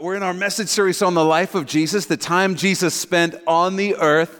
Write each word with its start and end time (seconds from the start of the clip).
We're 0.00 0.14
in 0.14 0.22
our 0.22 0.32
message 0.32 0.68
series 0.68 1.02
on 1.02 1.12
the 1.12 1.22
life 1.22 1.54
of 1.54 1.66
Jesus, 1.66 2.06
the 2.06 2.16
time 2.16 2.54
Jesus 2.54 2.94
spent 2.94 3.34
on 3.46 3.76
the 3.76 3.96
earth 3.96 4.39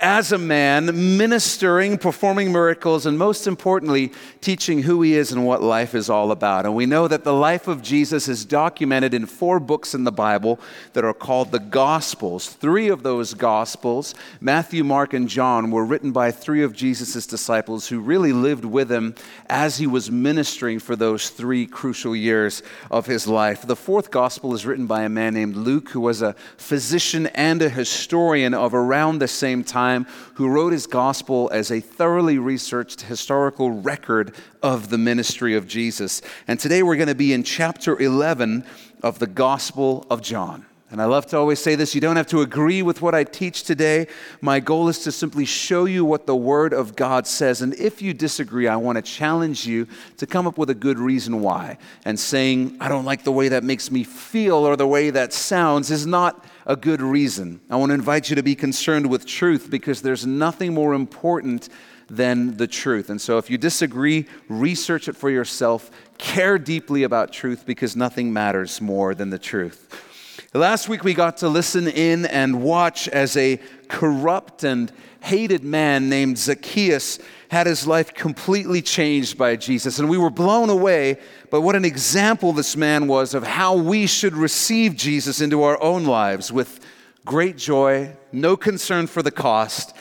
as 0.00 0.30
a 0.30 0.38
man, 0.38 1.16
ministering, 1.16 1.98
performing 1.98 2.52
miracles, 2.52 3.04
and 3.04 3.18
most 3.18 3.48
importantly, 3.48 4.12
teaching 4.40 4.82
who 4.82 5.02
he 5.02 5.14
is 5.14 5.32
and 5.32 5.44
what 5.44 5.60
life 5.60 5.92
is 5.92 6.08
all 6.08 6.30
about. 6.30 6.64
And 6.64 6.76
we 6.76 6.86
know 6.86 7.08
that 7.08 7.24
the 7.24 7.32
life 7.32 7.66
of 7.66 7.82
Jesus 7.82 8.28
is 8.28 8.44
documented 8.44 9.12
in 9.12 9.26
four 9.26 9.58
books 9.58 9.94
in 9.94 10.04
the 10.04 10.12
Bible 10.12 10.60
that 10.92 11.04
are 11.04 11.14
called 11.14 11.50
the 11.50 11.58
Gospels. 11.58 12.48
Three 12.48 12.88
of 12.88 13.02
those 13.02 13.34
Gospels, 13.34 14.14
Matthew, 14.40 14.84
Mark, 14.84 15.14
and 15.14 15.28
John, 15.28 15.72
were 15.72 15.84
written 15.84 16.12
by 16.12 16.30
three 16.30 16.62
of 16.62 16.72
Jesus' 16.72 17.26
disciples 17.26 17.88
who 17.88 17.98
really 17.98 18.32
lived 18.32 18.64
with 18.64 18.92
him 18.92 19.16
as 19.50 19.78
he 19.78 19.88
was 19.88 20.12
ministering 20.12 20.78
for 20.78 20.94
those 20.94 21.30
three 21.30 21.66
crucial 21.66 22.14
years 22.14 22.62
of 22.88 23.06
his 23.06 23.26
life. 23.26 23.62
The 23.62 23.74
fourth 23.74 24.12
Gospel 24.12 24.54
is 24.54 24.64
written 24.64 24.86
by 24.86 25.02
a 25.02 25.08
man 25.08 25.34
named 25.34 25.56
Luke, 25.56 25.88
who 25.88 26.00
was 26.00 26.22
a 26.22 26.34
physician 26.56 27.26
and 27.28 27.60
a 27.62 27.68
historian 27.68 28.54
of 28.54 28.74
around 28.74 29.18
the 29.18 29.26
same 29.26 29.64
time 29.64 29.87
time 29.88 30.06
who 30.34 30.48
wrote 30.48 30.72
his 30.72 30.86
gospel 30.86 31.48
as 31.52 31.70
a 31.70 31.80
thoroughly 31.80 32.38
researched 32.38 33.02
historical 33.02 33.70
record 33.70 34.34
of 34.62 34.90
the 34.90 34.98
ministry 34.98 35.54
of 35.54 35.66
Jesus. 35.66 36.20
And 36.46 36.60
today 36.60 36.82
we're 36.82 36.96
going 36.96 37.08
to 37.08 37.14
be 37.14 37.32
in 37.32 37.42
chapter 37.42 37.98
11 37.98 38.64
of 39.02 39.18
the 39.18 39.26
Gospel 39.26 40.06
of 40.10 40.20
John. 40.20 40.66
And 40.90 41.02
I 41.02 41.04
love 41.04 41.26
to 41.26 41.36
always 41.36 41.58
say 41.58 41.74
this 41.74 41.94
you 41.94 42.00
don't 42.00 42.16
have 42.16 42.28
to 42.28 42.40
agree 42.40 42.80
with 42.82 43.02
what 43.02 43.14
I 43.14 43.24
teach 43.24 43.64
today. 43.64 44.06
My 44.40 44.58
goal 44.58 44.88
is 44.88 45.00
to 45.00 45.12
simply 45.12 45.44
show 45.44 45.84
you 45.84 46.04
what 46.04 46.26
the 46.26 46.36
Word 46.36 46.72
of 46.72 46.96
God 46.96 47.26
says. 47.26 47.60
And 47.60 47.74
if 47.74 48.00
you 48.00 48.14
disagree, 48.14 48.68
I 48.68 48.76
want 48.76 48.96
to 48.96 49.02
challenge 49.02 49.66
you 49.66 49.86
to 50.16 50.26
come 50.26 50.46
up 50.46 50.56
with 50.56 50.70
a 50.70 50.74
good 50.74 50.98
reason 50.98 51.42
why. 51.42 51.76
And 52.06 52.18
saying, 52.18 52.78
I 52.80 52.88
don't 52.88 53.04
like 53.04 53.22
the 53.22 53.32
way 53.32 53.48
that 53.50 53.64
makes 53.64 53.90
me 53.90 54.02
feel 54.02 54.56
or 54.56 54.76
the 54.76 54.86
way 54.86 55.10
that 55.10 55.34
sounds 55.34 55.90
is 55.90 56.06
not 56.06 56.42
a 56.68 56.76
good 56.76 57.00
reason. 57.00 57.60
I 57.70 57.76
want 57.76 57.90
to 57.90 57.94
invite 57.94 58.28
you 58.28 58.36
to 58.36 58.42
be 58.42 58.54
concerned 58.54 59.08
with 59.08 59.24
truth 59.24 59.70
because 59.70 60.02
there's 60.02 60.26
nothing 60.26 60.74
more 60.74 60.92
important 60.92 61.70
than 62.10 62.58
the 62.58 62.66
truth. 62.66 63.08
And 63.08 63.18
so 63.20 63.38
if 63.38 63.48
you 63.48 63.56
disagree, 63.56 64.26
research 64.48 65.08
it 65.08 65.16
for 65.16 65.30
yourself. 65.30 65.90
Care 66.18 66.58
deeply 66.58 67.04
about 67.04 67.32
truth 67.32 67.64
because 67.64 67.96
nothing 67.96 68.32
matters 68.32 68.82
more 68.82 69.14
than 69.14 69.30
the 69.30 69.38
truth. 69.38 70.04
Last 70.52 70.90
week 70.90 71.04
we 71.04 71.14
got 71.14 71.38
to 71.38 71.48
listen 71.48 71.88
in 71.88 72.26
and 72.26 72.62
watch 72.62 73.08
as 73.08 73.36
a 73.36 73.58
corrupt 73.88 74.62
and 74.62 74.92
hated 75.20 75.64
man 75.64 76.08
named 76.08 76.38
Zacchaeus 76.38 77.18
had 77.50 77.66
his 77.66 77.86
life 77.86 78.12
completely 78.14 78.82
changed 78.82 79.38
by 79.38 79.56
Jesus. 79.56 79.98
And 79.98 80.08
we 80.08 80.18
were 80.18 80.30
blown 80.30 80.70
away 80.70 81.18
by 81.50 81.58
what 81.58 81.76
an 81.76 81.84
example 81.84 82.52
this 82.52 82.76
man 82.76 83.06
was 83.06 83.34
of 83.34 83.42
how 83.42 83.74
we 83.76 84.06
should 84.06 84.34
receive 84.34 84.96
Jesus 84.96 85.40
into 85.40 85.62
our 85.62 85.80
own 85.82 86.04
lives 86.04 86.52
with 86.52 86.80
great 87.24 87.56
joy, 87.56 88.16
no 88.32 88.56
concern 88.56 89.06
for 89.06 89.22
the 89.22 89.30
cost, 89.30 89.94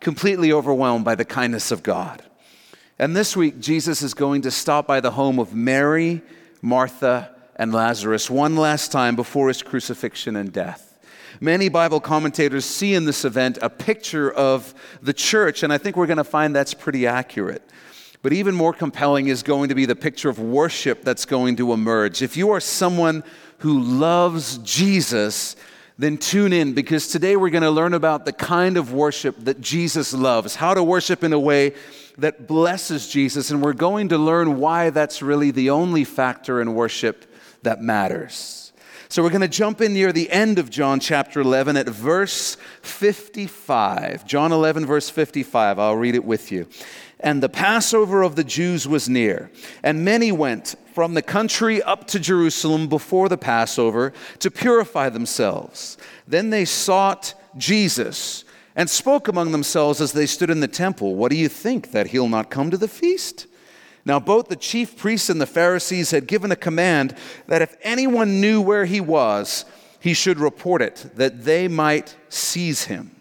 completely 0.00 0.52
overwhelmed 0.52 1.04
by 1.04 1.14
the 1.14 1.24
kindness 1.24 1.70
of 1.70 1.82
God. 1.82 2.22
And 2.98 3.16
this 3.16 3.36
week, 3.36 3.60
Jesus 3.60 4.02
is 4.02 4.14
going 4.14 4.42
to 4.42 4.50
stop 4.50 4.86
by 4.86 5.00
the 5.00 5.12
home 5.12 5.38
of 5.38 5.54
Mary, 5.54 6.22
Martha, 6.60 7.34
and 7.56 7.72
Lazarus 7.72 8.30
one 8.30 8.56
last 8.56 8.92
time 8.92 9.16
before 9.16 9.48
his 9.48 9.62
crucifixion 9.62 10.36
and 10.36 10.52
death. 10.52 10.91
Many 11.42 11.68
Bible 11.68 11.98
commentators 11.98 12.64
see 12.64 12.94
in 12.94 13.04
this 13.04 13.24
event 13.24 13.58
a 13.60 13.68
picture 13.68 14.30
of 14.30 14.72
the 15.02 15.12
church, 15.12 15.64
and 15.64 15.72
I 15.72 15.78
think 15.78 15.96
we're 15.96 16.06
going 16.06 16.18
to 16.18 16.22
find 16.22 16.54
that's 16.54 16.72
pretty 16.72 17.04
accurate. 17.04 17.68
But 18.22 18.32
even 18.32 18.54
more 18.54 18.72
compelling 18.72 19.26
is 19.26 19.42
going 19.42 19.68
to 19.70 19.74
be 19.74 19.84
the 19.84 19.96
picture 19.96 20.28
of 20.28 20.38
worship 20.38 21.02
that's 21.02 21.24
going 21.24 21.56
to 21.56 21.72
emerge. 21.72 22.22
If 22.22 22.36
you 22.36 22.52
are 22.52 22.60
someone 22.60 23.24
who 23.58 23.80
loves 23.80 24.58
Jesus, 24.58 25.56
then 25.98 26.16
tune 26.16 26.52
in 26.52 26.74
because 26.74 27.08
today 27.08 27.34
we're 27.34 27.50
going 27.50 27.64
to 27.64 27.72
learn 27.72 27.94
about 27.94 28.24
the 28.24 28.32
kind 28.32 28.76
of 28.76 28.92
worship 28.92 29.34
that 29.40 29.60
Jesus 29.60 30.14
loves, 30.14 30.54
how 30.54 30.74
to 30.74 30.84
worship 30.84 31.24
in 31.24 31.32
a 31.32 31.40
way 31.40 31.74
that 32.18 32.46
blesses 32.46 33.08
Jesus, 33.08 33.50
and 33.50 33.60
we're 33.60 33.72
going 33.72 34.10
to 34.10 34.16
learn 34.16 34.60
why 34.60 34.90
that's 34.90 35.20
really 35.22 35.50
the 35.50 35.70
only 35.70 36.04
factor 36.04 36.60
in 36.60 36.74
worship 36.74 37.26
that 37.64 37.82
matters. 37.82 38.61
So 39.12 39.22
we're 39.22 39.28
going 39.28 39.42
to 39.42 39.46
jump 39.48 39.82
in 39.82 39.92
near 39.92 40.10
the 40.10 40.30
end 40.30 40.58
of 40.58 40.70
John 40.70 40.98
chapter 40.98 41.42
11 41.42 41.76
at 41.76 41.86
verse 41.86 42.56
55. 42.80 44.26
John 44.26 44.52
11, 44.52 44.86
verse 44.86 45.10
55. 45.10 45.78
I'll 45.78 45.96
read 45.96 46.14
it 46.14 46.24
with 46.24 46.50
you. 46.50 46.66
And 47.20 47.42
the 47.42 47.50
Passover 47.50 48.22
of 48.22 48.36
the 48.36 48.42
Jews 48.42 48.88
was 48.88 49.10
near, 49.10 49.50
and 49.82 50.02
many 50.02 50.32
went 50.32 50.76
from 50.94 51.12
the 51.12 51.20
country 51.20 51.82
up 51.82 52.06
to 52.06 52.18
Jerusalem 52.18 52.88
before 52.88 53.28
the 53.28 53.36
Passover 53.36 54.14
to 54.38 54.50
purify 54.50 55.10
themselves. 55.10 55.98
Then 56.26 56.48
they 56.48 56.64
sought 56.64 57.34
Jesus 57.58 58.46
and 58.74 58.88
spoke 58.88 59.28
among 59.28 59.52
themselves 59.52 60.00
as 60.00 60.12
they 60.12 60.24
stood 60.24 60.48
in 60.48 60.60
the 60.60 60.68
temple, 60.68 61.16
What 61.16 61.30
do 61.30 61.36
you 61.36 61.50
think, 61.50 61.90
that 61.90 62.06
he'll 62.06 62.30
not 62.30 62.48
come 62.48 62.70
to 62.70 62.78
the 62.78 62.88
feast? 62.88 63.46
Now, 64.04 64.18
both 64.18 64.48
the 64.48 64.56
chief 64.56 64.96
priests 64.96 65.30
and 65.30 65.40
the 65.40 65.46
Pharisees 65.46 66.10
had 66.10 66.26
given 66.26 66.50
a 66.50 66.56
command 66.56 67.14
that 67.46 67.62
if 67.62 67.76
anyone 67.82 68.40
knew 68.40 68.60
where 68.60 68.84
he 68.84 69.00
was, 69.00 69.64
he 70.00 70.14
should 70.14 70.40
report 70.40 70.82
it, 70.82 71.06
that 71.14 71.44
they 71.44 71.68
might 71.68 72.16
seize 72.28 72.84
him. 72.84 73.14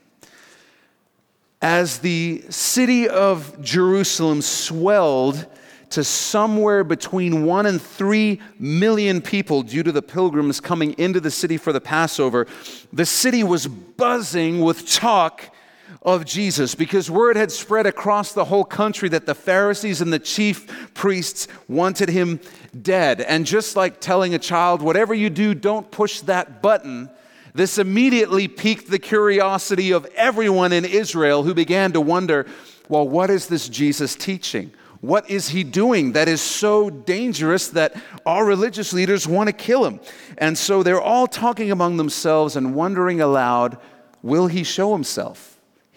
As 1.62 2.00
the 2.00 2.44
city 2.50 3.08
of 3.08 3.62
Jerusalem 3.62 4.42
swelled 4.42 5.46
to 5.92 6.04
somewhere 6.04 6.84
between 6.84 7.46
one 7.46 7.68
and 7.68 7.80
three 7.80 8.42
million 8.58 9.22
people 9.22 9.62
due 9.62 9.84
to 9.84 9.92
the 9.92 10.02
pilgrims 10.02 10.60
coming 10.60 10.94
into 10.94 11.20
the 11.20 11.30
city 11.30 11.58
for 11.58 11.72
the 11.72 11.82
Passover, 11.82 12.48
the 12.92 13.06
city 13.06 13.44
was 13.44 13.68
buzzing 13.68 14.62
with 14.62 14.90
talk 14.90 15.54
of 16.02 16.26
Jesus 16.26 16.76
because 16.76 17.12
word 17.12 17.36
had 17.36 17.52
spread 17.52 17.86
across 17.86 18.34
the 18.34 18.46
whole 18.46 18.64
country 18.64 19.10
that 19.10 19.26
the 19.26 19.36
Pharisees 19.36 20.02
and 20.02 20.12
the 20.12 20.20
chief 20.20 20.94
priests 20.94 21.48
wanted 21.68 22.10
him 22.10 22.40
dead. 22.82 23.22
And 23.22 23.46
just 23.46 23.76
like 23.76 24.00
telling 24.00 24.34
a 24.34 24.40
child, 24.40 24.82
whatever 24.82 25.14
you 25.14 25.30
do, 25.30 25.54
don't 25.54 25.90
push 25.92 26.22
that 26.22 26.62
button, 26.62 27.10
this 27.54 27.78
immediately 27.78 28.48
piqued 28.48 28.90
the 28.90 29.00
curiosity 29.00 29.92
of 29.92 30.06
everyone 30.16 30.72
in 30.72 30.86
Israel 30.86 31.44
who 31.44 31.54
began 31.54 31.92
to 31.94 32.02
wonder 32.02 32.46
well, 32.88 33.08
what 33.08 33.30
is 33.30 33.48
this 33.48 33.70
Jesus 33.70 34.16
teaching? 34.16 34.70
What 35.00 35.30
is 35.30 35.50
he 35.50 35.64
doing 35.64 36.12
that 36.12 36.28
is 36.28 36.42
so 36.42 36.90
dangerous 36.90 37.70
that 37.70 37.96
our 38.26 38.46
religious 38.46 38.92
leaders 38.92 39.28
want 39.28 39.48
to 39.48 39.54
kill 39.54 39.86
him? 39.86 40.02
And 40.38 40.58
so 40.58 40.84
they're 40.84 41.02
all 41.02 41.26
talking 41.26 41.72
among 41.72 41.96
themselves 41.98 42.56
and 42.56 42.76
wondering 42.76 43.22
aloud 43.22 43.78
will 44.22 44.48
he 44.48 44.64
show 44.64 44.92
himself? 44.94 45.51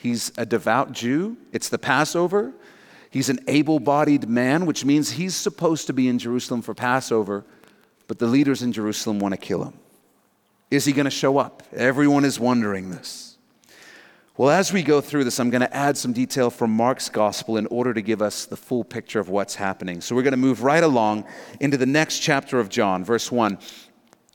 He's 0.05 0.33
a 0.37 0.45
devout 0.45 0.93
Jew. 0.93 1.39
It's 1.51 1.71
the 1.71 1.79
Passover. 1.79 2.53
He's 3.09 3.31
an 3.31 3.39
able 3.49 3.81
bodied 3.81 4.29
man, 4.29 4.67
which 4.67 4.85
means 4.85 5.13
he's 5.13 5.35
supposed 5.35 5.87
to 5.87 5.95
be 5.95 6.09
in 6.09 6.19
Jerusalem 6.19 6.61
for 6.61 6.75
Passover, 6.75 7.43
but 8.07 8.19
the 8.19 8.27
leaders 8.27 8.61
in 8.61 8.71
Jerusalem 8.71 9.19
want 9.19 9.33
to 9.33 9.39
kill 9.39 9.65
him. 9.65 9.73
Is 10.71 10.85
he 10.85 10.93
going 10.93 11.07
to 11.07 11.11
show 11.11 11.39
up? 11.39 11.63
Everyone 11.73 12.27
is 12.27 12.39
wondering 12.39 12.91
this. 12.91 13.39
Well, 14.37 14.51
as 14.51 14.75
we 14.75 14.83
go 14.83 15.01
through 15.01 15.25
this, 15.25 15.41
I'm 15.41 15.49
going 15.49 15.63
to 15.63 15.75
add 15.75 15.97
some 15.97 16.13
detail 16.13 16.51
from 16.51 16.71
Mark's 16.71 17.09
gospel 17.09 17.57
in 17.57 17.67
order 17.69 17.95
to 17.95 18.03
give 18.03 18.21
us 18.21 18.45
the 18.45 18.59
full 18.59 18.85
picture 18.85 19.21
of 19.21 19.31
what's 19.31 19.55
happening. 19.55 20.03
So 20.03 20.15
we're 20.15 20.23
going 20.23 20.33
to 20.33 20.37
move 20.37 20.63
right 20.63 20.85
along 20.85 21.25
into 21.61 21.79
the 21.79 21.87
next 21.87 22.19
chapter 22.19 22.61
of 22.61 22.69
John, 22.69 23.05
verse 23.05 23.33
1. 23.33 23.57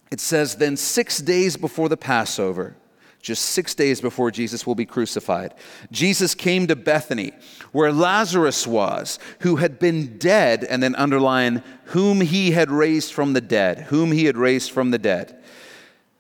It 0.10 0.20
says, 0.20 0.56
Then 0.56 0.78
six 0.78 1.20
days 1.20 1.58
before 1.58 1.90
the 1.90 1.98
Passover, 1.98 2.76
just 3.22 3.46
six 3.46 3.76
days 3.76 4.02
before 4.02 4.32
Jesus 4.32 4.66
will 4.66 4.76
be 4.76 4.86
crucified. 4.86 5.54
Jesus 5.92 6.36
came 6.36 6.68
to 6.68 6.76
Bethany, 6.76 7.34
where 7.72 7.92
Lazarus 7.92 8.66
was, 8.66 9.20
who 9.40 9.58
had 9.58 9.80
been 9.80 10.18
dead, 10.18 10.64
and 10.64 10.82
then 10.82 10.96
underline, 10.96 11.64
whom 11.86 12.22
he 12.22 12.52
had 12.52 12.72
raised 12.72 13.14
from 13.14 13.34
the 13.34 13.42
dead, 13.42 13.82
whom 13.82 14.12
he 14.12 14.26
had 14.26 14.38
raised 14.38 14.72
from 14.72 14.92
the 14.92 14.98
dead. 14.98 15.39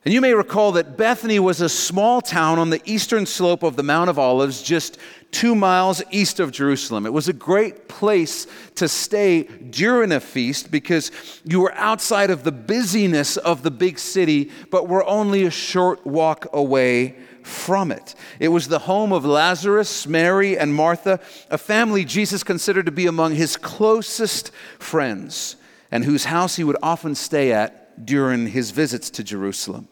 And 0.05 0.13
you 0.13 0.21
may 0.21 0.33
recall 0.33 0.71
that 0.73 0.95
Bethany 0.95 1.39
was 1.39 1.59
a 1.59 1.68
small 1.68 2.21
town 2.21 2.57
on 2.57 2.69
the 2.69 2.81
eastern 2.85 3.25
slope 3.25 3.63
of 3.63 3.75
the 3.75 3.83
Mount 3.83 4.09
of 4.09 4.18
Olives, 4.18 4.62
just 4.62 4.97
two 5.31 5.56
miles 5.56 6.01
east 6.09 6.39
of 6.39 6.51
Jerusalem. 6.51 7.06
It 7.06 7.12
was 7.12 7.27
a 7.27 7.33
great 7.33 7.89
place 7.89 8.47
to 8.75 8.88
stay 8.88 9.44
during 9.44 10.13
a 10.13 10.21
feast 10.21 10.71
because 10.71 11.12
you 11.44 11.59
were 11.59 11.74
outside 11.74 12.29
of 12.29 12.45
the 12.45 12.51
busyness 12.53 13.35
of 13.35 13.62
the 13.62 13.71
big 13.71 14.00
city, 14.00 14.51
but 14.71 14.88
were 14.88 15.06
only 15.06 15.44
a 15.44 15.51
short 15.51 16.07
walk 16.07 16.47
away 16.53 17.18
from 17.44 17.91
it. 17.91 18.15
It 18.39 18.50
was 18.50 18.69
the 18.69 18.79
home 18.79 19.12
of 19.12 19.25
Lazarus, 19.25 20.07
Mary, 20.07 20.57
and 20.57 20.74
Martha, 20.74 21.19
a 21.50 21.57
family 21.57 22.06
Jesus 22.06 22.41
considered 22.41 22.85
to 22.85 22.91
be 22.91 23.06
among 23.06 23.35
his 23.35 23.57
closest 23.57 24.51
friends, 24.79 25.57
and 25.91 26.06
whose 26.06 26.25
house 26.25 26.56
he 26.56 26.63
would 26.63 26.77
often 26.81 27.15
stay 27.15 27.51
at 27.51 27.78
during 28.04 28.48
his 28.48 28.72
visits 28.72 29.10
to 29.12 29.24
Jerusalem. 29.24 29.88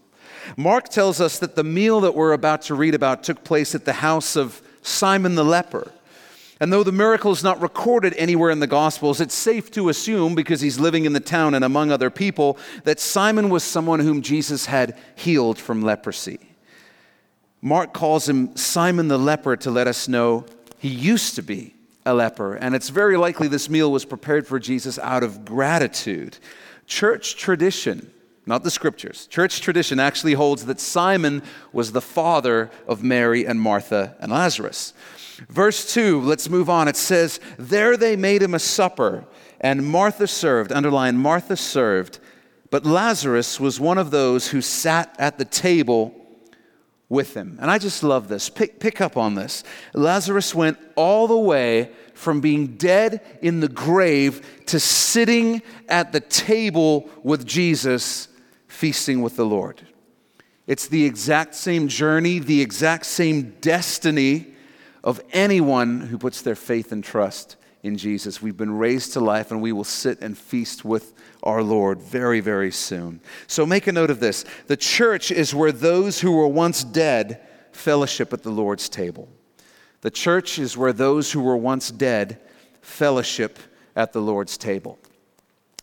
Mark 0.56 0.90
tells 0.90 1.20
us 1.20 1.40
that 1.40 1.56
the 1.56 1.64
meal 1.64 2.00
that 2.02 2.16
we're 2.16 2.34
about 2.34 2.62
to 2.64 2.76
read 2.76 2.96
about 2.96 3.24
took 3.24 3.44
place 3.44 3.76
at 3.76 3.86
the 3.86 3.94
house 3.94 4.36
of 4.36 4.62
Simon 4.82 5.36
the 5.36 5.44
leper. 5.44 5.92
And 6.60 6.74
though 6.74 6.84
the 6.84 6.92
miracle 6.92 7.32
is 7.32 7.44
not 7.44 7.62
recorded 7.62 8.14
anywhere 8.16 8.50
in 8.50 8.60
the 8.60 8.68
Gospels, 8.68 9.22
it's 9.22 9.36
safe 9.36 9.70
to 9.72 9.90
assume, 9.90 10.34
because 10.34 10.62
he's 10.62 10.80
living 10.80 11.06
in 11.06 11.14
the 11.14 11.20
town 11.20 11.54
and 11.54 11.64
among 11.64 11.92
other 11.92 12.10
people, 12.10 12.58
that 12.84 13.00
Simon 13.00 13.50
was 13.50 13.64
someone 13.64 14.00
whom 14.00 14.22
Jesus 14.22 14.66
had 14.66 14.98
healed 15.16 15.60
from 15.60 15.84
leprosy. 15.84 16.40
Mark 17.62 17.94
calls 17.94 18.28
him 18.28 18.56
Simon 18.56 19.08
the 19.08 19.20
leper 19.20 19.56
to 19.58 19.70
let 19.70 19.88
us 19.88 20.08
know 20.08 20.46
he 20.80 20.90
used 20.90 21.36
to 21.36 21.42
be 21.42 21.76
a 22.06 22.14
leper. 22.14 22.56
And 22.56 22.74
it's 22.74 22.90
very 22.90 23.18
likely 23.18 23.48
this 23.48 23.70
meal 23.70 23.92
was 23.92 24.06
prepared 24.06 24.48
for 24.48 24.60
Jesus 24.60 24.98
out 25.00 25.24
of 25.24 25.44
gratitude. 25.44 26.38
Church 26.88 27.36
tradition, 27.36 28.12
not 28.46 28.64
the 28.64 28.72
scriptures, 28.72 29.28
church 29.28 29.62
tradition 29.62 30.00
actually 30.00 30.34
holds 30.34 30.66
that 30.66 30.80
Simon 30.80 31.44
was 31.74 31.92
the 31.92 32.02
father 32.02 32.72
of 32.88 33.04
Mary 33.04 33.46
and 33.46 33.60
Martha 33.60 34.16
and 34.20 34.32
Lazarus. 34.32 34.94
Verse 35.50 35.94
2, 35.94 36.22
let's 36.22 36.50
move 36.50 36.70
on. 36.70 36.88
It 36.88 36.96
says, 36.96 37.40
There 37.60 37.98
they 37.98 38.16
made 38.16 38.42
him 38.42 38.54
a 38.54 38.60
supper, 38.60 39.26
and 39.60 39.86
Martha 39.86 40.28
served, 40.28 40.72
underline, 40.72 41.18
Martha 41.18 41.58
served, 41.58 42.20
but 42.72 42.86
Lazarus 42.86 43.60
was 43.60 43.80
one 43.80 43.98
of 43.98 44.10
those 44.10 44.48
who 44.48 44.62
sat 44.62 45.14
at 45.20 45.38
the 45.38 45.46
table 45.46 46.16
with 47.10 47.36
him. 47.36 47.58
And 47.62 47.72
I 47.72 47.78
just 47.78 48.04
love 48.04 48.28
this. 48.28 48.50
Pick, 48.50 48.80
pick 48.80 49.00
up 49.00 49.16
on 49.16 49.36
this. 49.36 49.64
Lazarus 49.94 50.54
went 50.54 50.78
all 50.96 51.28
the 51.28 51.38
way 51.38 51.92
from 52.18 52.42
being 52.42 52.78
dead 52.78 53.22
in 53.44 53.60
the 53.60 53.68
grave 53.68 54.64
to 54.66 54.80
sitting 54.80 55.62
at 55.88 56.12
the 56.12 56.20
table 56.20 57.08
with 57.22 57.46
Jesus, 57.46 58.28
feasting 58.68 59.22
with 59.22 59.36
the 59.36 59.46
Lord. 59.46 59.86
It's 60.66 60.88
the 60.88 61.06
exact 61.06 61.54
same 61.54 61.88
journey, 61.88 62.40
the 62.40 62.60
exact 62.60 63.06
same 63.06 63.56
destiny 63.62 64.48
of 65.04 65.22
anyone 65.32 66.02
who 66.02 66.18
puts 66.18 66.42
their 66.42 66.56
faith 66.56 66.92
and 66.92 67.04
trust 67.04 67.56
in 67.84 67.98
Jesus. 67.98 68.42
We've 68.42 68.58
been 68.58 68.76
raised 68.80 69.14
to 69.14 69.20
life 69.20 69.52
and 69.52 69.62
we 69.62 69.72
will 69.72 69.84
sit 69.84 70.20
and 70.20 70.36
feast 70.36 70.84
with 70.84 71.14
our 71.44 71.62
Lord 71.62 72.02
very, 72.02 72.40
very 72.40 72.72
soon. 72.72 73.22
So 73.46 73.64
make 73.64 73.86
a 73.86 73.92
note 73.92 74.10
of 74.10 74.20
this 74.20 74.44
the 74.66 74.76
church 74.76 75.30
is 75.30 75.54
where 75.54 75.72
those 75.72 76.20
who 76.20 76.32
were 76.32 76.48
once 76.48 76.84
dead 76.84 77.48
fellowship 77.72 78.34
at 78.34 78.42
the 78.42 78.50
Lord's 78.50 78.90
table. 78.90 79.30
The 80.08 80.12
church 80.12 80.58
is 80.58 80.78
where 80.78 80.94
those 80.94 81.34
who 81.34 81.42
were 81.42 81.58
once 81.58 81.92
dead 81.92 82.40
fellowship 82.80 83.60
at 83.94 84.14
the 84.14 84.22
Lord's 84.22 84.58
table. 84.58 84.98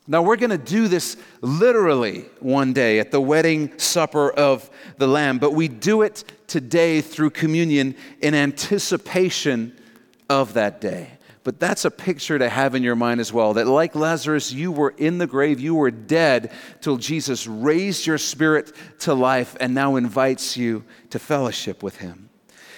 Now, 0.07 0.23
we're 0.23 0.37
going 0.37 0.49
to 0.49 0.57
do 0.57 0.89
this 0.89 1.19
literally 1.43 2.25
one 2.41 2.73
day 2.73 3.01
at 3.01 3.11
the 3.11 3.21
wedding 3.21 3.79
supper 3.79 4.31
of 4.31 4.71
the 4.97 5.07
Lamb, 5.07 5.39
but 5.39 5.53
we 5.53 5.69
do 5.69 6.01
it 6.01 6.25
today 6.47 7.03
through 7.03 7.31
communion 7.33 7.97
in 8.23 8.35
anticipation 8.35 9.79
of 10.31 10.55
that 10.55 10.81
day. 10.81 11.11
But 11.43 11.61
that's 11.61 11.85
a 11.85 11.91
picture 11.91 12.39
to 12.39 12.49
have 12.49 12.75
in 12.75 12.83
your 12.83 12.97
mind 12.97 13.21
as 13.21 13.31
well 13.31 13.53
that, 13.53 13.67
like 13.67 13.95
Lazarus, 13.95 14.51
you 14.51 14.73
were 14.73 14.95
in 14.97 15.19
the 15.19 15.27
grave, 15.27 15.61
you 15.61 15.75
were 15.75 15.91
dead 15.91 16.51
till 16.81 16.97
Jesus 16.97 17.47
raised 17.47 18.07
your 18.07 18.17
spirit 18.17 18.73
to 19.01 19.13
life 19.13 19.55
and 19.61 19.75
now 19.75 19.97
invites 19.97 20.57
you 20.57 20.83
to 21.11 21.19
fellowship 21.19 21.83
with 21.83 21.99
him. 21.99 22.24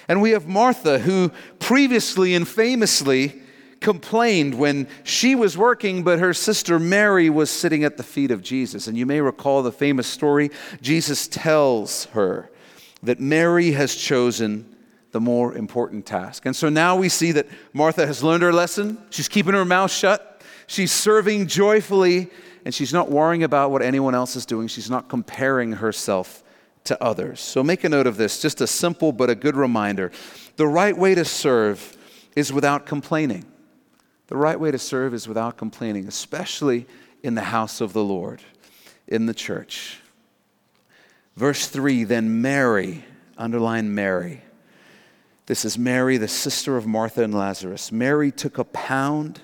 And 0.07 0.21
we 0.21 0.31
have 0.31 0.47
Martha, 0.47 0.99
who 0.99 1.31
previously 1.59 2.33
and 2.33 2.47
famously 2.47 3.41
complained 3.79 4.55
when 4.55 4.87
she 5.03 5.35
was 5.35 5.57
working, 5.57 6.03
but 6.03 6.19
her 6.19 6.33
sister 6.33 6.79
Mary 6.79 7.29
was 7.29 7.49
sitting 7.49 7.83
at 7.83 7.97
the 7.97 8.03
feet 8.03 8.31
of 8.31 8.41
Jesus. 8.41 8.87
And 8.87 8.97
you 8.97 9.05
may 9.05 9.21
recall 9.21 9.61
the 9.61 9.71
famous 9.71 10.07
story 10.07 10.49
Jesus 10.81 11.27
tells 11.27 12.05
her 12.05 12.49
that 13.03 13.19
Mary 13.19 13.71
has 13.71 13.95
chosen 13.95 14.75
the 15.11 15.19
more 15.19 15.55
important 15.55 16.05
task. 16.05 16.45
And 16.45 16.55
so 16.55 16.69
now 16.69 16.95
we 16.95 17.09
see 17.09 17.31
that 17.33 17.47
Martha 17.73 18.05
has 18.05 18.23
learned 18.23 18.43
her 18.43 18.53
lesson. 18.53 18.97
She's 19.09 19.27
keeping 19.29 19.53
her 19.53 19.65
mouth 19.65 19.91
shut. 19.91 20.41
She's 20.67 20.91
serving 20.91 21.47
joyfully, 21.47 22.29
and 22.65 22.73
she's 22.73 22.91
not 22.91 23.09
worrying 23.09 23.43
about 23.43 23.71
what 23.71 23.81
anyone 23.81 24.15
else 24.15 24.35
is 24.35 24.45
doing. 24.45 24.67
She's 24.67 24.89
not 24.89 25.07
comparing 25.07 25.73
herself 25.73 26.43
to 26.87 27.01
others. 27.01 27.39
So 27.39 27.63
make 27.63 27.83
a 27.83 27.89
note 27.89 28.07
of 28.07 28.17
this, 28.17 28.41
just 28.41 28.61
a 28.61 28.67
simple 28.67 29.11
but 29.11 29.29
a 29.29 29.35
good 29.35 29.55
reminder. 29.55 30.11
The 30.55 30.67
right 30.67 30.97
way 30.97 31.15
to 31.15 31.23
serve 31.23 31.97
is 32.35 32.51
without 32.51 32.85
complaining. 32.85 33.45
The 34.27 34.37
right 34.37 34.59
way 34.59 34.71
to 34.71 34.79
serve 34.79 35.13
is 35.13 35.27
without 35.27 35.57
complaining, 35.57 36.07
especially 36.07 36.85
in 37.23 37.35
the 37.35 37.41
house 37.41 37.79
of 37.81 37.93
the 37.93 38.03
Lord, 38.03 38.41
in 39.07 39.25
the 39.25 39.33
church. 39.33 40.01
Verse 41.35 41.67
3 41.67 42.03
Then 42.03 42.41
Mary, 42.41 43.05
underline 43.37 43.93
Mary, 43.93 44.41
this 45.47 45.63
is 45.63 45.77
Mary, 45.77 46.17
the 46.17 46.27
sister 46.27 46.75
of 46.75 46.85
Martha 46.85 47.23
and 47.23 47.33
Lazarus. 47.33 47.89
Mary 47.89 48.31
took 48.31 48.57
a 48.57 48.65
pound 48.65 49.39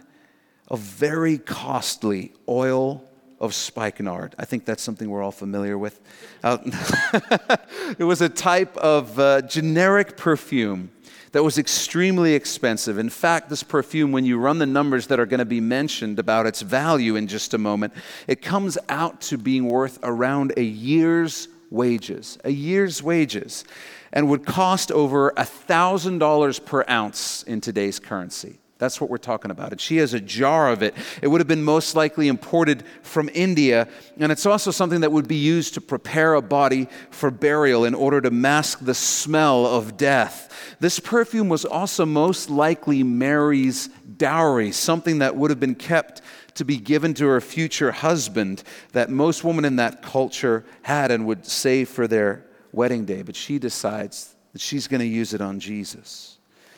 of 0.68 0.80
very 0.80 1.38
costly 1.38 2.34
oil 2.48 3.06
of 3.44 3.54
spikenard. 3.54 4.34
I 4.40 4.46
think 4.46 4.64
that's 4.64 4.82
something 4.82 5.10
we're 5.10 5.22
all 5.22 5.32
familiar 5.32 5.78
with. 5.78 6.00
It 8.00 8.06
was 8.06 8.22
a 8.22 8.30
type 8.30 8.76
of 8.78 9.20
uh, 9.20 9.42
generic 9.42 10.18
perfume 10.18 10.90
that 11.34 11.44
was 11.44 11.58
extremely 11.58 12.34
expensive. 12.34 12.98
In 12.98 13.10
fact, 13.10 13.50
this 13.50 13.62
perfume, 13.62 14.12
when 14.12 14.24
you 14.24 14.38
run 14.38 14.60
the 14.60 14.66
numbers 14.66 15.08
that 15.08 15.20
are 15.20 15.26
going 15.26 15.40
to 15.40 15.46
be 15.46 15.60
mentioned 15.60 16.18
about 16.18 16.46
its 16.46 16.62
value 16.62 17.16
in 17.16 17.28
just 17.28 17.54
a 17.54 17.58
moment, 17.58 17.94
it 18.28 18.42
comes 18.42 18.78
out 18.88 19.20
to 19.22 19.38
being 19.38 19.68
worth 19.68 20.00
around 20.04 20.54
a 20.58 20.64
year's 20.64 21.50
wages. 21.70 22.38
A 22.46 22.52
year's 22.52 23.04
wages 23.04 23.66
and 24.14 24.30
would 24.30 24.46
cost 24.46 24.92
over 24.92 25.32
$1,000 25.32 26.66
per 26.66 26.86
ounce 26.88 27.44
in 27.44 27.60
today's 27.60 28.00
currency. 28.00 28.60
That's 28.80 29.00
what 29.00 29.10
we're 29.10 29.18
talking 29.18 29.52
about. 29.52 29.72
And 29.72 29.80
she 29.80 29.98
has 29.98 30.14
a 30.14 30.20
jar 30.20 30.72
of 30.72 30.82
it. 30.82 30.94
It 31.22 31.28
would 31.28 31.40
have 31.40 31.48
been 31.48 31.64
most 31.64 31.96
likely 31.96 32.28
imported 32.28 32.84
from 33.02 33.30
India. 33.34 33.88
And 34.18 34.32
it's 34.32 34.46
also 34.46 34.72
something 34.72 35.02
that 35.02 35.12
would 35.12 35.28
be 35.28 35.38
used 35.38 35.76
to 35.76 35.82
prepare 35.82 36.34
a 36.34 36.42
body 36.42 36.88
for 37.10 37.32
burial 37.32 37.86
in 37.86 37.94
order 37.94 38.20
to 38.20 38.32
mask 38.32 38.80
the 38.82 38.94
smell 38.94 39.66
of 39.66 39.96
death. 39.96 40.76
This 40.80 41.00
perfume 41.00 41.50
was 41.50 41.66
also 41.66 42.06
most 42.06 42.50
likely 42.50 43.04
Mary's 43.04 43.88
dowry, 44.18 44.72
something 44.72 45.20
that 45.20 45.36
would 45.36 45.50
have 45.50 45.60
been 45.60 45.76
kept 45.76 46.22
to 46.56 46.66
be 46.66 46.78
given 46.78 47.14
to 47.16 47.26
her 47.28 47.42
future 47.42 47.92
husband 47.92 48.64
that 48.92 49.10
most 49.10 49.44
women 49.44 49.66
in 49.66 49.78
that 49.78 50.02
culture 50.02 50.66
had 50.84 51.12
and 51.12 51.26
would 51.26 51.46
save 51.46 51.90
for 51.90 52.08
their 52.08 52.46
wedding 52.72 53.06
day, 53.06 53.22
but 53.22 53.36
she 53.36 53.60
decides 53.60 54.36
that 54.52 54.62
she's 54.62 54.88
going 54.88 55.00
to 55.00 55.06
use 55.06 55.34
it 55.34 55.42
on 55.42 55.60
Jesus, 55.60 56.33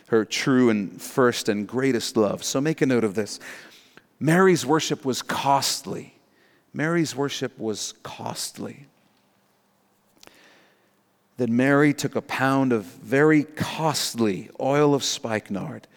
her 0.07 0.25
true 0.25 0.69
and 0.69 1.01
first 1.01 1.49
and 1.49 1.67
greatest 1.67 2.15
love. 2.15 2.43
So 2.43 2.61
make 2.61 2.81
a 2.81 2.85
note 2.85 3.03
of 3.03 3.15
this. 3.15 3.39
Mary's 4.19 4.65
worship 4.65 5.03
was 5.03 5.21
costly. 5.21 6.15
Mary's 6.73 7.15
worship 7.15 7.57
was 7.57 7.93
costly. 8.03 8.87
Then 11.37 11.55
Mary 11.55 11.93
took 11.93 12.15
a 12.15 12.21
pound 12.21 12.71
of 12.71 12.83
very 12.83 13.43
costly 13.43 14.49
oil 14.59 14.93
of 14.93 15.03
spikenard, 15.03 15.87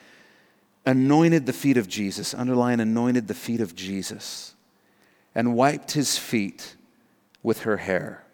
anointed 0.85 1.47
the 1.47 1.53
feet 1.53 1.77
of 1.77 1.89
Jesus, 1.89 2.35
underline 2.35 2.81
anointed 2.81 3.29
the 3.29 3.35
feet 3.35 3.61
of 3.61 3.77
Jesus, 3.77 4.55
and 5.35 5.55
wiped 5.55 5.93
his 5.93 6.19
feet 6.19 6.75
with 7.43 7.61
her 7.61 7.77
hair. 7.77 8.25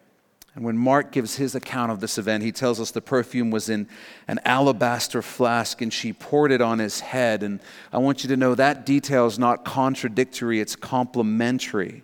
And 0.55 0.63
when 0.63 0.77
Mark 0.77 1.11
gives 1.11 1.35
his 1.35 1.53
account 1.53 1.91
of 1.91 1.99
this 1.99 2.17
event, 2.17 2.41
he 2.41 2.53
tells 2.53 2.79
us 2.79 2.91
the 2.91 3.01
perfume 3.01 3.51
was 3.51 3.67
in 3.67 3.89
an 4.29 4.39
alabaster 4.45 5.21
flask 5.21 5.81
and 5.81 5.91
she 5.91 6.13
poured 6.13 6.51
it 6.53 6.61
on 6.61 6.79
his 6.79 7.01
head. 7.01 7.43
And 7.43 7.59
I 7.91 7.97
want 7.97 8.23
you 8.23 8.29
to 8.29 8.37
know 8.37 8.55
that 8.55 8.85
detail 8.85 9.25
is 9.25 9.37
not 9.37 9.65
contradictory, 9.65 10.61
it's 10.61 10.77
complementary. 10.77 12.03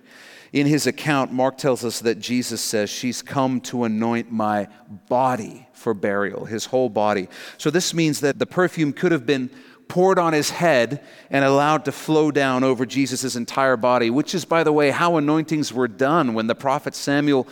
In 0.51 0.67
his 0.67 0.85
account, 0.85 1.31
Mark 1.31 1.57
tells 1.57 1.85
us 1.85 2.01
that 2.01 2.19
Jesus 2.19 2.59
says, 2.59 2.89
She's 2.89 3.21
come 3.21 3.61
to 3.61 3.85
anoint 3.85 4.33
my 4.33 4.67
body 5.07 5.67
for 5.71 5.93
burial, 5.93 6.43
his 6.43 6.65
whole 6.65 6.89
body. 6.89 7.29
So 7.57 7.69
this 7.69 7.93
means 7.93 8.19
that 8.19 8.37
the 8.37 8.45
perfume 8.45 8.91
could 8.91 9.13
have 9.13 9.25
been 9.25 9.49
poured 9.87 10.19
on 10.19 10.33
his 10.33 10.49
head 10.49 11.01
and 11.29 11.45
allowed 11.45 11.85
to 11.85 11.91
flow 11.93 12.31
down 12.31 12.65
over 12.65 12.85
Jesus' 12.85 13.35
entire 13.37 13.77
body, 13.77 14.09
which 14.09 14.35
is, 14.35 14.43
by 14.43 14.63
the 14.63 14.73
way, 14.73 14.89
how 14.89 15.15
anointings 15.15 15.71
were 15.71 15.87
done 15.87 16.33
when 16.33 16.47
the 16.47 16.55
prophet 16.55 16.95
Samuel 16.95 17.47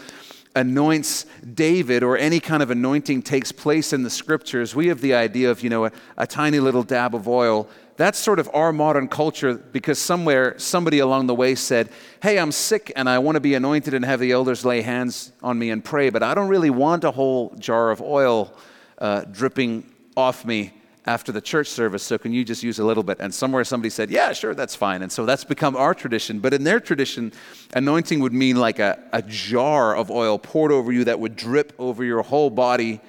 anoints 0.56 1.26
David 1.54 2.04
or 2.04 2.18
any 2.18 2.40
kind 2.40 2.64
of 2.64 2.72
anointing 2.72 3.22
takes 3.22 3.52
place 3.52 3.94
in 3.94 4.04
the 4.04 4.10
scriptures, 4.10 4.76
we 4.76 4.88
have 4.88 5.02
the 5.02 5.14
idea 5.14 5.52
of, 5.52 5.62
you 5.62 5.70
know, 5.70 5.86
a, 5.86 5.92
a, 6.18 6.26
tiny 6.26 6.60
little 6.60 6.84
dab 6.84 7.14
of 7.14 7.28
oil. 7.28 7.68
That's 7.98 8.18
sort 8.18 8.40
of 8.40 8.50
our 8.54 8.74
modern 8.74 9.08
culture 9.08 9.56
because 9.56 10.00
somewhere 10.00 10.58
somebody 10.58 11.00
along 11.00 11.28
the 11.28 11.36
way 11.36 11.56
said, 11.56 11.90
Hey, 12.22 12.40
I'm 12.40 12.52
sick 12.52 12.92
and 12.96 13.10
I 13.10 13.20
want 13.20 13.36
to 13.36 13.42
be 13.42 13.54
anointed 13.54 13.94
and 13.94 14.04
have 14.06 14.20
the 14.20 14.32
elders 14.32 14.66
lay 14.66 14.82
hands 14.82 15.32
on 15.44 15.60
me 15.60 15.70
and 15.70 15.84
pray, 15.84 16.10
but 16.10 16.24
I 16.24 16.34
don't 16.34 16.48
really 16.48 16.70
want 16.70 17.04
a 17.04 17.12
whole 17.12 17.54
jar 17.60 17.92
of 17.92 18.02
oil 18.02 18.54
uh, 18.98 19.26
dripping 19.32 19.86
off 20.16 20.46
me 20.46 20.74
after 21.10 21.32
the 21.32 21.42
church 21.42 21.68
service, 21.68 22.04
so 22.04 22.20
can 22.20 22.32
you 22.32 22.46
just 22.46 22.62
use 22.62 22.78
a 22.78 22.84
little 22.86 23.02
bit? 23.02 23.18
And 23.20 23.34
somewhere 23.34 23.64
somebody 23.64 23.90
said, 23.90 24.12
yeah, 24.12 24.32
sure, 24.32 24.54
that's 24.54 24.76
fine. 24.76 25.02
And 25.02 25.12
so 25.12 25.26
that's 25.26 25.44
become 25.44 25.76
our 25.76 25.96
tradition. 25.96 26.40
But 26.40 26.54
in 26.54 26.64
their 26.64 26.80
tradition, 26.80 27.34
anointing 27.74 28.20
would 28.20 28.32
mean 28.32 28.58
like 28.58 28.78
a, 28.78 29.02
a 29.12 29.24
jar 29.24 29.96
of 29.96 30.12
oil 30.12 30.38
poured 30.38 30.72
over 30.72 30.92
you 30.92 31.06
that 31.06 31.20
would 31.20 31.36
drip 31.36 31.74
over 31.80 32.04
your 32.04 32.22
whole 32.22 32.52
body 32.52 33.02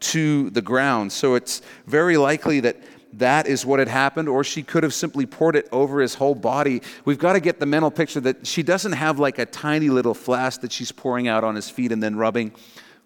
to 0.00 0.50
the 0.50 0.60
ground. 0.60 1.10
So 1.10 1.34
it's 1.34 1.62
very 1.86 2.18
likely 2.18 2.60
that 2.60 2.76
that 3.14 3.46
is 3.46 3.64
what 3.64 3.78
had 3.78 3.88
happened, 3.88 4.28
or 4.28 4.44
she 4.44 4.62
could 4.62 4.82
have 4.82 4.92
simply 4.92 5.24
poured 5.24 5.56
it 5.56 5.66
over 5.72 6.02
his 6.02 6.14
whole 6.14 6.34
body. 6.34 6.82
We've 7.06 7.18
got 7.18 7.32
to 7.32 7.40
get 7.40 7.58
the 7.58 7.64
mental 7.64 7.90
picture 7.90 8.20
that 8.20 8.46
she 8.46 8.62
doesn't 8.62 8.92
have 8.92 9.18
like 9.18 9.38
a 9.38 9.46
tiny 9.46 9.88
little 9.88 10.12
flask 10.12 10.60
that 10.60 10.72
she's 10.72 10.92
pouring 10.92 11.26
out 11.26 11.42
on 11.42 11.54
his 11.54 11.70
feet 11.70 11.90
and 11.90 12.02
then 12.02 12.16
rubbing 12.16 12.52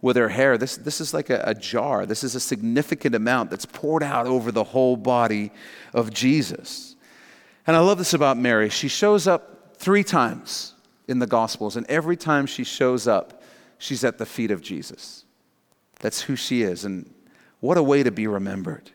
with 0.03 0.17
her 0.17 0.29
hair. 0.29 0.57
This, 0.57 0.77
this 0.77 1.01
is 1.01 1.13
like 1.13 1.31
a, 1.31 1.43
a 1.47 1.55
jar. 1.55 2.07
This 2.07 2.25
is 2.25 2.35
a 2.35 2.41
significant 2.41 3.15
amount 3.15 3.51
that's 3.51 3.67
poured 3.67 4.03
out 4.03 4.27
over 4.27 4.51
the 4.51 4.65
whole 4.65 4.97
body 4.97 5.51
of 5.93 6.13
Jesus. 6.13 6.97
And 7.67 7.77
I 7.77 7.81
love 7.81 7.99
this 7.99 8.15
about 8.15 8.37
Mary. 8.37 8.69
She 8.71 8.89
shows 8.89 9.27
up 9.27 9.75
three 9.77 10.05
times 10.05 10.75
in 11.09 11.19
the 11.19 11.27
Gospels, 11.27 11.77
and 11.77 11.87
every 11.89 12.17
time 12.17 12.47
she 12.47 12.65
shows 12.65 13.09
up, 13.09 13.43
she's 13.79 14.05
at 14.05 14.19
the 14.19 14.27
feet 14.27 14.51
of 14.51 14.63
Jesus. 14.63 15.25
That's 15.99 16.23
who 16.23 16.37
she 16.37 16.63
is, 16.63 16.85
and 16.85 17.13
what 17.61 17.77
a 17.77 17.83
way 17.83 18.03
to 18.03 18.11
be 18.11 18.27
remembered. 18.27 18.91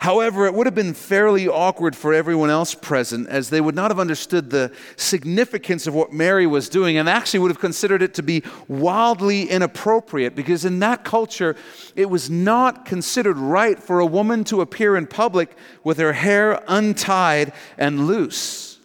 However, 0.00 0.46
it 0.46 0.54
would 0.54 0.66
have 0.66 0.74
been 0.74 0.94
fairly 0.94 1.46
awkward 1.46 1.94
for 1.94 2.14
everyone 2.14 2.48
else 2.48 2.74
present 2.74 3.28
as 3.28 3.50
they 3.50 3.60
would 3.60 3.74
not 3.74 3.90
have 3.90 4.00
understood 4.00 4.48
the 4.48 4.72
significance 4.96 5.86
of 5.86 5.94
what 5.94 6.10
Mary 6.10 6.46
was 6.46 6.70
doing 6.70 6.96
and 6.96 7.06
actually 7.06 7.40
would 7.40 7.50
have 7.50 7.60
considered 7.60 8.00
it 8.00 8.14
to 8.14 8.22
be 8.22 8.42
wildly 8.66 9.50
inappropriate 9.50 10.34
because 10.34 10.64
in 10.64 10.78
that 10.78 11.04
culture, 11.04 11.54
it 11.96 12.08
was 12.08 12.30
not 12.30 12.86
considered 12.86 13.36
right 13.36 13.78
for 13.78 14.00
a 14.00 14.06
woman 14.06 14.42
to 14.44 14.62
appear 14.62 14.96
in 14.96 15.06
public 15.06 15.54
with 15.84 15.98
her 15.98 16.14
hair 16.14 16.62
untied 16.66 17.52
and 17.76 18.06
loose. 18.06 18.78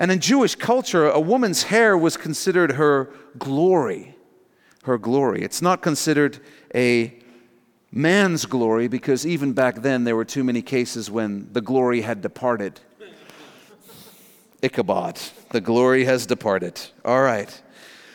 And 0.00 0.10
in 0.10 0.18
Jewish 0.18 0.56
culture, 0.56 1.08
a 1.08 1.20
woman's 1.20 1.64
hair 1.64 1.96
was 1.96 2.16
considered 2.16 2.72
her 2.72 3.14
glory. 3.38 4.16
Her 4.82 4.98
glory. 4.98 5.42
It's 5.42 5.62
not 5.62 5.80
considered 5.80 6.40
a 6.74 7.19
man's 7.92 8.46
glory 8.46 8.88
because 8.88 9.26
even 9.26 9.52
back 9.52 9.76
then 9.76 10.04
there 10.04 10.16
were 10.16 10.24
too 10.24 10.44
many 10.44 10.62
cases 10.62 11.10
when 11.10 11.52
the 11.52 11.60
glory 11.60 12.02
had 12.02 12.20
departed. 12.20 12.80
Ichabod, 14.62 15.18
the 15.50 15.60
glory 15.60 16.04
has 16.04 16.26
departed. 16.26 16.80
All 17.04 17.22
right. 17.22 17.62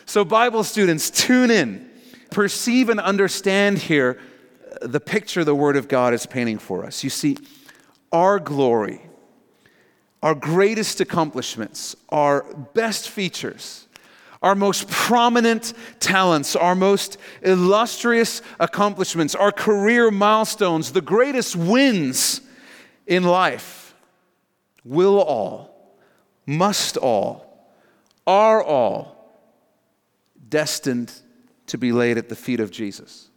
So, 0.05 0.23
Bible 0.23 0.63
students, 0.63 1.09
tune 1.09 1.49
in, 1.49 1.89
perceive 2.29 2.89
and 2.89 2.99
understand 2.99 3.79
here 3.79 4.19
uh, 4.81 4.85
the 4.85 4.99
picture 4.99 5.43
the 5.43 5.55
Word 5.55 5.75
of 5.75 5.87
God 5.87 6.13
is 6.13 6.27
painting 6.27 6.59
for 6.59 6.85
us. 6.85 7.03
You 7.03 7.09
see, 7.09 7.37
our 8.11 8.39
glory, 8.39 9.01
our 10.21 10.35
greatest 10.35 11.01
accomplishments, 11.01 11.95
our 12.09 12.43
best 12.75 13.09
features, 13.09 13.84
our 14.45 14.53
most 14.53 14.87
prominent 14.87 15.73
talents, 15.99 16.55
our 16.55 16.75
most 16.75 17.17
illustrious 17.41 18.43
accomplishments, 18.59 19.33
our 19.33 19.51
career 19.51 20.11
milestones, 20.11 20.91
the 20.91 21.01
greatest 21.01 21.55
wins 21.55 22.41
in 23.07 23.23
life 23.23 23.95
will 24.83 25.19
all, 25.19 25.97
must 26.45 26.95
all, 26.95 27.73
are 28.27 28.63
all 28.63 29.33
destined 30.47 31.11
to 31.65 31.79
be 31.79 31.91
laid 31.91 32.19
at 32.19 32.29
the 32.29 32.35
feet 32.35 32.59
of 32.59 32.69
Jesus. 32.69 33.29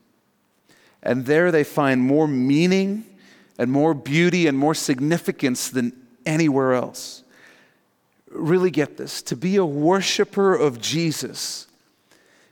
And 1.02 1.24
there 1.24 1.50
they 1.50 1.64
find 1.64 2.02
more 2.02 2.28
meaning 2.28 3.06
and 3.58 3.72
more 3.72 3.94
beauty 3.94 4.46
and 4.46 4.58
more 4.58 4.74
significance 4.74 5.70
than 5.70 5.94
anywhere 6.26 6.74
else 6.74 7.24
really 8.30 8.70
get 8.70 8.96
this 8.96 9.22
to 9.22 9.36
be 9.36 9.56
a 9.56 9.64
worshiper 9.64 10.54
of 10.54 10.80
Jesus 10.80 11.66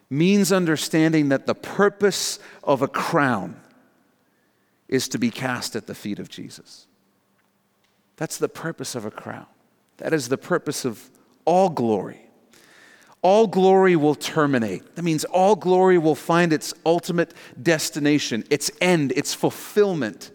means 0.08 0.52
understanding 0.52 1.30
that 1.30 1.46
the 1.46 1.54
purpose 1.54 2.38
of 2.62 2.82
a 2.82 2.88
crown 2.88 3.60
is 4.88 5.08
to 5.08 5.18
be 5.18 5.30
cast 5.30 5.74
at 5.74 5.86
the 5.86 5.94
feet 5.94 6.18
of 6.18 6.28
Jesus. 6.28 6.86
That's 8.16 8.38
the 8.38 8.48
purpose 8.48 8.94
of 8.94 9.04
a 9.04 9.10
crown. 9.10 9.46
That 9.98 10.12
is 10.12 10.28
the 10.28 10.38
purpose 10.38 10.84
of 10.84 11.10
all 11.44 11.68
glory. 11.68 12.20
All 13.22 13.46
glory 13.46 13.96
will 13.96 14.14
terminate. 14.14 14.94
That 14.94 15.02
means 15.02 15.24
all 15.24 15.56
glory 15.56 15.98
will 15.98 16.14
find 16.14 16.52
its 16.52 16.72
ultimate 16.84 17.34
destination, 17.60 18.44
its 18.50 18.70
end, 18.80 19.12
its 19.16 19.34
fulfillment 19.34 20.30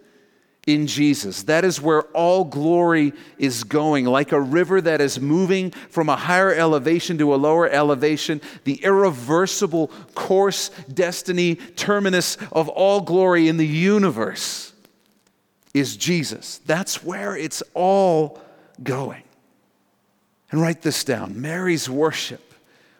in 0.67 0.85
Jesus. 0.85 1.43
That 1.43 1.65
is 1.65 1.81
where 1.81 2.03
all 2.13 2.43
glory 2.43 3.13
is 3.37 3.63
going. 3.63 4.05
Like 4.05 4.31
a 4.31 4.39
river 4.39 4.79
that 4.81 5.01
is 5.01 5.19
moving 5.19 5.71
from 5.71 6.07
a 6.09 6.15
higher 6.15 6.53
elevation 6.53 7.17
to 7.17 7.33
a 7.33 7.37
lower 7.37 7.67
elevation, 7.67 8.41
the 8.63 8.83
irreversible 8.83 9.87
course, 10.13 10.69
destiny, 10.93 11.55
terminus 11.55 12.37
of 12.51 12.69
all 12.69 13.01
glory 13.01 13.47
in 13.47 13.57
the 13.57 13.67
universe 13.67 14.73
is 15.73 15.97
Jesus. 15.97 16.59
That's 16.65 17.03
where 17.03 17.35
it's 17.35 17.63
all 17.73 18.39
going. 18.83 19.23
And 20.51 20.61
write 20.61 20.81
this 20.81 21.03
down 21.03 21.39
Mary's 21.41 21.89
worship 21.89 22.53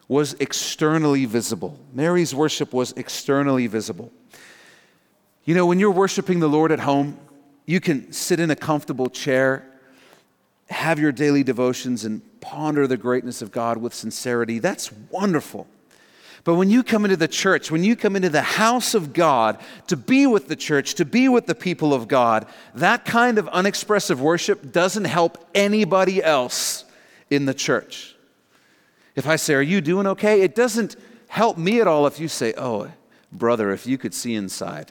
was 0.08 0.34
externally 0.34 1.26
visible. 1.26 1.78
Mary's 1.92 2.34
worship 2.34 2.72
was 2.72 2.92
externally 2.92 3.66
visible. 3.66 4.10
You 5.44 5.54
know, 5.54 5.66
when 5.66 5.78
you're 5.78 5.90
worshiping 5.90 6.40
the 6.40 6.48
Lord 6.48 6.72
at 6.72 6.80
home, 6.80 7.18
you 7.66 7.80
can 7.80 8.12
sit 8.12 8.40
in 8.40 8.50
a 8.50 8.56
comfortable 8.56 9.08
chair, 9.08 9.64
have 10.68 10.98
your 10.98 11.12
daily 11.12 11.42
devotions, 11.42 12.04
and 12.04 12.22
ponder 12.40 12.86
the 12.86 12.96
greatness 12.96 13.42
of 13.42 13.52
God 13.52 13.78
with 13.78 13.94
sincerity. 13.94 14.58
That's 14.58 14.90
wonderful. 15.10 15.66
But 16.44 16.56
when 16.56 16.70
you 16.70 16.82
come 16.82 17.04
into 17.04 17.16
the 17.16 17.28
church, 17.28 17.70
when 17.70 17.84
you 17.84 17.94
come 17.94 18.16
into 18.16 18.28
the 18.28 18.42
house 18.42 18.94
of 18.94 19.12
God 19.12 19.60
to 19.86 19.96
be 19.96 20.26
with 20.26 20.48
the 20.48 20.56
church, 20.56 20.94
to 20.94 21.04
be 21.04 21.28
with 21.28 21.46
the 21.46 21.54
people 21.54 21.94
of 21.94 22.08
God, 22.08 22.46
that 22.74 23.04
kind 23.04 23.38
of 23.38 23.46
unexpressive 23.48 24.20
worship 24.20 24.72
doesn't 24.72 25.04
help 25.04 25.48
anybody 25.54 26.22
else 26.22 26.84
in 27.30 27.44
the 27.44 27.54
church. 27.54 28.16
If 29.14 29.28
I 29.28 29.36
say, 29.36 29.54
Are 29.54 29.62
you 29.62 29.80
doing 29.80 30.06
okay? 30.08 30.40
It 30.40 30.56
doesn't 30.56 30.96
help 31.28 31.58
me 31.58 31.80
at 31.80 31.86
all 31.86 32.08
if 32.08 32.18
you 32.18 32.26
say, 32.26 32.54
Oh, 32.56 32.90
brother, 33.30 33.70
if 33.70 33.86
you 33.86 33.96
could 33.96 34.12
see 34.14 34.34
inside. 34.34 34.90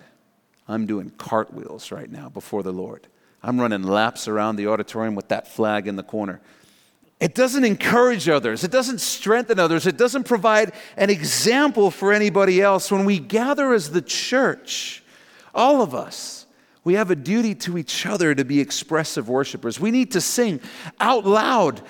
I'm 0.71 0.85
doing 0.85 1.11
cartwheels 1.17 1.91
right 1.91 2.09
now 2.09 2.29
before 2.29 2.63
the 2.63 2.71
Lord. 2.71 3.07
I'm 3.43 3.59
running 3.59 3.83
laps 3.83 4.27
around 4.27 4.55
the 4.55 4.67
auditorium 4.67 5.15
with 5.15 5.29
that 5.29 5.47
flag 5.47 5.87
in 5.87 5.95
the 5.95 6.03
corner. 6.03 6.41
It 7.19 7.35
doesn't 7.35 7.63
encourage 7.63 8.27
others. 8.29 8.63
It 8.63 8.71
doesn't 8.71 8.99
strengthen 8.99 9.59
others. 9.59 9.85
It 9.85 9.97
doesn't 9.97 10.23
provide 10.23 10.73
an 10.97 11.09
example 11.09 11.91
for 11.91 12.13
anybody 12.13 12.61
else. 12.61 12.91
When 12.91 13.05
we 13.05 13.19
gather 13.19 13.73
as 13.73 13.91
the 13.91 14.01
church, 14.01 15.03
all 15.53 15.81
of 15.81 15.93
us, 15.93 16.47
we 16.83 16.95
have 16.95 17.11
a 17.11 17.15
duty 17.15 17.53
to 17.55 17.77
each 17.77 18.07
other 18.07 18.33
to 18.33 18.43
be 18.43 18.59
expressive 18.59 19.29
worshipers. 19.29 19.79
We 19.79 19.91
need 19.91 20.11
to 20.13 20.21
sing 20.21 20.61
out 20.99 21.25
loud 21.25 21.81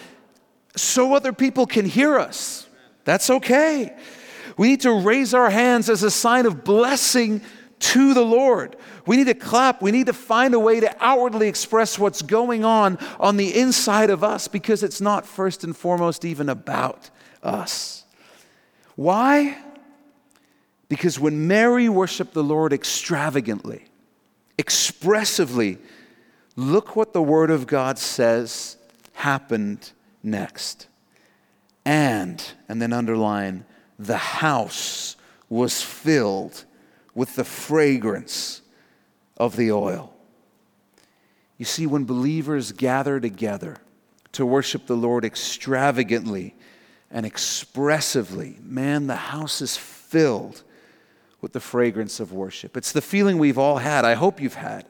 so 0.76 1.16
other 1.16 1.32
people 1.32 1.66
can 1.66 1.86
hear 1.86 2.20
us. 2.20 2.68
That's 3.06 3.30
okay. 3.30 3.96
We 4.58 4.68
need 4.70 4.82
to 4.82 4.92
raise 4.92 5.34
our 5.34 5.50
hands 5.50 5.90
as 5.90 6.04
a 6.04 6.12
sign 6.12 6.46
of 6.46 6.64
blessing 6.66 7.42
to 7.82 8.14
the 8.14 8.24
Lord. 8.24 8.76
We 9.06 9.18
need 9.18 9.28
to 9.28 9.34
clap. 9.34 9.82
We 9.82 9.92
need 9.92 10.06
to 10.06 10.14
find 10.14 10.54
a 10.54 10.60
way 10.60 10.80
to 10.80 10.96
outwardly 11.00 11.48
express 11.48 12.00
what's 12.00 12.22
going 12.22 12.64
on 12.64 12.98
on 13.20 13.38
the 13.38 13.58
inside 13.60 14.10
of 14.10 14.24
us 14.24 14.48
because 14.48 14.84
it's 14.84 15.02
not 15.02 15.26
first 15.26 15.64
and 15.64 15.76
foremost 15.76 16.24
even 16.24 16.48
about 16.48 17.10
us. 17.44 18.06
Why? 18.96 19.58
Because 20.90 21.20
when 21.20 21.48
Mary 21.48 21.90
worshiped 21.90 22.34
the 22.34 22.44
Lord 22.44 22.72
extravagantly, 22.72 23.86
expressively, 24.58 25.80
look 26.56 26.96
what 26.96 27.14
the 27.14 27.22
Word 27.22 27.50
of 27.50 27.66
God 27.66 27.98
says 27.98 28.78
happened 29.14 29.92
next. 30.22 30.88
And, 31.84 32.44
and 32.70 32.80
then 32.80 32.94
underline, 32.94 33.66
the 33.98 34.18
house 34.18 35.16
was 35.50 35.82
filled 35.82 36.66
with 37.14 37.36
the 37.36 37.44
fragrance 37.44 38.62
of 39.38 39.56
the 39.56 39.72
oil. 39.72 40.14
You 41.58 41.66
see, 41.66 41.86
when 41.86 42.06
believers 42.06 42.72
gather 42.72 43.20
together 43.20 43.78
to 44.32 44.46
worship 44.46 44.88
the 44.88 44.96
Lord 44.96 45.26
extravagantly 45.26 46.56
and 47.12 47.26
expressively, 47.26 48.58
man, 48.62 49.08
the 49.08 49.16
house 49.16 49.62
is 49.62 49.78
filled 49.78 50.64
with 51.42 51.54
the 51.54 51.60
fragrance 51.60 52.20
of 52.20 52.32
worship. 52.32 52.78
It's 52.78 52.92
the 52.92 53.02
feeling 53.02 53.38
we've 53.38 53.58
all 53.58 53.78
had, 53.78 54.06
I 54.06 54.14
hope 54.14 54.42
you've 54.42 54.56
had, 54.56 54.86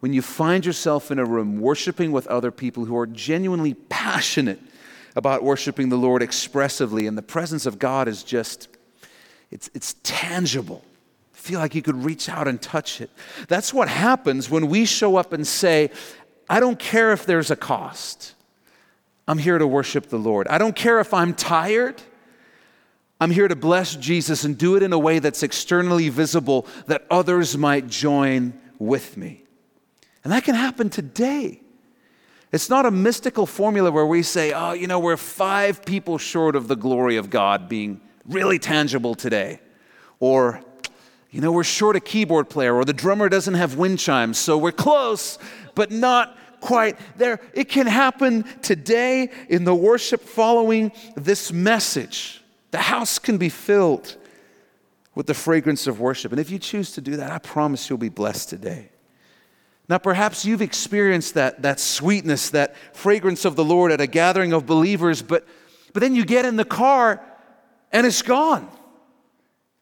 when 0.00 0.12
you 0.12 0.22
find 0.22 0.64
yourself 0.64 1.10
in 1.10 1.18
a 1.18 1.24
room 1.24 1.60
worshiping 1.60 2.12
with 2.12 2.26
other 2.28 2.50
people 2.50 2.84
who 2.84 2.96
are 2.96 3.06
genuinely 3.06 3.74
passionate 3.74 4.60
about 5.16 5.42
worshiping 5.42 5.88
the 5.88 5.96
Lord 5.96 6.22
expressively, 6.22 7.06
and 7.06 7.18
the 7.18 7.22
presence 7.22 7.66
of 7.66 7.78
God 7.78 8.06
is 8.06 8.22
just, 8.22 8.68
it's, 9.50 9.68
it's 9.74 9.96
tangible 10.04 10.84
feel 11.48 11.60
like 11.60 11.74
you 11.74 11.80
could 11.80 12.04
reach 12.04 12.28
out 12.28 12.46
and 12.46 12.60
touch 12.60 13.00
it. 13.00 13.08
That's 13.48 13.72
what 13.72 13.88
happens 13.88 14.50
when 14.50 14.68
we 14.68 14.84
show 14.84 15.16
up 15.16 15.32
and 15.32 15.46
say, 15.46 15.90
I 16.46 16.60
don't 16.60 16.78
care 16.78 17.10
if 17.12 17.24
there's 17.24 17.50
a 17.50 17.56
cost. 17.56 18.34
I'm 19.26 19.38
here 19.38 19.56
to 19.56 19.66
worship 19.66 20.10
the 20.10 20.18
Lord. 20.18 20.46
I 20.48 20.58
don't 20.58 20.76
care 20.76 21.00
if 21.00 21.14
I'm 21.14 21.32
tired. 21.32 22.02
I'm 23.18 23.30
here 23.30 23.48
to 23.48 23.56
bless 23.56 23.96
Jesus 23.96 24.44
and 24.44 24.58
do 24.58 24.76
it 24.76 24.82
in 24.82 24.92
a 24.92 24.98
way 24.98 25.20
that's 25.20 25.42
externally 25.42 26.10
visible 26.10 26.66
that 26.86 27.06
others 27.10 27.56
might 27.56 27.86
join 27.86 28.52
with 28.78 29.16
me. 29.16 29.42
And 30.24 30.32
that 30.34 30.44
can 30.44 30.54
happen 30.54 30.90
today. 30.90 31.62
It's 32.52 32.68
not 32.68 32.84
a 32.84 32.90
mystical 32.90 33.46
formula 33.46 33.90
where 33.90 34.04
we 34.04 34.22
say, 34.22 34.52
oh, 34.52 34.72
you 34.72 34.86
know, 34.86 34.98
we're 34.98 35.16
five 35.16 35.82
people 35.82 36.18
short 36.18 36.56
of 36.56 36.68
the 36.68 36.76
glory 36.76 37.16
of 37.16 37.30
God 37.30 37.70
being 37.70 38.02
really 38.26 38.58
tangible 38.58 39.14
today. 39.14 39.60
Or, 40.20 40.62
you 41.30 41.40
know, 41.40 41.52
we're 41.52 41.64
short 41.64 41.96
a 41.96 42.00
keyboard 42.00 42.48
player, 42.48 42.74
or 42.74 42.84
the 42.84 42.92
drummer 42.92 43.28
doesn't 43.28 43.54
have 43.54 43.76
wind 43.76 43.98
chimes, 43.98 44.38
so 44.38 44.56
we're 44.56 44.72
close, 44.72 45.38
but 45.74 45.90
not 45.90 46.36
quite 46.60 46.98
there. 47.16 47.40
It 47.52 47.68
can 47.68 47.86
happen 47.86 48.44
today 48.62 49.30
in 49.48 49.64
the 49.64 49.74
worship 49.74 50.22
following 50.22 50.90
this 51.16 51.52
message. 51.52 52.42
The 52.70 52.78
house 52.78 53.18
can 53.18 53.38
be 53.38 53.48
filled 53.48 54.16
with 55.14 55.26
the 55.26 55.34
fragrance 55.34 55.86
of 55.86 56.00
worship. 56.00 56.32
And 56.32 56.40
if 56.40 56.50
you 56.50 56.58
choose 56.58 56.92
to 56.92 57.00
do 57.00 57.16
that, 57.16 57.30
I 57.30 57.38
promise 57.38 57.88
you'll 57.88 57.98
be 57.98 58.08
blessed 58.08 58.48
today. 58.48 58.90
Now, 59.88 59.98
perhaps 59.98 60.44
you've 60.44 60.62
experienced 60.62 61.34
that, 61.34 61.62
that 61.62 61.80
sweetness, 61.80 62.50
that 62.50 62.76
fragrance 62.94 63.44
of 63.44 63.56
the 63.56 63.64
Lord 63.64 63.90
at 63.90 64.00
a 64.00 64.06
gathering 64.06 64.52
of 64.52 64.66
believers, 64.66 65.22
but, 65.22 65.46
but 65.92 66.00
then 66.00 66.14
you 66.14 66.24
get 66.24 66.44
in 66.44 66.56
the 66.56 66.64
car 66.64 67.22
and 67.90 68.06
it's 68.06 68.22
gone. 68.22 68.68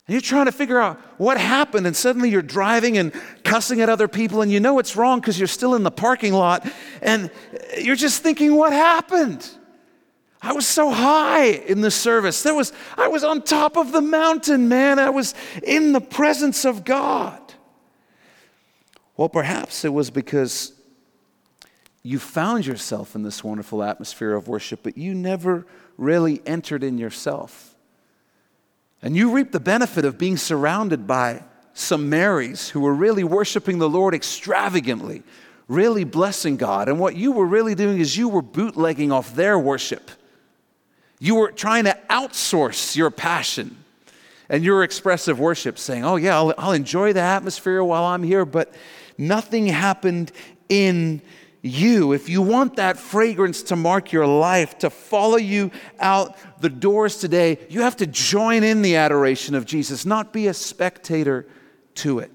And 0.06 0.14
you're 0.14 0.20
trying 0.20 0.46
to 0.46 0.52
figure 0.52 0.78
out 0.78 1.00
what 1.18 1.36
happened, 1.38 1.86
and 1.86 1.96
suddenly 1.96 2.30
you're 2.30 2.42
driving 2.42 2.96
and 2.96 3.12
cussing 3.42 3.80
at 3.80 3.88
other 3.88 4.06
people, 4.06 4.40
and 4.40 4.52
you 4.52 4.60
know 4.60 4.78
it's 4.78 4.96
wrong 4.96 5.20
because 5.20 5.38
you're 5.38 5.48
still 5.48 5.74
in 5.74 5.82
the 5.82 5.90
parking 5.90 6.32
lot, 6.32 6.66
and 7.02 7.30
you're 7.78 7.96
just 7.96 8.22
thinking, 8.22 8.56
what 8.56 8.72
happened? 8.72 9.48
I 10.40 10.52
was 10.52 10.66
so 10.66 10.90
high 10.90 11.46
in 11.46 11.80
the 11.80 11.90
service. 11.90 12.42
There 12.42 12.54
was, 12.54 12.72
I 12.96 13.08
was 13.08 13.24
on 13.24 13.42
top 13.42 13.76
of 13.76 13.90
the 13.90 14.00
mountain, 14.00 14.68
man. 14.68 14.98
I 15.00 15.10
was 15.10 15.34
in 15.64 15.92
the 15.92 16.00
presence 16.00 16.64
of 16.64 16.84
God. 16.84 17.40
Well, 19.16 19.28
perhaps 19.28 19.84
it 19.84 19.92
was 19.92 20.10
because 20.10 20.72
you 22.02 22.20
found 22.20 22.64
yourself 22.66 23.16
in 23.16 23.24
this 23.24 23.42
wonderful 23.42 23.82
atmosphere 23.82 24.34
of 24.34 24.46
worship, 24.46 24.80
but 24.84 24.96
you 24.96 25.14
never 25.14 25.66
really 25.96 26.42
entered 26.46 26.84
in 26.84 26.98
yourself. 26.98 27.75
And 29.02 29.16
you 29.16 29.32
reap 29.32 29.52
the 29.52 29.60
benefit 29.60 30.04
of 30.04 30.18
being 30.18 30.36
surrounded 30.36 31.06
by 31.06 31.42
some 31.74 32.08
Marys 32.08 32.70
who 32.70 32.80
were 32.80 32.94
really 32.94 33.24
worshiping 33.24 33.78
the 33.78 33.88
Lord 33.88 34.14
extravagantly, 34.14 35.22
really 35.68 36.04
blessing 36.04 36.56
God. 36.56 36.88
And 36.88 36.98
what 36.98 37.16
you 37.16 37.32
were 37.32 37.46
really 37.46 37.74
doing 37.74 38.00
is 38.00 38.16
you 38.16 38.28
were 38.28 38.42
bootlegging 38.42 39.12
off 39.12 39.34
their 39.34 39.58
worship. 39.58 40.10
You 41.18 41.34
were 41.36 41.52
trying 41.52 41.84
to 41.84 41.98
outsource 42.08 42.96
your 42.96 43.10
passion 43.10 43.76
and 44.48 44.64
your 44.64 44.82
expressive 44.82 45.38
worship, 45.38 45.78
saying, 45.78 46.04
Oh, 46.04 46.16
yeah, 46.16 46.36
I'll, 46.36 46.54
I'll 46.56 46.72
enjoy 46.72 47.12
the 47.12 47.20
atmosphere 47.20 47.82
while 47.82 48.04
I'm 48.04 48.22
here, 48.22 48.44
but 48.44 48.72
nothing 49.18 49.66
happened 49.66 50.32
in 50.68 51.20
you, 51.66 52.12
if 52.12 52.28
you 52.28 52.42
want 52.42 52.76
that 52.76 52.96
fragrance 52.96 53.62
to 53.64 53.76
mark 53.76 54.12
your 54.12 54.26
life, 54.26 54.78
to 54.78 54.90
follow 54.90 55.36
you 55.36 55.70
out 56.00 56.36
the 56.60 56.68
doors 56.68 57.18
today, 57.18 57.58
you 57.68 57.82
have 57.82 57.96
to 57.96 58.06
join 58.06 58.64
in 58.64 58.82
the 58.82 58.96
adoration 58.96 59.54
of 59.54 59.66
Jesus, 59.66 60.06
not 60.06 60.32
be 60.32 60.46
a 60.46 60.54
spectator 60.54 61.46
to 61.96 62.20
it. 62.20 62.30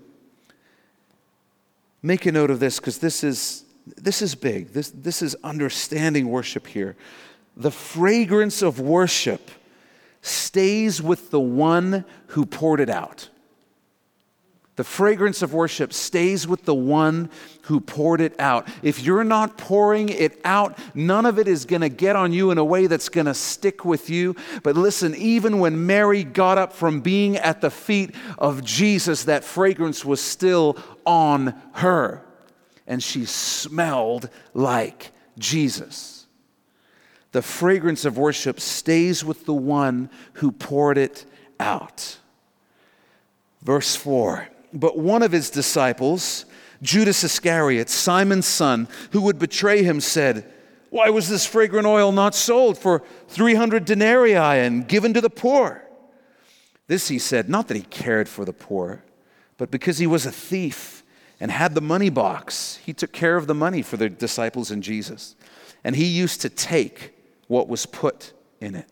Make 2.03 2.25
a 2.25 2.31
note 2.31 2.51
of 2.51 2.59
this 2.59 2.79
because 2.79 2.97
this 2.97 3.23
is, 3.23 3.63
this 3.85 4.21
is 4.21 4.35
big. 4.35 4.73
This, 4.73 4.89
this 4.89 5.21
is 5.21 5.35
understanding 5.43 6.29
worship 6.29 6.67
here. 6.67 6.95
The 7.55 7.71
fragrance 7.71 8.61
of 8.61 8.79
worship 8.79 9.51
stays 10.21 11.01
with 11.01 11.31
the 11.31 11.39
one 11.39 12.05
who 12.27 12.45
poured 12.45 12.79
it 12.79 12.89
out. 12.89 13.29
The 14.77 14.83
fragrance 14.85 15.41
of 15.41 15.53
worship 15.53 15.91
stays 15.91 16.47
with 16.47 16.63
the 16.63 16.73
one 16.73 17.29
who 17.63 17.81
poured 17.81 18.21
it 18.21 18.39
out. 18.39 18.69
If 18.81 19.03
you're 19.03 19.25
not 19.25 19.57
pouring 19.57 20.07
it 20.09 20.39
out, 20.45 20.77
none 20.95 21.25
of 21.25 21.37
it 21.37 21.47
is 21.47 21.65
going 21.65 21.81
to 21.81 21.89
get 21.89 22.15
on 22.15 22.31
you 22.31 22.51
in 22.51 22.57
a 22.57 22.63
way 22.63 22.87
that's 22.87 23.09
going 23.09 23.25
to 23.25 23.33
stick 23.33 23.83
with 23.83 24.09
you. 24.09 24.35
But 24.63 24.77
listen, 24.77 25.13
even 25.15 25.59
when 25.59 25.85
Mary 25.85 26.23
got 26.23 26.57
up 26.57 26.71
from 26.71 27.01
being 27.01 27.35
at 27.35 27.59
the 27.59 27.69
feet 27.69 28.15
of 28.37 28.63
Jesus, 28.63 29.25
that 29.25 29.43
fragrance 29.43 30.05
was 30.05 30.21
still 30.21 30.77
on 31.05 31.53
her. 31.73 32.25
And 32.87 33.03
she 33.03 33.25
smelled 33.25 34.29
like 34.53 35.11
Jesus. 35.37 36.27
The 37.33 37.41
fragrance 37.41 38.05
of 38.05 38.17
worship 38.17 38.59
stays 38.59 39.23
with 39.23 39.45
the 39.45 39.53
one 39.53 40.09
who 40.33 40.51
poured 40.51 40.97
it 40.97 41.25
out. 41.59 42.17
Verse 43.61 43.95
4 43.95 44.47
but 44.73 44.97
one 44.97 45.23
of 45.23 45.31
his 45.31 45.49
disciples, 45.49 46.45
Judas 46.81 47.23
Iscariot, 47.23 47.89
Simon's 47.89 48.47
son, 48.47 48.87
who 49.11 49.21
would 49.21 49.39
betray 49.39 49.83
him, 49.83 50.01
said, 50.01 50.51
Why 50.89 51.09
was 51.09 51.29
this 51.29 51.45
fragrant 51.45 51.87
oil 51.87 52.11
not 52.11 52.35
sold 52.35 52.77
for 52.77 53.03
300 53.29 53.85
denarii 53.85 54.35
and 54.35 54.87
given 54.87 55.13
to 55.13 55.21
the 55.21 55.29
poor? 55.29 55.83
This 56.91 57.07
he 57.07 57.19
said, 57.19 57.47
not 57.47 57.69
that 57.69 57.77
he 57.77 57.83
cared 57.83 58.27
for 58.27 58.43
the 58.43 58.51
poor, 58.51 59.05
but 59.57 59.71
because 59.71 59.99
he 59.99 60.07
was 60.07 60.25
a 60.25 60.31
thief 60.31 61.03
and 61.39 61.49
had 61.49 61.73
the 61.73 61.79
money 61.79 62.09
box. 62.09 62.81
He 62.85 62.91
took 62.91 63.13
care 63.13 63.37
of 63.37 63.47
the 63.47 63.55
money 63.55 63.81
for 63.81 63.95
the 63.95 64.09
disciples 64.09 64.71
and 64.71 64.83
Jesus. 64.83 65.37
And 65.85 65.95
he 65.95 66.03
used 66.03 66.41
to 66.41 66.49
take 66.49 67.13
what 67.47 67.69
was 67.69 67.85
put 67.85 68.33
in 68.59 68.75
it. 68.75 68.90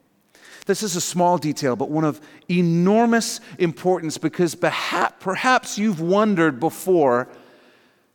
This 0.70 0.84
is 0.84 0.96
a 0.96 1.02
small 1.02 1.40
detail, 1.40 1.76
but 1.76 1.90
one 1.90 2.04
of 2.04 2.22
enormous 2.48 3.42
importance 3.58 4.20
because 4.20 4.54
perhaps 4.54 5.80
you've 5.80 6.00
wondered 6.00 6.60
before 6.60 7.28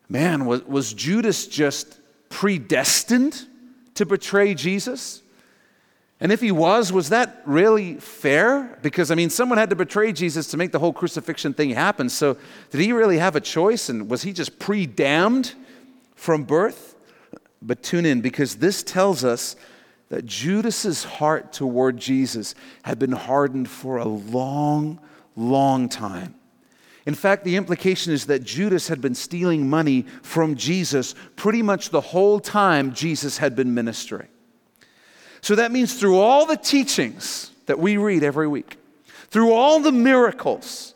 man, 0.09 0.47
was, 0.47 0.95
Judas 0.95 1.49
just 1.49 1.99
predestined 2.29 3.49
to 3.95 4.07
betray 4.07 4.55
Jesus? 4.55 5.21
And 6.21 6.31
if 6.31 6.41
he 6.41 6.53
was, 6.53 6.93
was 6.93 7.09
that 7.09 7.43
really 7.45 7.95
fair? 7.95 8.79
Because, 8.83 9.11
I 9.11 9.17
mean, 9.17 9.31
someone 9.31 9.59
had 9.59 9.71
to 9.71 9.77
betray 9.77 10.13
Jesus 10.13 10.47
to 10.53 10.57
make 10.57 10.71
the 10.71 10.79
whole 10.79 10.93
crucifixion 10.93 11.55
thing 11.55 11.71
happen. 11.71 12.09
So, 12.09 12.37
did 12.71 12.81
he 12.81 12.93
really 12.93 13.19
have 13.19 13.35
a 13.35 13.41
choice? 13.41 13.89
And 13.89 14.09
was 14.09 14.23
he 14.23 14.33
just 14.33 14.61
pre 14.61 14.87
damned 14.87 15.55
from 16.15 16.45
birth? 16.45 16.95
But 17.61 17.83
tune 17.83 18.07
in 18.07 18.21
because 18.21 18.57
this 18.57 18.85
tells 18.85 19.25
us 19.25 19.57
that 20.09 20.27
Judas's 20.27 21.05
heart 21.05 21.53
toward 21.53 21.97
Jesus 21.97 22.55
had 22.83 22.99
been 22.99 23.13
hardened 23.13 23.69
for 23.69 23.97
a 23.97 24.05
long, 24.05 25.01
long 25.37 25.89
time. 25.89 26.35
In 27.07 27.15
fact, 27.15 27.45
the 27.45 27.57
implication 27.57 28.13
is 28.13 28.27
that 28.27 28.45
Judas 28.45 28.89
had 28.89 29.01
been 29.01 29.15
stealing 29.15 29.69
money 29.69 30.03
from 30.23 30.55
Jesus 30.55 31.15
pretty 31.37 31.63
much 31.63 31.91
the 31.91 32.01
whole 32.01 32.41
time 32.41 32.95
Jesus 32.95 33.39
had 33.39 33.55
been 33.55 33.75
ministering. 33.75 34.29
So 35.43 35.57
that 35.57 35.73
means 35.73 35.95
through 35.95 36.19
all 36.19 36.47
the 36.47 36.57
teachings 36.57 37.51
that 37.67 37.79
we 37.79 37.99
read 37.99 38.23
every 38.23 38.49
week, 38.49 38.79
through 39.29 39.53
all 39.53 39.81
the 39.81 39.93
miracles, 39.93 40.95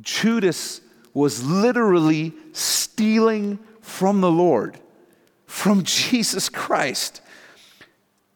Judas 0.00 0.80
was 1.12 1.44
literally 1.44 2.32
stealing 2.52 3.58
from 3.80 4.20
the 4.20 4.30
Lord, 4.30 4.78
from 5.46 5.82
Jesus 5.84 6.48
Christ. 6.48 7.20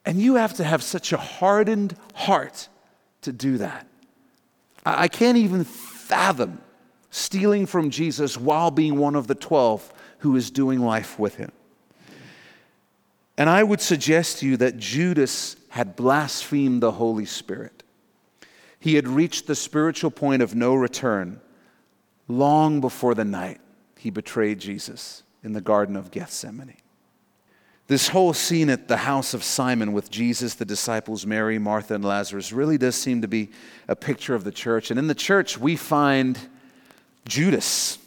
And 0.04 0.20
you 0.20 0.34
have 0.36 0.54
to 0.54 0.64
have 0.64 0.82
such 0.82 1.12
a 1.12 1.16
hardened 1.16 1.96
heart 2.14 2.68
to 3.22 3.32
do 3.32 3.58
that. 3.58 3.86
I 4.84 5.08
can't 5.08 5.38
even 5.38 5.64
fathom 5.64 6.60
stealing 7.10 7.66
from 7.66 7.90
Jesus 7.90 8.36
while 8.36 8.70
being 8.70 8.98
one 8.98 9.14
of 9.14 9.26
the 9.26 9.34
12 9.34 9.92
who 10.18 10.34
is 10.34 10.50
doing 10.50 10.80
life 10.80 11.18
with 11.18 11.36
him. 11.36 11.52
And 13.38 13.48
I 13.48 13.62
would 13.62 13.80
suggest 13.80 14.38
to 14.38 14.46
you 14.46 14.56
that 14.58 14.76
Judas 14.76 15.56
had 15.70 15.96
blasphemed 15.96 16.82
the 16.82 16.92
Holy 16.92 17.24
Spirit. 17.24 17.82
He 18.78 18.96
had 18.96 19.06
reached 19.06 19.46
the 19.46 19.54
spiritual 19.54 20.10
point 20.10 20.42
of 20.42 20.54
no 20.54 20.74
return 20.74 21.40
long 22.28 22.80
before 22.80 23.14
the 23.14 23.24
night 23.24 23.60
he 23.96 24.10
betrayed 24.10 24.58
Jesus 24.58 25.22
in 25.44 25.52
the 25.52 25.60
Garden 25.60 25.96
of 25.96 26.10
Gethsemane. 26.10 26.81
This 27.92 28.08
whole 28.08 28.32
scene 28.32 28.70
at 28.70 28.88
the 28.88 28.96
house 28.96 29.34
of 29.34 29.44
Simon 29.44 29.92
with 29.92 30.10
Jesus, 30.10 30.54
the 30.54 30.64
disciples, 30.64 31.26
Mary, 31.26 31.58
Martha, 31.58 31.94
and 31.94 32.02
Lazarus 32.02 32.50
really 32.50 32.78
does 32.78 32.94
seem 32.94 33.20
to 33.20 33.28
be 33.28 33.50
a 33.86 33.94
picture 33.94 34.34
of 34.34 34.44
the 34.44 34.50
church. 34.50 34.90
And 34.90 34.98
in 34.98 35.08
the 35.08 35.14
church, 35.14 35.58
we 35.58 35.76
find 35.76 36.38
Judas. 37.28 37.98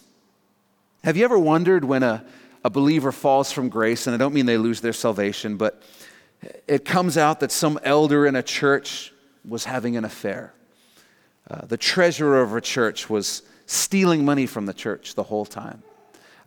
Have 1.03 1.17
you 1.17 1.23
ever 1.23 1.37
wondered 1.37 1.85
when 1.85 2.01
a, 2.01 2.25
a 2.63 2.69
believer 2.71 3.11
falls 3.11 3.51
from 3.51 3.69
grace, 3.69 4.07
and 4.07 4.15
I 4.15 4.17
don't 4.17 4.33
mean 4.33 4.47
they 4.47 4.57
lose 4.57 4.81
their 4.81 4.91
salvation, 4.91 5.55
but 5.55 5.83
it 6.67 6.83
comes 6.83 7.15
out 7.15 7.39
that 7.41 7.51
some 7.51 7.79
elder 7.83 8.25
in 8.25 8.35
a 8.35 8.41
church 8.41 9.13
was 9.47 9.65
having 9.65 9.97
an 9.97 10.03
affair? 10.03 10.55
Uh, 11.47 11.63
the 11.63 11.77
treasurer 11.77 12.41
of 12.41 12.55
a 12.55 12.61
church 12.61 13.07
was 13.07 13.43
stealing 13.67 14.25
money 14.25 14.47
from 14.47 14.65
the 14.65 14.73
church 14.73 15.13
the 15.13 15.21
whole 15.21 15.45
time. 15.45 15.83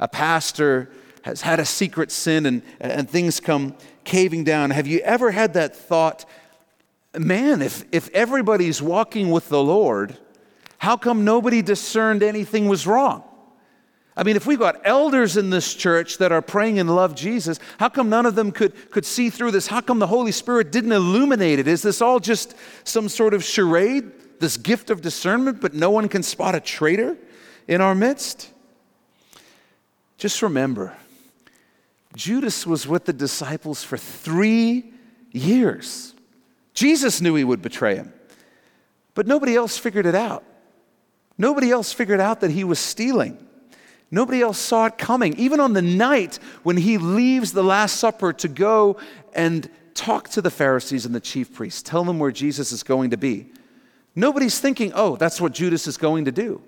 A 0.00 0.08
pastor 0.08 0.90
has 1.22 1.42
had 1.42 1.60
a 1.60 1.64
secret 1.64 2.10
sin 2.10 2.46
and, 2.46 2.62
and 2.80 3.08
things 3.08 3.40
come 3.40 3.74
caving 4.04 4.44
down. 4.44 4.70
Have 4.70 4.86
you 4.86 5.00
ever 5.00 5.30
had 5.30 5.54
that 5.54 5.76
thought, 5.76 6.24
man, 7.16 7.62
if, 7.62 7.84
if 7.92 8.08
everybody's 8.10 8.80
walking 8.80 9.30
with 9.30 9.48
the 9.48 9.62
Lord, 9.62 10.16
how 10.78 10.96
come 10.96 11.24
nobody 11.24 11.62
discerned 11.62 12.22
anything 12.22 12.68
was 12.68 12.86
wrong? 12.86 13.24
I 14.16 14.24
mean, 14.24 14.34
if 14.34 14.46
we've 14.46 14.58
got 14.58 14.80
elders 14.84 15.36
in 15.36 15.50
this 15.50 15.74
church 15.74 16.18
that 16.18 16.32
are 16.32 16.42
praying 16.42 16.80
and 16.80 16.92
love 16.92 17.14
Jesus, 17.14 17.60
how 17.78 17.88
come 17.88 18.08
none 18.08 18.26
of 18.26 18.34
them 18.34 18.50
could, 18.50 18.90
could 18.90 19.06
see 19.06 19.30
through 19.30 19.52
this? 19.52 19.68
How 19.68 19.80
come 19.80 20.00
the 20.00 20.08
Holy 20.08 20.32
Spirit 20.32 20.72
didn't 20.72 20.90
illuminate 20.90 21.60
it? 21.60 21.68
Is 21.68 21.82
this 21.82 22.02
all 22.02 22.18
just 22.18 22.56
some 22.82 23.08
sort 23.08 23.32
of 23.32 23.44
charade, 23.44 24.10
this 24.40 24.56
gift 24.56 24.90
of 24.90 25.02
discernment, 25.02 25.60
but 25.60 25.72
no 25.72 25.90
one 25.90 26.08
can 26.08 26.24
spot 26.24 26.56
a 26.56 26.60
traitor 26.60 27.16
in 27.68 27.80
our 27.80 27.94
midst? 27.94 28.50
Just 30.16 30.42
remember, 30.42 30.96
Judas 32.16 32.66
was 32.66 32.86
with 32.86 33.04
the 33.04 33.12
disciples 33.12 33.84
for 33.84 33.96
three 33.96 34.92
years. 35.30 36.14
Jesus 36.74 37.20
knew 37.20 37.34
he 37.34 37.44
would 37.44 37.62
betray 37.62 37.96
him, 37.96 38.12
but 39.14 39.26
nobody 39.26 39.56
else 39.56 39.76
figured 39.76 40.06
it 40.06 40.14
out. 40.14 40.44
Nobody 41.36 41.70
else 41.70 41.92
figured 41.92 42.20
out 42.20 42.40
that 42.40 42.50
he 42.50 42.64
was 42.64 42.78
stealing. 42.78 43.44
Nobody 44.10 44.40
else 44.40 44.58
saw 44.58 44.86
it 44.86 44.98
coming. 44.98 45.38
Even 45.38 45.60
on 45.60 45.72
the 45.72 45.82
night 45.82 46.38
when 46.62 46.76
he 46.76 46.98
leaves 46.98 47.52
the 47.52 47.62
Last 47.62 47.96
Supper 47.96 48.32
to 48.34 48.48
go 48.48 48.96
and 49.34 49.68
talk 49.94 50.28
to 50.30 50.42
the 50.42 50.50
Pharisees 50.50 51.04
and 51.04 51.14
the 51.14 51.20
chief 51.20 51.52
priests, 51.54 51.82
tell 51.82 52.04
them 52.04 52.18
where 52.18 52.32
Jesus 52.32 52.72
is 52.72 52.82
going 52.82 53.10
to 53.10 53.16
be. 53.16 53.48
Nobody's 54.14 54.58
thinking, 54.58 54.92
oh, 54.94 55.16
that's 55.16 55.40
what 55.40 55.52
Judas 55.52 55.86
is 55.86 55.96
going 55.96 56.24
to 56.24 56.32
do. 56.32 56.62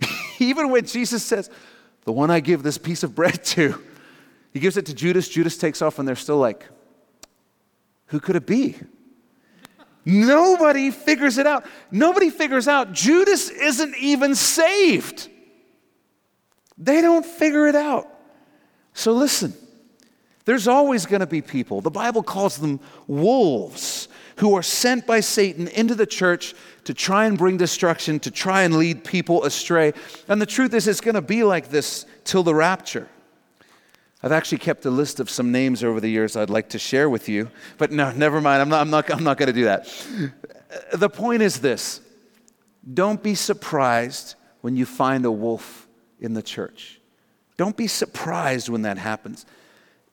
Even 0.38 0.70
when 0.70 0.86
Jesus 0.86 1.22
says, 1.22 1.50
the 2.04 2.12
one 2.12 2.30
I 2.30 2.40
give 2.40 2.62
this 2.62 2.78
piece 2.78 3.02
of 3.02 3.14
bread 3.14 3.44
to, 3.44 3.82
he 4.52 4.60
gives 4.60 4.76
it 4.76 4.86
to 4.86 4.94
Judas. 4.94 5.28
Judas 5.28 5.56
takes 5.56 5.82
off, 5.82 5.98
and 5.98 6.06
they're 6.06 6.16
still 6.16 6.38
like, 6.38 6.68
who 8.06 8.20
could 8.20 8.36
it 8.36 8.46
be? 8.46 8.76
Nobody 10.04 10.90
figures 10.90 11.38
it 11.38 11.46
out. 11.46 11.66
Nobody 11.90 12.30
figures 12.30 12.66
out 12.66 12.92
Judas 12.92 13.50
isn't 13.50 13.96
even 13.98 14.34
saved. 14.34 15.28
They 16.78 17.00
don't 17.00 17.24
figure 17.24 17.66
it 17.66 17.76
out. 17.76 18.08
So 18.94 19.12
listen, 19.12 19.52
there's 20.46 20.66
always 20.66 21.06
going 21.06 21.20
to 21.20 21.26
be 21.26 21.42
people, 21.42 21.80
the 21.80 21.90
Bible 21.90 22.22
calls 22.22 22.56
them 22.56 22.80
wolves, 23.06 24.08
who 24.36 24.54
are 24.56 24.62
sent 24.62 25.06
by 25.06 25.20
Satan 25.20 25.68
into 25.68 25.94
the 25.94 26.06
church 26.06 26.54
to 26.84 26.94
try 26.94 27.26
and 27.26 27.36
bring 27.36 27.58
destruction, 27.58 28.18
to 28.20 28.30
try 28.30 28.62
and 28.62 28.76
lead 28.76 29.04
people 29.04 29.44
astray. 29.44 29.92
And 30.28 30.40
the 30.40 30.46
truth 30.46 30.72
is, 30.72 30.88
it's 30.88 31.02
going 31.02 31.14
to 31.14 31.20
be 31.20 31.44
like 31.44 31.68
this 31.68 32.06
till 32.24 32.42
the 32.42 32.54
rapture. 32.54 33.06
I've 34.22 34.32
actually 34.32 34.58
kept 34.58 34.84
a 34.84 34.90
list 34.90 35.18
of 35.18 35.30
some 35.30 35.50
names 35.50 35.82
over 35.82 36.00
the 36.00 36.08
years 36.08 36.36
I'd 36.36 36.50
like 36.50 36.70
to 36.70 36.78
share 36.78 37.08
with 37.08 37.28
you, 37.28 37.50
but 37.78 37.90
no, 37.90 38.10
never 38.12 38.40
mind. 38.40 38.60
I'm 38.60 38.68
not, 38.68 38.80
I'm 38.82 38.90
not, 38.90 39.10
I'm 39.10 39.24
not 39.24 39.38
going 39.38 39.46
to 39.46 39.52
do 39.52 39.64
that. 39.64 39.88
The 40.92 41.08
point 41.08 41.42
is 41.42 41.60
this 41.60 42.00
don't 42.92 43.22
be 43.22 43.34
surprised 43.34 44.34
when 44.60 44.76
you 44.76 44.86
find 44.86 45.24
a 45.24 45.32
wolf 45.32 45.88
in 46.20 46.34
the 46.34 46.42
church. 46.42 47.00
Don't 47.56 47.76
be 47.76 47.86
surprised 47.86 48.68
when 48.68 48.82
that 48.82 48.98
happens. 48.98 49.46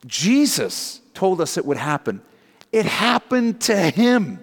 Jesus 0.06 1.02
told 1.14 1.42
us 1.42 1.58
it 1.58 1.66
would 1.66 1.78
happen. 1.78 2.22
It 2.72 2.86
happened 2.86 3.62
to 3.62 3.76
him. 3.76 4.40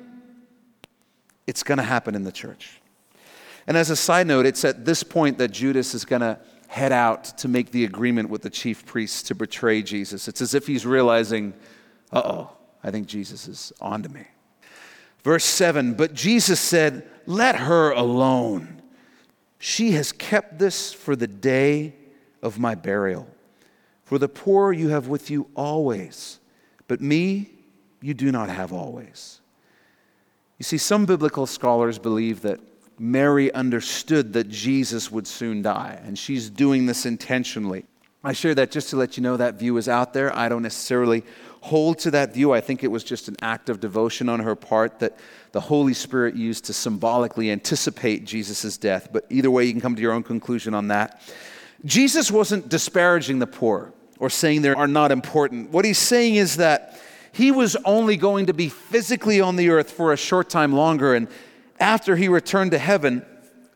It's 1.47 1.63
going 1.63 1.79
to 1.79 1.85
happen 1.85 2.15
in 2.15 2.25
the 2.25 2.33
church. 2.33 2.81
And 3.67 3.77
as 3.77 3.91
a 3.91 3.97
side 3.97 4.27
note, 4.27 4.47
it's 4.47 4.65
at 4.65 4.85
this 4.85 5.03
point 5.03 5.39
that 5.39 5.49
Judas 5.49 5.95
is 5.95 6.05
going 6.05 6.21
to 6.21 6.39
head 6.75 6.91
out 6.91 7.23
to 7.39 7.47
make 7.47 7.71
the 7.71 7.85
agreement 7.85 8.29
with 8.29 8.43
the 8.43 8.51
chief 8.51 8.85
priests 8.85 9.23
to 9.23 9.33
betray 9.33 9.81
Jesus. 9.81 10.27
It's 10.27 10.41
as 10.41 10.55
if 10.55 10.67
he's 10.67 10.85
realizing, 10.85 11.55
uh 12.13 12.23
oh, 12.25 12.51
I 12.83 12.91
think 12.91 13.07
Jesus 13.07 13.47
is 13.47 13.73
on 13.81 14.03
to 14.03 14.09
me. 14.09 14.27
Verse 15.23 15.45
7 15.45 15.95
But 15.95 16.15
Jesus 16.15 16.59
said, 16.59 17.09
Let 17.27 17.55
her 17.55 17.93
alone. 17.93 18.83
She 19.61 19.93
has 19.93 20.11
kept 20.11 20.59
this 20.59 20.93
for 20.93 21.15
the 21.15 21.29
day 21.29 21.95
of 22.43 22.59
my 22.59 22.75
burial. 22.75 23.29
For 24.03 24.19
the 24.19 24.29
poor 24.29 24.73
you 24.73 24.89
have 24.89 25.07
with 25.07 25.31
you 25.31 25.47
always, 25.55 26.41
but 26.89 27.01
me 27.01 27.51
you 28.03 28.15
do 28.15 28.33
not 28.33 28.49
have 28.49 28.73
always. 28.73 29.41
You 30.59 30.65
see, 30.65 30.79
some 30.79 31.07
biblical 31.07 31.47
scholars 31.47 32.01
believe 32.01 32.43
that 32.43 32.59
Mary 32.99 33.53
understood 33.53 34.33
that 34.35 34.49
Jesus 34.49 35.11
would 35.11 35.27
soon 35.27 35.63
die, 35.63 36.01
and 36.05 36.19
she's 36.19 36.51
doing 36.51 36.87
this 36.87 37.07
intentionally. 37.07 37.85
I 38.23 38.33
share 38.33 38.55
that 38.55 38.71
just 38.71 38.91
to 38.91 38.97
let 38.97 39.17
you 39.17 39.23
know 39.23 39.37
that 39.37 39.55
view 39.57 39.77
is 39.77 39.89
out 39.89 40.15
there. 40.15 40.35
I 40.35 40.49
don't 40.49 40.63
necessarily 40.63 41.25
hold 41.61 41.99
to 41.99 42.11
that 42.13 42.33
view. 42.33 42.53
I 42.53 42.61
think 42.61 42.83
it 42.83 42.89
was 42.89 43.05
just 43.05 43.29
an 43.29 43.37
act 43.43 43.69
of 43.69 43.81
devotion 43.81 44.29
on 44.29 44.41
her 44.41 44.55
part 44.55 44.99
that 45.01 45.17
the 45.53 45.61
Holy 45.61 45.95
Spirit 45.95 46.35
used 46.35 46.65
to 46.67 46.73
symbolically 46.73 47.51
anticipate 47.51 48.25
Jesus' 48.25 48.79
death. 48.79 49.09
But 49.13 49.27
either 49.29 49.51
way, 49.51 49.65
you 49.65 49.73
can 49.73 49.81
come 49.81 49.95
to 49.95 50.03
your 50.03 50.13
own 50.13 50.23
conclusion 50.23 50.75
on 50.75 50.89
that. 50.89 51.21
Jesus 51.85 52.31
wasn't 52.31 52.69
disparaging 52.69 53.41
the 53.41 53.47
poor 53.47 53.93
or 54.19 54.31
saying 54.31 54.63
they 54.63 54.71
are 54.71 54.87
not 54.87 55.13
important. 55.13 55.71
What 55.71 55.85
he's 55.85 55.99
saying 55.99 56.37
is 56.37 56.57
that 56.57 56.99
he 57.33 57.51
was 57.51 57.77
only 57.85 58.17
going 58.17 58.47
to 58.47 58.55
be 58.55 58.69
physically 58.69 59.41
on 59.41 59.57
the 59.57 59.69
earth 59.69 59.91
for 59.91 60.13
a 60.13 60.17
short 60.17 60.49
time 60.49 60.73
longer. 60.73 61.15
And 61.15 61.29
after 61.79 62.17
he 62.17 62.29
returned 62.29 62.71
to 62.73 62.79
heaven, 62.79 63.25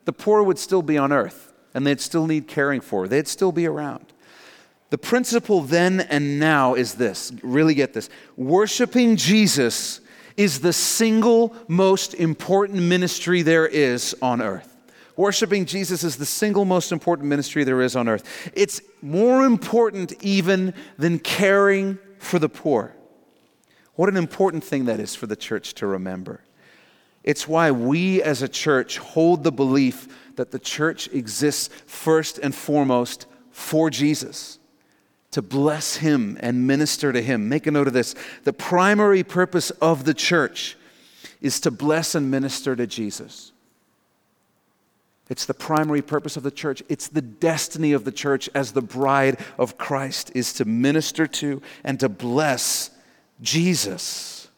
the 0.05 0.13
poor 0.13 0.43
would 0.43 0.59
still 0.59 0.83
be 0.83 0.97
on 0.97 1.13
earth 1.13 1.53
and 1.75 1.87
they'd 1.87 2.01
still 2.01 2.27
need 2.27 2.49
caring 2.49 2.81
for, 2.81 3.09
they'd 3.09 3.29
still 3.29 3.53
be 3.53 3.67
around. 3.67 4.07
The 4.91 4.99
principle 4.99 5.61
then 5.61 6.01
and 6.01 6.41
now 6.41 6.75
is 6.75 6.95
this 6.95 7.33
really 7.43 7.75
get 7.75 7.93
this 7.93 8.09
worshiping 8.37 9.17
Jesus 9.17 10.01
is 10.37 10.61
the 10.61 10.73
single 10.73 11.55
most 11.67 12.15
important 12.15 12.81
ministry 12.81 13.43
there 13.43 13.67
is 13.67 14.17
on 14.23 14.41
earth. 14.41 14.77
Worshiping 15.17 15.67
Jesus 15.67 16.05
is 16.05 16.17
the 16.17 16.25
single 16.25 16.65
most 16.65 16.93
important 16.93 17.29
ministry 17.29 17.65
there 17.65 17.83
is 17.83 17.97
on 17.97 18.09
earth. 18.09 18.51
It's 18.55 18.81
more 19.03 19.45
important 19.45 20.13
even 20.23 20.75
than 20.97 21.19
caring 21.19 21.99
for 22.19 22.39
the 22.39 22.49
poor. 22.49 22.95
What 23.95 24.09
an 24.09 24.17
important 24.17 24.63
thing 24.63 24.85
that 24.85 25.01
is 25.01 25.17
for 25.17 25.27
the 25.27 25.35
church 25.35 25.75
to 25.75 25.89
remember. 25.89 26.43
It's 27.29 27.47
why 27.47 27.73
we 27.73 28.23
as 28.23 28.41
a 28.41 28.49
church 28.49 28.97
hold 28.97 29.45
the 29.45 29.53
belief 29.53 30.09
that 30.37 30.51
the 30.51 30.59
church 30.59 31.09
exists 31.09 31.69
first 31.85 32.39
and 32.39 32.55
foremost 32.55 33.27
for 33.51 33.91
Jesus 33.91 34.59
to 35.33 35.43
bless 35.43 35.97
him 35.97 36.39
and 36.41 36.67
minister 36.67 37.13
to 37.13 37.21
him. 37.21 37.51
Make 37.51 37.67
a 37.67 37.71
note 37.71 37.87
of 37.87 37.93
this. 37.93 38.15
The 38.45 38.55
primary 38.55 39.23
purpose 39.23 39.69
of 39.73 40.07
the 40.07 40.15
church 40.15 40.79
is 41.43 41.61
to 41.61 41.71
bless 41.71 42.15
and 42.15 42.31
minister 42.31 42.75
to 42.75 42.87
Jesus. 42.87 43.53
It's 45.29 45.45
the 45.45 45.53
primary 45.53 46.01
purpose 46.01 46.39
of 46.39 46.45
the 46.45 46.51
church. 46.51 46.83
It's 46.89 47.09
the 47.09 47.21
destiny 47.21 47.93
of 47.93 48.05
the 48.05 48.11
church 48.11 48.49
as 48.55 48.73
the 48.73 48.81
bride 48.81 49.39
of 49.59 49.77
Christ 49.77 50.33
is 50.35 50.55
to 50.55 50.65
minister 50.65 51.27
to 51.27 51.61
and 51.85 52.01
to 52.01 52.09
bless 52.09 52.89
Jesus. 53.43 54.49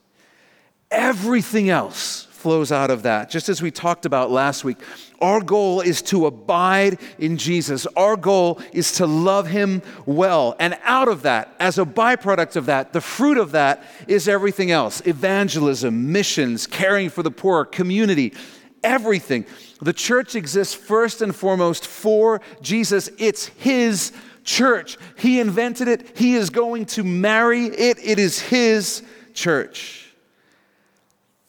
Everything 0.93 1.69
else 1.69 2.29
flows 2.41 2.73
out 2.73 2.91
of 2.91 3.03
that. 3.03 3.31
Just 3.31 3.49
as 3.49 3.61
we 3.61 3.71
talked 3.71 4.07
about 4.07 4.31
last 4.31 4.65
week, 4.65 4.79
our 5.21 5.41
goal 5.41 5.81
is 5.81 6.01
to 6.03 6.27
abide 6.27 6.99
in 7.19 7.37
Jesus. 7.37 7.87
Our 7.97 8.17
goal 8.17 8.61
is 8.73 8.93
to 8.93 9.07
love 9.07 9.47
him 9.47 9.83
well. 10.07 10.57
And 10.59 10.79
out 10.83 11.09
of 11.09 11.23
that, 11.23 11.55
as 11.61 11.79
a 11.79 11.85
byproduct 11.85 12.57
of 12.57 12.67
that, 12.67 12.93
the 12.93 13.01
fruit 13.01 13.37
of 13.37 13.53
that 13.53 13.85
is 14.09 14.27
everything 14.27 14.71
else 14.71 15.03
evangelism, 15.03 16.11
missions, 16.11 16.67
caring 16.67 17.11
for 17.11 17.23
the 17.23 17.31
poor, 17.31 17.65
community, 17.67 18.33
everything. 18.83 19.45
The 19.83 19.93
church 19.93 20.35
exists 20.35 20.75
first 20.75 21.21
and 21.21 21.37
foremost 21.37 21.87
for 21.87 22.41
Jesus, 22.63 23.11
it's 23.19 23.47
his 23.59 24.13
church. 24.45 24.97
He 25.17 25.39
invented 25.39 25.89
it, 25.89 26.17
he 26.17 26.35
is 26.35 26.49
going 26.49 26.87
to 26.87 27.05
marry 27.05 27.67
it, 27.67 27.99
it 28.03 28.19
is 28.19 28.41
his 28.41 29.03
church. 29.35 30.00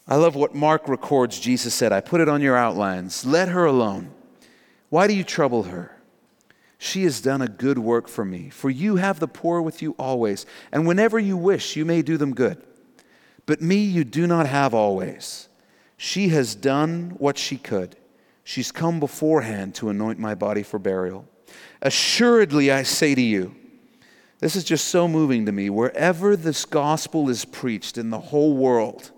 I 0.08 0.16
love 0.16 0.36
what 0.36 0.56
Mark 0.56 0.88
records 0.88 1.40
Jesus 1.40 1.74
said. 1.74 1.92
I 1.92 2.02
put 2.02 2.22
it 2.22 2.30
on 2.30 2.42
your 2.42 2.58
outlines. 2.58 3.26
Let 3.26 3.50
her 3.50 3.66
alone. 3.66 4.12
Why 4.90 5.08
do 5.08 5.14
you 5.14 5.24
trouble 5.24 5.64
her? 5.64 5.98
She 6.78 7.04
has 7.04 7.22
done 7.22 7.42
a 7.42 7.48
good 7.48 7.78
work 7.78 8.08
for 8.08 8.26
me. 8.26 8.50
For 8.50 8.70
you 8.70 8.96
have 8.96 9.20
the 9.20 9.28
poor 9.28 9.62
with 9.62 9.82
you 9.82 9.96
always, 10.00 10.46
and 10.72 10.88
whenever 10.88 11.20
you 11.20 11.38
wish, 11.38 11.76
you 11.76 11.86
may 11.86 12.02
do 12.02 12.18
them 12.18 12.34
good. 12.34 12.62
But 13.46 13.62
me 13.62 13.78
you 13.78 14.04
do 14.04 14.28
not 14.28 14.48
have 14.48 14.74
always. 14.74 15.48
She 15.96 16.30
has 16.30 16.56
done 16.56 17.16
what 17.20 17.38
she 17.38 17.58
could. 17.58 17.96
She's 18.44 18.72
come 18.72 19.00
beforehand 19.00 19.76
to 19.76 19.90
anoint 19.90 20.18
my 20.18 20.34
body 20.34 20.64
for 20.64 20.80
burial. 20.80 21.28
Assuredly, 21.82 22.72
I 22.72 22.84
say 22.84 23.14
to 23.14 23.22
you, 23.22 23.56
this 24.40 24.56
is 24.56 24.64
just 24.64 24.88
so 24.88 25.08
moving 25.08 25.46
to 25.46 25.52
me. 25.52 25.70
Wherever 25.70 26.36
this 26.36 26.66
gospel 26.66 27.30
is 27.30 27.46
preached 27.46 28.00
in 28.00 28.10
the 28.10 28.20
whole 28.20 28.58
world, 28.58 29.12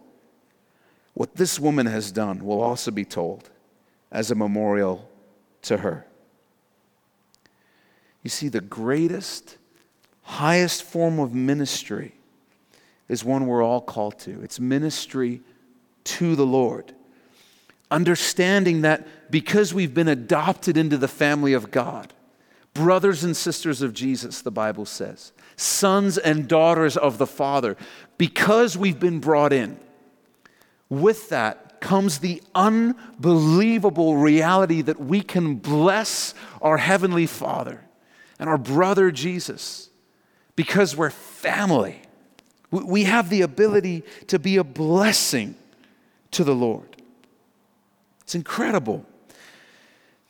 what 1.14 1.36
this 1.36 1.60
woman 1.60 1.86
has 1.86 2.12
done 2.12 2.44
will 2.44 2.62
also 2.62 2.92
be 2.92 3.06
told 3.06 3.50
as 4.12 4.32
a 4.32 4.36
memorial 4.36 5.10
to 5.64 5.78
her. 5.78 6.06
You 8.24 8.30
see, 8.30 8.48
the 8.48 8.62
greatest, 8.62 9.58
highest 10.24 10.84
form 10.84 11.20
of 11.20 11.34
ministry 11.34 12.14
is 13.10 13.24
one 13.24 13.46
we're 13.46 13.64
all 13.64 13.82
called 13.82 14.18
to. 14.20 14.42
It's 14.42 14.60
ministry 14.60 15.42
to 16.06 16.36
the 16.36 16.46
Lord. 16.46 16.94
Understanding 17.92 18.82
that 18.82 19.06
because 19.30 19.74
we've 19.74 19.94
been 19.94 20.08
adopted 20.08 20.78
into 20.78 20.98
the 20.98 21.08
family 21.08 21.54
of 21.54 21.70
God, 21.70 22.14
brothers 22.74 23.24
and 23.24 23.36
sisters 23.36 23.82
of 23.82 23.94
Jesus, 23.94 24.42
the 24.42 24.52
Bible 24.52 24.86
says, 24.86 25.32
sons 25.58 26.18
and 26.18 26.48
daughters 26.48 26.98
of 26.98 27.18
the 27.18 27.28
Father, 27.28 27.78
because 28.18 28.78
we've 28.78 29.00
been 29.00 29.20
brought 29.20 29.54
in. 29.54 29.78
With 31.02 31.30
that 31.30 31.82
comes 31.82 32.20
the 32.20 32.44
unbelievable 32.54 34.16
reality 34.16 34.84
that 34.84 35.00
we 35.00 35.22
can 35.22 35.56
bless 35.56 36.36
our 36.62 36.78
Heavenly 36.78 37.26
Father 37.26 37.84
and 38.38 38.48
our 38.48 38.60
brother 38.60 39.10
Jesus 39.10 39.90
because 40.56 40.96
we're 40.96 41.10
family. 41.10 42.00
We 42.70 43.06
have 43.06 43.32
the 43.32 43.42
ability 43.42 44.04
to 44.28 44.38
be 44.38 44.58
a 44.58 44.64
blessing 44.64 45.56
to 46.32 46.44
the 46.44 46.54
Lord. 46.54 47.02
It's 48.22 48.36
incredible. 48.36 49.04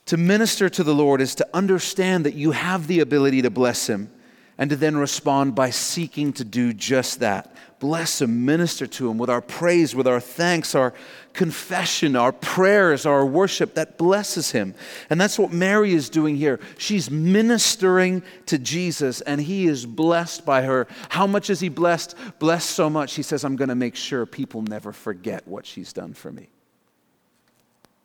To 0.06 0.16
minister 0.16 0.70
to 0.70 0.82
the 0.82 0.94
Lord 0.94 1.20
is 1.20 1.34
to 1.34 1.48
understand 1.52 2.24
that 2.24 2.34
you 2.34 2.52
have 2.52 2.86
the 2.86 3.00
ability 3.00 3.42
to 3.42 3.50
bless 3.50 3.86
Him 3.86 4.10
and 4.56 4.70
to 4.70 4.76
then 4.76 4.96
respond 4.96 5.54
by 5.54 5.70
seeking 5.70 6.32
to 6.34 6.44
do 6.44 6.72
just 6.72 7.20
that. 7.20 7.54
Bless 7.80 8.22
Him, 8.22 8.44
minister 8.44 8.86
to 8.86 9.10
Him 9.10 9.18
with 9.18 9.28
our 9.28 9.40
praise, 9.40 9.94
with 9.94 10.06
our 10.06 10.20
thanks, 10.20 10.74
our 10.74 10.94
confession, 11.32 12.14
our 12.14 12.32
prayers, 12.32 13.04
our 13.04 13.26
worship 13.26 13.74
that 13.74 13.98
blesses 13.98 14.52
Him. 14.52 14.74
And 15.10 15.20
that's 15.20 15.38
what 15.38 15.52
Mary 15.52 15.92
is 15.92 16.08
doing 16.08 16.36
here. 16.36 16.60
She's 16.78 17.10
ministering 17.10 18.22
to 18.46 18.58
Jesus 18.58 19.20
and 19.22 19.40
He 19.40 19.66
is 19.66 19.86
blessed 19.86 20.46
by 20.46 20.62
her. 20.62 20.86
How 21.08 21.26
much 21.26 21.50
is 21.50 21.60
He 21.60 21.68
blessed? 21.68 22.14
Blessed 22.38 22.70
so 22.70 22.88
much, 22.88 23.14
He 23.14 23.22
says, 23.22 23.44
I'm 23.44 23.56
going 23.56 23.68
to 23.68 23.74
make 23.74 23.96
sure 23.96 24.24
people 24.24 24.62
never 24.62 24.92
forget 24.92 25.46
what 25.46 25.66
she's 25.66 25.92
done 25.92 26.14
for 26.14 26.30
me. 26.30 26.48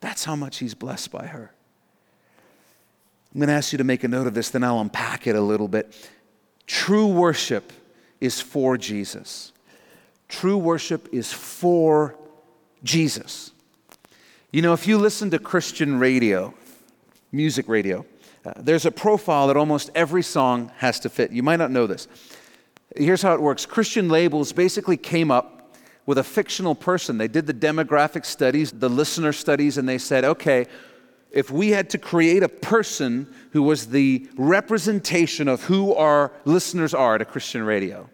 That's 0.00 0.24
how 0.24 0.34
much 0.34 0.58
He's 0.58 0.74
blessed 0.74 1.12
by 1.12 1.26
her. 1.26 1.52
I'm 3.32 3.40
going 3.40 3.48
to 3.48 3.54
ask 3.54 3.70
you 3.70 3.78
to 3.78 3.84
make 3.84 4.02
a 4.02 4.08
note 4.08 4.26
of 4.26 4.34
this, 4.34 4.50
then 4.50 4.64
I'll 4.64 4.80
unpack 4.80 5.28
it 5.28 5.36
a 5.36 5.40
little 5.40 5.68
bit. 5.68 5.94
True 6.70 7.08
worship 7.08 7.72
is 8.20 8.40
for 8.40 8.78
Jesus. 8.78 9.50
True 10.28 10.56
worship 10.56 11.08
is 11.10 11.32
for 11.32 12.14
Jesus. 12.84 13.50
You 14.52 14.62
know, 14.62 14.72
if 14.72 14.86
you 14.86 14.96
listen 14.96 15.32
to 15.32 15.40
Christian 15.40 15.98
radio, 15.98 16.54
music 17.32 17.66
radio, 17.68 18.06
uh, 18.46 18.52
there's 18.56 18.86
a 18.86 18.92
profile 18.92 19.48
that 19.48 19.56
almost 19.56 19.90
every 19.96 20.22
song 20.22 20.70
has 20.76 21.00
to 21.00 21.08
fit. 21.08 21.32
You 21.32 21.42
might 21.42 21.56
not 21.56 21.72
know 21.72 21.88
this. 21.88 22.06
Here's 22.96 23.20
how 23.20 23.34
it 23.34 23.42
works 23.42 23.66
Christian 23.66 24.08
labels 24.08 24.52
basically 24.52 24.96
came 24.96 25.32
up 25.32 25.74
with 26.06 26.18
a 26.18 26.24
fictional 26.24 26.76
person. 26.76 27.18
They 27.18 27.26
did 27.26 27.48
the 27.48 27.54
demographic 27.54 28.24
studies, 28.24 28.70
the 28.70 28.88
listener 28.88 29.32
studies, 29.32 29.76
and 29.76 29.88
they 29.88 29.98
said, 29.98 30.24
okay, 30.24 30.68
if 31.32 31.50
we 31.50 31.70
had 31.70 31.90
to 31.90 31.98
create 31.98 32.42
a 32.42 32.48
person 32.48 33.32
who 33.52 33.62
was 33.62 33.88
the 33.88 34.28
representation 34.36 35.48
of 35.48 35.62
who 35.64 35.94
our 35.94 36.32
listeners 36.44 36.94
are 36.94 37.14
at 37.14 37.22
a 37.22 37.24
Christian 37.24 37.62
radio, 37.62 38.08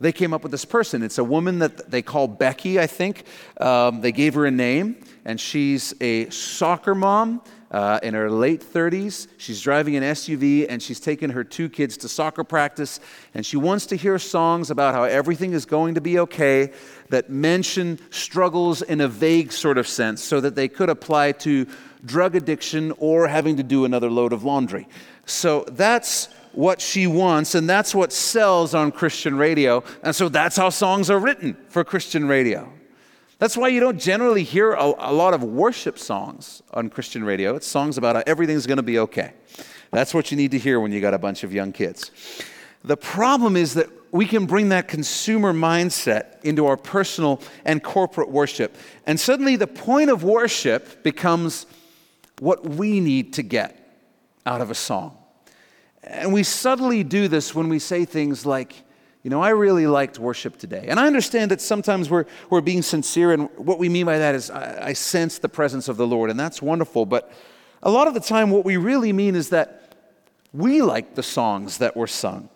they 0.00 0.12
came 0.12 0.34
up 0.34 0.42
with 0.42 0.52
this 0.52 0.64
person. 0.64 1.02
It's 1.02 1.18
a 1.18 1.24
woman 1.24 1.60
that 1.60 1.90
they 1.90 2.02
call 2.02 2.28
Becky, 2.28 2.80
I 2.80 2.86
think. 2.86 3.24
Um, 3.60 4.00
they 4.00 4.12
gave 4.12 4.34
her 4.34 4.44
a 4.44 4.50
name, 4.50 5.02
and 5.24 5.40
she's 5.40 5.94
a 6.00 6.28
soccer 6.30 6.94
mom 6.94 7.42
uh, 7.70 8.00
in 8.02 8.12
her 8.14 8.30
late 8.30 8.60
30s. 8.60 9.28
She's 9.38 9.60
driving 9.62 9.96
an 9.96 10.02
SUV, 10.02 10.66
and 10.68 10.82
she's 10.82 11.00
taken 11.00 11.30
her 11.30 11.42
two 11.42 11.68
kids 11.68 11.96
to 11.98 12.08
soccer 12.08 12.44
practice, 12.44 13.00
and 13.34 13.46
she 13.46 13.56
wants 13.56 13.86
to 13.86 13.96
hear 13.96 14.18
songs 14.18 14.70
about 14.70 14.94
how 14.94 15.04
everything 15.04 15.52
is 15.52 15.64
going 15.64 15.94
to 15.94 16.00
be 16.00 16.18
okay 16.18 16.72
that 17.08 17.30
mention 17.30 17.98
struggles 18.10 18.82
in 18.82 19.00
a 19.00 19.08
vague 19.08 19.52
sort 19.52 19.78
of 19.78 19.88
sense 19.88 20.22
so 20.22 20.40
that 20.40 20.54
they 20.54 20.68
could 20.68 20.90
apply 20.90 21.32
to 21.32 21.66
drug 22.04 22.36
addiction, 22.36 22.92
or 22.98 23.28
having 23.28 23.56
to 23.56 23.62
do 23.62 23.84
another 23.84 24.10
load 24.10 24.32
of 24.32 24.44
laundry. 24.44 24.86
So 25.26 25.64
that's 25.68 26.28
what 26.52 26.80
she 26.80 27.06
wants, 27.06 27.54
and 27.54 27.68
that's 27.68 27.94
what 27.94 28.12
sells 28.12 28.74
on 28.74 28.92
Christian 28.92 29.36
radio. 29.36 29.82
And 30.02 30.14
so 30.14 30.28
that's 30.28 30.56
how 30.56 30.70
songs 30.70 31.10
are 31.10 31.18
written 31.18 31.56
for 31.68 31.84
Christian 31.84 32.28
radio. 32.28 32.72
That's 33.38 33.56
why 33.56 33.68
you 33.68 33.80
don't 33.80 33.98
generally 33.98 34.44
hear 34.44 34.72
a, 34.72 34.94
a 34.98 35.12
lot 35.12 35.34
of 35.34 35.42
worship 35.42 35.98
songs 35.98 36.62
on 36.72 36.88
Christian 36.88 37.24
radio. 37.24 37.56
It's 37.56 37.66
songs 37.66 37.98
about 37.98 38.16
how 38.16 38.22
everything's 38.26 38.66
going 38.66 38.76
to 38.76 38.82
be 38.82 38.98
okay. 39.00 39.32
That's 39.90 40.14
what 40.14 40.30
you 40.30 40.36
need 40.36 40.52
to 40.52 40.58
hear 40.58 40.80
when 40.80 40.92
you 40.92 41.00
got 41.00 41.14
a 41.14 41.18
bunch 41.18 41.44
of 41.44 41.52
young 41.52 41.72
kids. 41.72 42.10
The 42.84 42.96
problem 42.96 43.56
is 43.56 43.74
that 43.74 43.88
we 44.12 44.26
can 44.26 44.46
bring 44.46 44.68
that 44.68 44.86
consumer 44.86 45.52
mindset 45.52 46.40
into 46.44 46.66
our 46.66 46.76
personal 46.76 47.40
and 47.64 47.82
corporate 47.82 48.30
worship. 48.30 48.76
And 49.06 49.18
suddenly 49.18 49.56
the 49.56 49.66
point 49.66 50.10
of 50.10 50.22
worship 50.22 51.02
becomes 51.02 51.66
what 52.38 52.68
we 52.68 53.00
need 53.00 53.32
to 53.34 53.42
get 53.42 53.80
out 54.44 54.60
of 54.60 54.70
a 54.70 54.74
song. 54.74 55.16
And 56.02 56.32
we 56.32 56.42
subtly 56.42 57.02
do 57.02 57.28
this 57.28 57.54
when 57.54 57.68
we 57.68 57.78
say 57.78 58.04
things 58.04 58.44
like, 58.44 58.74
you 59.22 59.30
know, 59.30 59.40
I 59.40 59.50
really 59.50 59.86
liked 59.86 60.18
worship 60.18 60.58
today. 60.58 60.84
And 60.88 61.00
I 61.00 61.06
understand 61.06 61.50
that 61.50 61.62
sometimes 61.62 62.10
we're, 62.10 62.26
we're 62.50 62.60
being 62.60 62.82
sincere, 62.82 63.32
and 63.32 63.48
what 63.56 63.78
we 63.78 63.88
mean 63.88 64.04
by 64.04 64.18
that 64.18 64.34
is 64.34 64.50
I, 64.50 64.88
I 64.88 64.92
sense 64.92 65.38
the 65.38 65.48
presence 65.48 65.88
of 65.88 65.96
the 65.96 66.06
Lord, 66.06 66.28
and 66.28 66.38
that's 66.38 66.60
wonderful. 66.60 67.06
But 67.06 67.32
a 67.82 67.90
lot 67.90 68.06
of 68.06 68.12
the 68.12 68.20
time, 68.20 68.50
what 68.50 68.66
we 68.66 68.76
really 68.76 69.14
mean 69.14 69.34
is 69.34 69.48
that 69.48 69.94
we 70.52 70.82
like 70.82 71.14
the 71.14 71.22
songs 71.22 71.78
that 71.78 71.96
were 71.96 72.06
sung. 72.06 72.50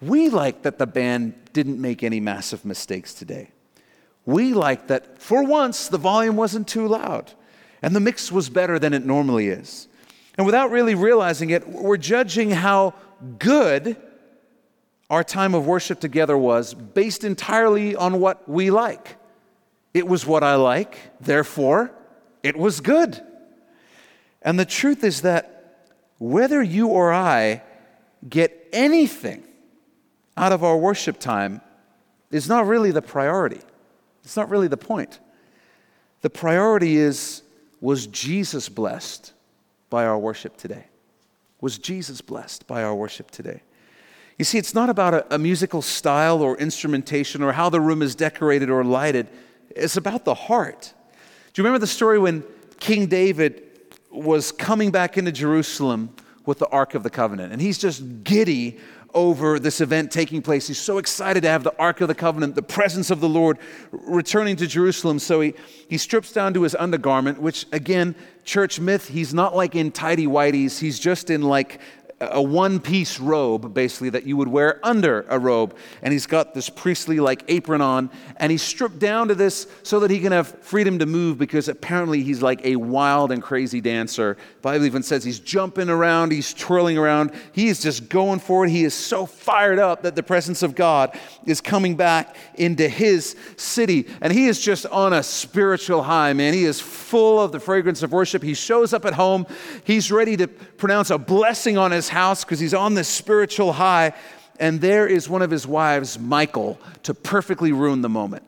We 0.00 0.30
like 0.30 0.62
that 0.62 0.78
the 0.78 0.86
band 0.86 1.34
didn't 1.52 1.80
make 1.80 2.02
any 2.02 2.20
massive 2.20 2.64
mistakes 2.64 3.12
today. 3.12 3.50
We 4.24 4.54
like 4.54 4.88
that, 4.88 5.20
for 5.20 5.44
once, 5.44 5.88
the 5.88 5.98
volume 5.98 6.36
wasn't 6.36 6.68
too 6.68 6.88
loud 6.88 7.32
and 7.86 7.94
the 7.94 8.00
mix 8.00 8.32
was 8.32 8.50
better 8.50 8.80
than 8.80 8.92
it 8.92 9.06
normally 9.06 9.46
is. 9.46 9.86
And 10.36 10.44
without 10.44 10.72
really 10.72 10.96
realizing 10.96 11.50
it, 11.50 11.68
we're 11.68 11.96
judging 11.96 12.50
how 12.50 12.94
good 13.38 13.96
our 15.08 15.22
time 15.22 15.54
of 15.54 15.68
worship 15.68 16.00
together 16.00 16.36
was 16.36 16.74
based 16.74 17.22
entirely 17.22 17.94
on 17.94 18.18
what 18.18 18.48
we 18.48 18.72
like. 18.72 19.18
It 19.94 20.08
was 20.08 20.26
what 20.26 20.42
I 20.42 20.56
like, 20.56 20.98
therefore, 21.20 21.92
it 22.42 22.56
was 22.56 22.80
good. 22.80 23.22
And 24.42 24.58
the 24.58 24.64
truth 24.64 25.04
is 25.04 25.22
that 25.22 25.86
whether 26.18 26.60
you 26.60 26.88
or 26.88 27.12
I 27.12 27.62
get 28.28 28.68
anything 28.72 29.44
out 30.36 30.50
of 30.50 30.64
our 30.64 30.76
worship 30.76 31.20
time 31.20 31.60
is 32.32 32.48
not 32.48 32.66
really 32.66 32.90
the 32.90 33.00
priority. 33.00 33.60
It's 34.24 34.36
not 34.36 34.50
really 34.50 34.66
the 34.66 34.76
point. 34.76 35.20
The 36.22 36.30
priority 36.30 36.96
is 36.96 37.42
was 37.80 38.06
Jesus 38.06 38.68
blessed 38.68 39.32
by 39.90 40.04
our 40.04 40.18
worship 40.18 40.56
today? 40.56 40.86
Was 41.60 41.78
Jesus 41.78 42.20
blessed 42.20 42.66
by 42.66 42.82
our 42.82 42.94
worship 42.94 43.30
today? 43.30 43.62
You 44.38 44.44
see, 44.44 44.58
it's 44.58 44.74
not 44.74 44.90
about 44.90 45.14
a, 45.14 45.34
a, 45.34 45.38
musical 45.38 45.80
style 45.80 46.42
or 46.42 46.58
instrumentation 46.58 47.42
or 47.42 47.52
how 47.52 47.70
the 47.70 47.80
room 47.80 48.02
is 48.02 48.14
decorated 48.14 48.68
or 48.68 48.84
lighted. 48.84 49.28
It's 49.70 49.96
about 49.96 50.24
the 50.24 50.34
heart. 50.34 50.92
Do 51.52 51.60
you 51.60 51.64
remember 51.64 51.78
the 51.78 51.86
story 51.86 52.18
when 52.18 52.44
King 52.78 53.06
David 53.06 53.62
was 54.10 54.52
coming 54.52 54.90
back 54.90 55.16
into 55.16 55.32
Jerusalem 55.32 56.14
with 56.44 56.58
the 56.58 56.68
Ark 56.68 56.94
of 56.94 57.02
the 57.02 57.08
Covenant? 57.08 57.52
And 57.52 57.62
he's 57.62 57.78
just 57.78 58.24
giddy 58.24 58.78
over 59.16 59.58
this 59.58 59.80
event 59.80 60.12
taking 60.12 60.42
place. 60.42 60.68
He's 60.68 60.78
so 60.78 60.98
excited 60.98 61.42
to 61.42 61.48
have 61.48 61.64
the 61.64 61.74
Ark 61.78 62.02
of 62.02 62.08
the 62.08 62.14
Covenant, 62.14 62.54
the 62.54 62.62
presence 62.62 63.10
of 63.10 63.20
the 63.20 63.28
Lord 63.28 63.58
returning 63.90 64.56
to 64.56 64.66
Jerusalem. 64.66 65.18
So 65.18 65.40
he, 65.40 65.54
he 65.88 65.96
strips 65.96 66.32
down 66.32 66.52
to 66.52 66.62
his 66.62 66.76
undergarment, 66.76 67.40
which, 67.40 67.64
again, 67.72 68.14
church 68.44 68.78
myth, 68.78 69.08
he's 69.08 69.32
not 69.32 69.56
like 69.56 69.74
in 69.74 69.90
tidy 69.90 70.26
whities. 70.26 70.78
He's 70.78 70.98
just 70.98 71.30
in 71.30 71.40
like 71.40 71.80
a 72.18 72.40
one 72.40 72.80
piece 72.80 73.20
robe, 73.20 73.74
basically, 73.74 74.08
that 74.10 74.24
you 74.24 74.38
would 74.38 74.48
wear 74.48 74.80
under 74.82 75.26
a 75.28 75.38
robe. 75.38 75.76
And 76.00 76.12
he's 76.12 76.26
got 76.26 76.54
this 76.54 76.70
priestly 76.70 77.20
like 77.20 77.44
apron 77.48 77.82
on, 77.82 78.10
and 78.38 78.50
he's 78.50 78.62
stripped 78.62 78.98
down 78.98 79.28
to 79.28 79.34
this 79.34 79.66
so 79.82 80.00
that 80.00 80.10
he 80.10 80.20
can 80.20 80.32
have 80.32 80.48
freedom 80.62 80.98
to 81.00 81.06
move 81.06 81.36
because 81.36 81.68
apparently 81.68 82.22
he's 82.22 82.40
like 82.40 82.64
a 82.64 82.76
wild 82.76 83.32
and 83.32 83.42
crazy 83.42 83.82
dancer. 83.82 84.38
Bible 84.62 84.86
even 84.86 85.02
says 85.02 85.24
he's 85.24 85.40
jumping 85.40 85.90
around, 85.90 86.32
he's 86.32 86.54
twirling 86.54 86.96
around, 86.96 87.32
he 87.52 87.68
is 87.68 87.82
just 87.82 88.08
going 88.08 88.38
for 88.38 88.64
it. 88.64 88.70
He 88.70 88.84
is 88.84 88.94
so 88.94 89.26
fired 89.26 89.78
up 89.78 90.02
that 90.02 90.16
the 90.16 90.22
presence 90.22 90.62
of 90.62 90.74
God 90.74 91.18
is 91.44 91.60
coming 91.60 91.96
back 91.96 92.34
into 92.54 92.88
his 92.88 93.36
city. 93.56 94.06
And 94.22 94.32
he 94.32 94.46
is 94.46 94.60
just 94.60 94.86
on 94.86 95.12
a 95.12 95.22
spiritual 95.22 96.02
high, 96.02 96.32
man. 96.32 96.54
He 96.54 96.64
is 96.64 96.80
full 96.80 97.38
of 97.40 97.52
the 97.52 97.60
fragrance 97.60 98.02
of 98.02 98.12
worship. 98.12 98.42
He 98.42 98.54
shows 98.54 98.94
up 98.94 99.04
at 99.04 99.12
home, 99.12 99.46
he's 99.84 100.10
ready 100.10 100.36
to 100.38 100.48
pronounce 100.48 101.10
a 101.10 101.18
blessing 101.18 101.76
on 101.76 101.90
his 101.90 102.05
his 102.06 102.12
house 102.12 102.44
because 102.44 102.60
he's 102.60 102.74
on 102.74 102.94
this 102.94 103.08
spiritual 103.08 103.72
high. 103.72 104.12
And 104.58 104.80
there 104.80 105.06
is 105.06 105.28
one 105.28 105.42
of 105.42 105.50
his 105.50 105.66
wives, 105.66 106.18
Michal, 106.18 106.78
to 107.02 107.12
perfectly 107.12 107.72
ruin 107.72 108.00
the 108.00 108.08
moment. 108.08 108.44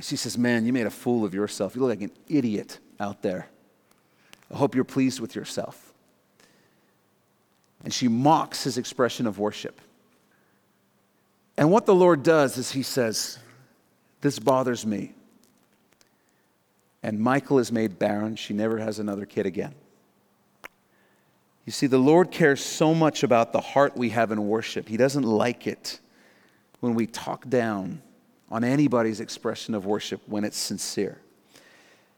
She 0.00 0.16
says, 0.16 0.38
Man, 0.38 0.64
you 0.64 0.72
made 0.72 0.86
a 0.86 0.90
fool 0.90 1.24
of 1.24 1.34
yourself. 1.34 1.74
You 1.74 1.82
look 1.82 1.90
like 1.90 2.02
an 2.02 2.16
idiot 2.28 2.78
out 3.00 3.22
there. 3.22 3.48
I 4.52 4.56
hope 4.56 4.74
you're 4.74 4.84
pleased 4.84 5.20
with 5.20 5.34
yourself. 5.34 5.92
And 7.84 7.92
she 7.92 8.08
mocks 8.08 8.64
his 8.64 8.78
expression 8.78 9.26
of 9.26 9.38
worship. 9.38 9.80
And 11.56 11.70
what 11.70 11.86
the 11.86 11.94
Lord 11.94 12.22
does 12.22 12.56
is 12.56 12.70
he 12.70 12.82
says, 12.82 13.38
This 14.20 14.38
bothers 14.38 14.86
me. 14.86 15.12
And 17.02 17.20
Michal 17.20 17.58
is 17.58 17.70
made 17.70 17.98
barren. 17.98 18.36
She 18.36 18.54
never 18.54 18.78
has 18.78 18.98
another 18.98 19.26
kid 19.26 19.46
again. 19.46 19.74
You 21.68 21.72
see, 21.72 21.86
the 21.86 21.98
Lord 21.98 22.30
cares 22.30 22.64
so 22.64 22.94
much 22.94 23.22
about 23.22 23.52
the 23.52 23.60
heart 23.60 23.94
we 23.94 24.08
have 24.08 24.32
in 24.32 24.48
worship. 24.48 24.88
He 24.88 24.96
doesn't 24.96 25.24
like 25.24 25.66
it 25.66 26.00
when 26.80 26.94
we 26.94 27.06
talk 27.06 27.46
down 27.46 28.00
on 28.50 28.64
anybody's 28.64 29.20
expression 29.20 29.74
of 29.74 29.84
worship 29.84 30.22
when 30.24 30.44
it's 30.44 30.56
sincere. 30.56 31.20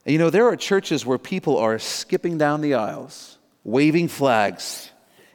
And 0.06 0.12
you 0.12 0.20
know, 0.20 0.30
there 0.30 0.46
are 0.46 0.54
churches 0.54 1.04
where 1.04 1.18
people 1.18 1.58
are 1.58 1.80
skipping 1.80 2.38
down 2.38 2.60
the 2.60 2.74
aisles, 2.74 3.38
waving 3.64 4.06
flags, 4.06 4.92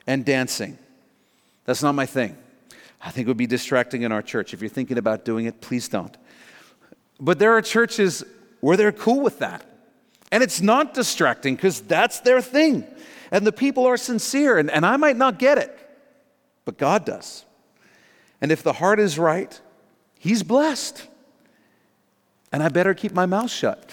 and 0.08 0.24
dancing. 0.24 0.78
That's 1.66 1.84
not 1.84 1.92
my 1.92 2.06
thing. 2.06 2.38
I 3.02 3.12
think 3.12 3.28
it 3.28 3.30
would 3.30 3.36
be 3.36 3.48
distracting 3.48 4.04
in 4.04 4.14
our 4.14 4.22
church. 4.22 4.54
If 4.54 4.62
you're 4.62 4.70
thinking 4.70 4.98
about 4.98 5.26
doing 5.26 5.46
it, 5.46 5.60
please 5.60 5.90
don't. 5.90 6.16
But 7.20 7.38
there 7.38 7.52
are 7.52 7.62
churches 7.62 8.24
where 8.62 8.78
they're 8.78 8.94
cool 8.94 9.20
with 9.20 9.40
that. 9.40 9.66
And 10.32 10.42
it's 10.42 10.62
not 10.62 10.94
distracting 10.94 11.58
because 11.58 11.82
that's 11.82 12.22
their 12.22 12.40
thing. 12.40 12.88
And 13.32 13.46
the 13.46 13.52
people 13.52 13.86
are 13.86 13.98
sincere, 13.98 14.58
and, 14.58 14.70
and 14.70 14.86
I 14.86 14.98
might 14.98 15.18
not 15.18 15.40
get 15.40 15.58
it, 15.58 15.78
but 16.64 16.78
God 16.78 17.06
does. 17.06 17.46
And 18.42 18.52
if 18.52 18.64
the 18.64 18.74
heart 18.74 19.00
is 19.00 19.18
right, 19.18 19.60
He's 20.20 20.44
blessed. 20.44 21.08
And 22.52 22.64
I 22.64 22.70
better 22.70 22.94
keep 22.94 23.14
my 23.14 23.26
mouth 23.26 23.52
shut 23.52 23.92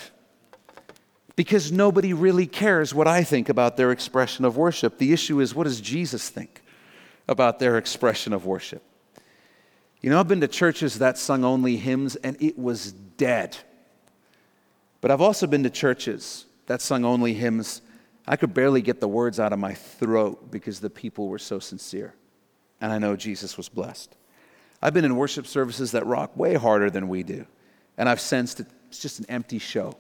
because 1.37 1.73
nobody 1.73 2.13
really 2.13 2.47
cares 2.47 2.95
what 2.95 3.09
I 3.09 3.25
think 3.25 3.49
about 3.49 3.77
their 3.77 3.91
expression 3.91 4.45
of 4.45 4.57
worship. 4.57 4.99
The 4.99 5.13
issue 5.13 5.41
is 5.41 5.55
what 5.55 5.65
does 5.65 5.81
Jesus 5.81 6.29
think 6.29 6.63
about 7.27 7.59
their 7.59 7.79
expression 7.79 8.33
of 8.33 8.47
worship? 8.47 8.83
You 10.01 10.11
know, 10.11 10.21
I've 10.21 10.29
been 10.29 10.41
to 10.41 10.49
churches 10.49 10.99
that 10.99 11.17
sung 11.17 11.45
only 11.45 11.77
hymns 11.77 12.17
and 12.17 12.41
it 12.41 12.59
was 12.59 12.93
dead. 12.93 13.57
But 15.01 15.11
I've 15.11 15.21
also 15.21 15.47
been 15.47 15.63
to 15.63 15.71
churches 15.71 16.47
that 16.67 16.81
sung 16.81 17.05
only 17.05 17.35
hymns. 17.35 17.83
I 18.27 18.37
could 18.37 18.55
barely 18.55 18.83
get 18.83 19.01
the 19.01 19.09
words 19.09 19.41
out 19.41 19.53
of 19.53 19.59
my 19.59 19.75
throat 19.75 20.51
because 20.51 20.81
the 20.81 20.91
people 20.91 21.29
were 21.29 21.39
so 21.39 21.59
sincere. 21.59 22.15
And 22.81 22.93
I 22.93 22.99
know 22.99 23.17
Jesus 23.17 23.57
was 23.57 23.69
blessed. 23.69 24.17
I've 24.81 24.95
been 24.95 25.05
in 25.05 25.17
worship 25.17 25.47
services 25.47 25.93
that 25.93 26.07
rock 26.07 26.37
way 26.37 26.55
harder 26.55 26.91
than 26.91 27.09
we 27.09 27.23
do. 27.23 27.47
And 27.97 28.09
I've 28.09 28.21
sensed 28.21 28.61
it's 28.61 28.99
just 28.99 29.21
an 29.21 29.27
empty 29.29 29.59
show. 29.59 29.91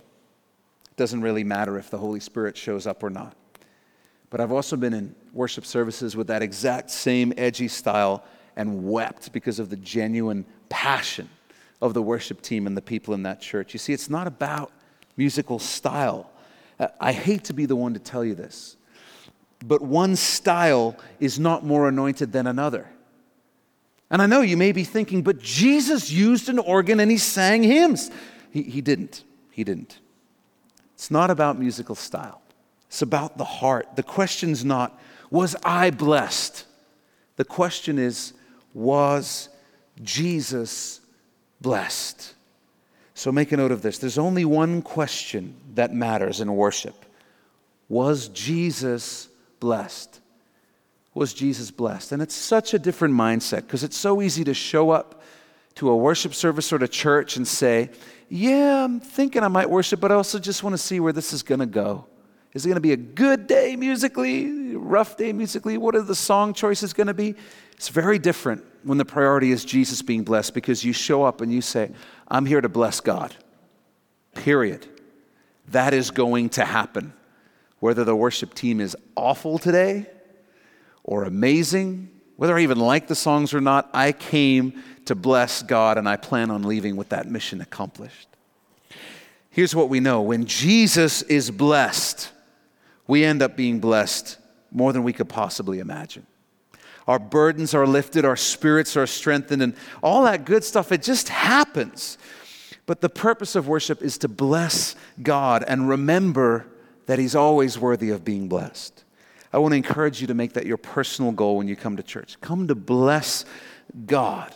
It 0.91 0.97
doesn't 0.97 1.23
really 1.23 1.45
matter 1.45 1.79
if 1.79 1.91
the 1.91 1.99
Holy 1.99 2.21
Spirit 2.21 2.57
shows 2.57 2.87
up 2.87 3.03
or 3.03 3.11
not. 3.11 3.37
But 4.29 4.41
I've 4.41 4.53
also 4.53 4.77
been 4.77 4.95
in 4.95 5.15
worship 5.33 5.65
services 5.65 6.17
with 6.17 6.27
that 6.27 6.43
exact 6.43 6.91
same 6.91 7.33
edgy 7.37 7.69
style 7.69 8.25
and 8.57 8.89
wept 8.89 9.33
because 9.33 9.59
of 9.59 9.71
the 9.71 9.77
genuine 9.77 10.45
passion 10.69 11.29
of 11.81 11.95
the 11.95 12.03
worship 12.03 12.43
team 12.43 12.67
and 12.67 12.77
the 12.77 12.83
people 12.83 13.15
in 13.15 13.23
that 13.23 13.41
church. 13.41 13.73
You 13.73 13.79
see, 13.79 13.93
it's 13.93 14.11
not 14.11 14.27
about 14.27 14.73
musical 15.17 15.59
style. 15.59 16.31
I 17.01 17.13
hate 17.13 17.45
to 17.45 17.53
be 17.53 17.67
the 17.67 17.77
one 17.77 17.95
to 17.95 18.01
tell 18.01 18.25
you 18.25 18.35
this, 18.35 18.77
but 19.65 19.83
one 19.83 20.17
style 20.17 20.97
is 21.21 21.39
not 21.39 21.65
more 21.65 21.89
anointed 21.89 22.33
than 22.33 22.47
another. 22.47 22.89
And 24.11 24.21
I 24.21 24.27
know 24.27 24.43
you 24.43 24.57
may 24.57 24.73
be 24.73 24.85
thinking, 24.85 25.23
but 25.23 25.39
Jesus 25.39 26.11
used 26.11 26.49
an 26.49 26.59
organ 26.59 27.01
and 27.01 27.11
he 27.11 27.17
sang 27.19 27.63
hymns. 27.63 28.11
He, 28.51 28.63
he 28.63 28.81
didn't. 28.81 29.25
He 29.51 29.65
didn't. 29.65 30.01
It's 30.95 31.11
not 31.11 31.31
about 31.31 31.59
musical 31.59 31.95
style, 31.95 32.43
it's 32.87 33.03
about 33.03 33.39
the 33.39 33.45
heart. 33.45 33.97
The 33.97 34.03
question's 34.03 34.65
not, 34.65 35.01
was 35.31 35.57
I 35.65 35.91
blessed? 35.91 36.67
The 37.37 37.45
question 37.45 37.99
is, 37.99 38.35
was 38.75 39.49
Jesus 40.03 41.01
blessed? 41.61 42.35
So 43.23 43.31
make 43.31 43.53
a 43.53 43.57
note 43.57 43.71
of 43.71 43.83
this. 43.83 43.99
There's 43.99 44.19
only 44.19 44.45
one 44.45 44.83
question 44.83 45.55
that 45.75 45.95
matters 45.95 46.41
in 46.41 46.57
worship 46.57 47.07
Was 47.89 48.27
Jesus 48.27 49.29
blessed? 49.61 50.19
was 51.15 51.33
Jesus 51.33 51.71
blessed? 51.71 52.11
And 52.11 52.21
it's 52.21 52.35
such 52.35 52.75
a 52.75 52.81
different 52.81 53.15
mindset 53.15 53.59
because 53.59 53.85
it's 53.85 53.97
so 53.97 54.23
easy 54.23 54.43
to 54.43 54.55
show 54.55 54.91
up 54.91 55.23
to 55.77 55.89
a 55.91 55.97
worship 55.97 56.35
service 56.35 56.73
or 56.73 56.81
to 56.81 56.89
church 56.89 57.37
and 57.37 57.47
say, 57.47 57.91
Yeah, 58.29 58.83
I'm 58.83 58.99
thinking 58.99 59.45
I 59.45 59.49
might 59.49 59.71
worship, 59.71 60.01
but 60.01 60.11
I 60.11 60.17
also 60.17 60.41
just 60.41 60.65
want 60.65 60.75
to 60.75 60.79
see 60.79 60.99
where 60.99 61.13
this 61.13 61.33
is 61.33 61.45
going 61.45 61.61
to 61.61 61.67
go. 61.67 62.07
Is 62.55 62.67
it 62.67 62.71
going 62.71 62.75
to 62.75 62.81
be 62.81 62.93
a 62.93 62.97
good 62.97 63.47
day 63.47 63.77
musically, 63.77 64.75
rough 64.75 65.17
day 65.17 65.33
musically? 65.33 65.79
What 65.79 65.95
are 65.95 66.03
the 66.03 66.17
song 66.17 66.55
choices 66.55 66.93
going 66.93 67.07
to 67.07 67.15
be? 67.15 67.37
It's 67.77 67.89
very 67.89 68.19
different 68.19 68.65
when 68.83 68.99
the 68.99 69.05
priority 69.05 69.53
is 69.53 69.65
Jesus 69.65 70.03
being 70.03 70.25
blessed 70.25 70.55
because 70.55 70.85
you 70.85 70.93
show 70.93 71.23
up 71.23 71.41
and 71.41 71.53
you 71.53 71.61
say, 71.61 71.93
I'm 72.33 72.47
here 72.47 72.63
to 72.63 72.69
bless 72.71 73.01
God. 73.01 73.37
Period. 74.35 74.87
That 75.69 75.93
is 75.93 76.11
going 76.11 76.49
to 76.51 76.65
happen. 76.65 77.13
Whether 77.79 78.05
the 78.05 78.17
worship 78.17 78.55
team 78.55 78.81
is 78.81 78.97
awful 79.15 79.59
today 79.59 80.07
or 81.05 81.25
amazing, 81.25 82.11
whether 82.37 82.57
I 82.57 82.63
even 82.63 82.79
like 82.79 83.07
the 83.07 83.15
songs 83.15 83.53
or 83.53 83.61
not, 83.61 83.91
I 83.93 84.13
came 84.13 84.83
to 85.05 85.15
bless 85.15 85.63
God 85.63 85.99
and 85.99 86.09
I 86.09 86.17
plan 86.17 86.51
on 86.51 86.63
leaving 86.63 86.97
with 86.97 87.11
that 87.11 87.29
mission 87.29 87.61
accomplished. 87.61 88.29
Here's 89.51 89.75
what 89.75 89.91
we 89.91 90.01
know 90.01 90.23
when 90.23 90.47
Jesus 90.47 91.21
is 91.21 91.51
blessed, 91.51 92.31
we 93.07 93.25
end 93.25 93.43
up 93.43 93.59
being 93.59 93.79
blessed 93.79 94.39
more 94.71 94.95
than 94.95 95.03
we 95.03 95.13
could 95.13 95.29
possibly 95.29 95.81
imagine. 95.81 96.27
Our 97.07 97.19
burdens 97.19 97.75
are 97.75 97.87
lifted, 97.87 98.25
our 98.25 98.37
spirits 98.37 98.97
are 98.97 99.07
strengthened, 99.07 99.63
and 99.63 99.75
all 100.03 100.25
that 100.25 100.45
good 100.45 100.65
stuff, 100.65 100.93
it 100.93 101.03
just 101.03 101.29
happens. 101.29 102.19
But 102.87 103.01
the 103.01 103.09
purpose 103.09 103.55
of 103.55 103.69
worship 103.69 104.03
is 104.03 104.19
to 104.19 104.29
bless 104.29 104.97
God 105.23 105.65
and 105.67 105.89
remember 105.89 106.67
that 107.07 107.19
He's 107.19 107.35
always 107.35 107.79
worthy 107.79 108.11
of 108.11 108.25
being 108.25 108.49
blessed. 108.49 109.05
I 109.53 109.59
want 109.59 109.73
to 109.73 109.77
encourage 109.77 110.21
you 110.21 110.27
to 110.29 110.35
make 110.35 110.55
that 110.55 110.67
your 110.67 110.79
personal 110.79 111.33
goal 111.33 111.59
when 111.59 111.69
you 111.69 111.77
come 111.77 111.97
to 111.97 112.03
church. 112.03 112.41
Come 112.41 112.69
to 112.69 112.75
bless 112.75 113.45
God. 114.07 114.55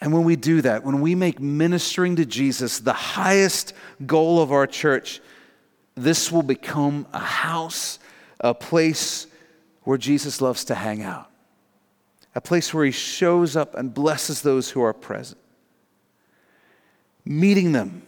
And 0.00 0.12
when 0.12 0.24
we 0.24 0.36
do 0.36 0.60
that, 0.62 0.84
when 0.84 1.00
we 1.00 1.14
make 1.14 1.40
ministering 1.40 2.16
to 2.16 2.26
Jesus 2.26 2.78
the 2.78 2.92
highest 2.92 3.72
goal 4.06 4.40
of 4.40 4.52
our 4.52 4.66
church, 4.66 5.20
this 5.94 6.30
will 6.30 6.42
become 6.42 7.06
a 7.12 7.18
house, 7.18 7.98
a 8.38 8.54
place 8.54 9.26
where 9.88 9.96
Jesus 9.96 10.42
loves 10.42 10.64
to 10.64 10.74
hang 10.74 11.02
out, 11.02 11.30
a 12.34 12.42
place 12.42 12.74
where 12.74 12.84
he 12.84 12.90
shows 12.90 13.56
up 13.56 13.74
and 13.74 13.94
blesses 13.94 14.42
those 14.42 14.68
who 14.68 14.82
are 14.82 14.92
present. 14.92 15.40
Meeting 17.24 17.72
them 17.72 18.02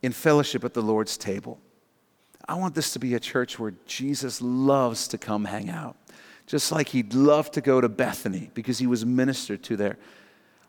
in 0.00 0.12
fellowship 0.12 0.62
at 0.62 0.72
the 0.72 0.80
Lord's 0.80 1.16
table 1.16 1.58
I 2.48 2.54
want 2.54 2.76
this 2.76 2.92
to 2.92 3.00
be 3.00 3.14
a 3.14 3.20
church 3.20 3.58
where 3.58 3.74
Jesus 3.86 4.40
loves 4.40 5.08
to 5.08 5.18
come 5.18 5.44
hang 5.44 5.70
out. 5.70 5.96
Just 6.46 6.70
like 6.70 6.90
he'd 6.90 7.14
love 7.14 7.50
to 7.52 7.60
go 7.60 7.80
to 7.80 7.88
Bethany 7.88 8.52
because 8.54 8.78
he 8.78 8.86
was 8.86 9.04
ministered 9.04 9.64
to 9.64 9.76
there. 9.76 9.98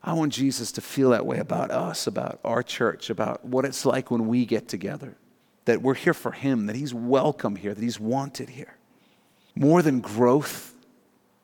I 0.04 0.14
want 0.14 0.34
Jesus 0.34 0.72
to 0.74 0.82
feel 0.82 1.12
that 1.12 1.28
way 1.28 1.38
about 1.38 1.70
us, 1.70 2.08
about 2.08 2.40
our 2.44 2.64
church, 2.64 3.12
about 3.12 3.46
what 3.46 3.66
it's 3.66 3.86
like 3.86 4.10
when 4.10 4.28
we 4.28 4.46
get 4.46 4.68
together. 4.68 5.16
That 5.66 5.84
we're 5.84 5.94
here 5.94 6.16
for 6.16 6.32
him, 6.32 6.66
that 6.66 6.76
he's 6.76 6.94
welcome 6.94 7.56
here, 7.56 7.76
that 7.76 7.84
he's 7.84 8.00
wanted 8.00 8.50
here. 8.50 8.78
More 9.56 9.82
than 9.82 10.00
growth, 10.00 10.74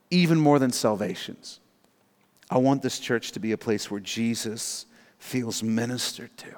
even 0.10 0.40
more 0.40 0.60
than 0.60 0.72
salvations. 0.72 1.60
I 2.50 2.58
want 2.58 2.82
this 2.82 3.00
church 3.00 3.34
to 3.34 3.40
be 3.40 3.52
a 3.52 3.58
place 3.58 3.92
where 3.92 4.00
Jesus 4.00 4.86
feels 5.20 5.62
ministered 5.62 6.36
to. 6.38 6.56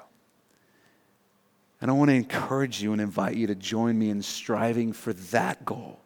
And 1.80 1.90
I 1.90 1.94
want 1.94 2.10
to 2.10 2.14
encourage 2.14 2.82
you 2.82 2.92
and 2.92 3.00
invite 3.00 3.36
you 3.36 3.46
to 3.46 3.54
join 3.54 3.98
me 3.98 4.10
in 4.10 4.22
striving 4.22 4.92
for 4.92 5.12
that 5.14 5.64
goal. 5.64 5.98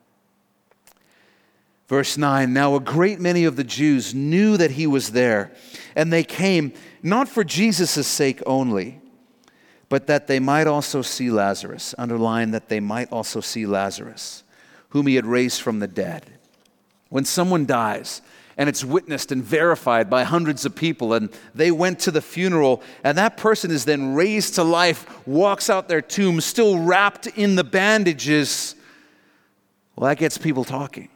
Verse 1.89 2.17
9 2.17 2.53
Now 2.53 2.77
a 2.77 2.81
great 2.81 3.21
many 3.21 3.45
of 3.45 3.57
the 3.57 3.65
Jews 3.65 4.15
knew 4.15 4.57
that 4.57 4.73
he 4.73 4.87
was 4.87 5.13
there, 5.13 5.53
and 5.97 6.13
they 6.13 6.25
came 6.25 6.73
not 7.03 7.29
for 7.29 7.45
Jesus' 7.45 8.07
sake 8.07 8.41
only, 8.47 9.01
but 9.89 10.07
that 10.07 10.27
they 10.27 10.41
might 10.41 10.67
also 10.67 11.03
see 11.03 11.31
Lazarus. 11.31 11.95
Underline 11.99 12.53
that 12.53 12.69
they 12.69 12.81
might 12.81 13.13
also 13.13 13.41
see 13.41 13.67
Lazarus, 13.67 14.44
whom 14.95 15.07
he 15.07 15.17
had 15.17 15.27
raised 15.27 15.61
from 15.61 15.81
the 15.81 15.87
dead. 15.87 16.25
When 17.11 17.27
someone 17.27 17.67
dies, 17.67 18.23
and 18.57 18.69
it's 18.69 18.85
witnessed 18.85 19.33
and 19.33 19.43
verified 19.43 20.09
by 20.09 20.23
hundreds 20.23 20.65
of 20.65 20.77
people. 20.77 21.13
And 21.15 21.29
they 21.55 21.71
went 21.71 21.99
to 22.01 22.11
the 22.11 22.23
funeral, 22.23 22.83
and 23.03 23.19
that 23.19 23.37
person 23.37 23.71
is 23.71 23.85
then 23.85 24.15
raised 24.15 24.55
to 24.55 24.63
life, 24.63 25.27
walks 25.27 25.69
out 25.69 25.89
their 25.89 26.01
tomb, 26.01 26.41
still 26.41 26.79
wrapped 26.79 27.27
in 27.27 27.57
the 27.57 27.65
bandages. 27.65 28.77
Well, 29.97 30.09
that 30.09 30.19
gets 30.19 30.39
people 30.39 30.65
talking. 30.65 31.09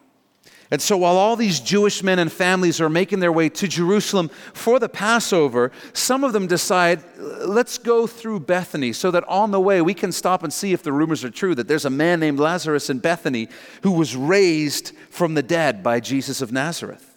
And 0.71 0.83
so, 0.83 0.99
while 0.99 1.17
all 1.17 1.35
these 1.35 1.61
Jewish 1.61 2.03
men 2.03 2.19
and 2.19 2.31
families 2.31 2.79
are 2.79 2.91
making 2.91 3.21
their 3.21 3.33
way 3.33 3.49
to 3.49 3.67
Jerusalem 3.67 4.29
for 4.53 4.79
the 4.79 4.89
Passover, 4.89 5.73
some 5.95 6.25
of 6.25 6.35
them 6.35 6.47
decide, 6.47 7.03
let's 7.17 7.79
go 7.79 8.07
through 8.07 8.41
Bethany 8.41 8.93
so 8.93 9.11
that 9.11 9.25
on 9.29 9.51
the 9.51 9.61
way 9.61 9.81
we 9.81 9.95
can 9.95 10.13
stop 10.13 10.43
and 10.43 10.53
see 10.53 10.75
if 10.75 10.83
the 10.83 10.93
rumors 10.93 11.25
are 11.25 11.31
true 11.31 11.55
that 11.55 11.69
there's 11.69 11.87
a 11.87 11.91
man 11.91 12.21
named 12.21 12.39
Lazarus 12.39 12.91
in 12.91 12.99
Bethany 12.99 13.49
who 13.83 13.93
was 13.93 14.15
raised 14.15 14.93
from 15.09 15.33
the 15.33 15.43
dead 15.43 15.83
by 15.83 16.01
Jesus 16.01 16.43
of 16.43 16.53
Nazareth. 16.53 17.15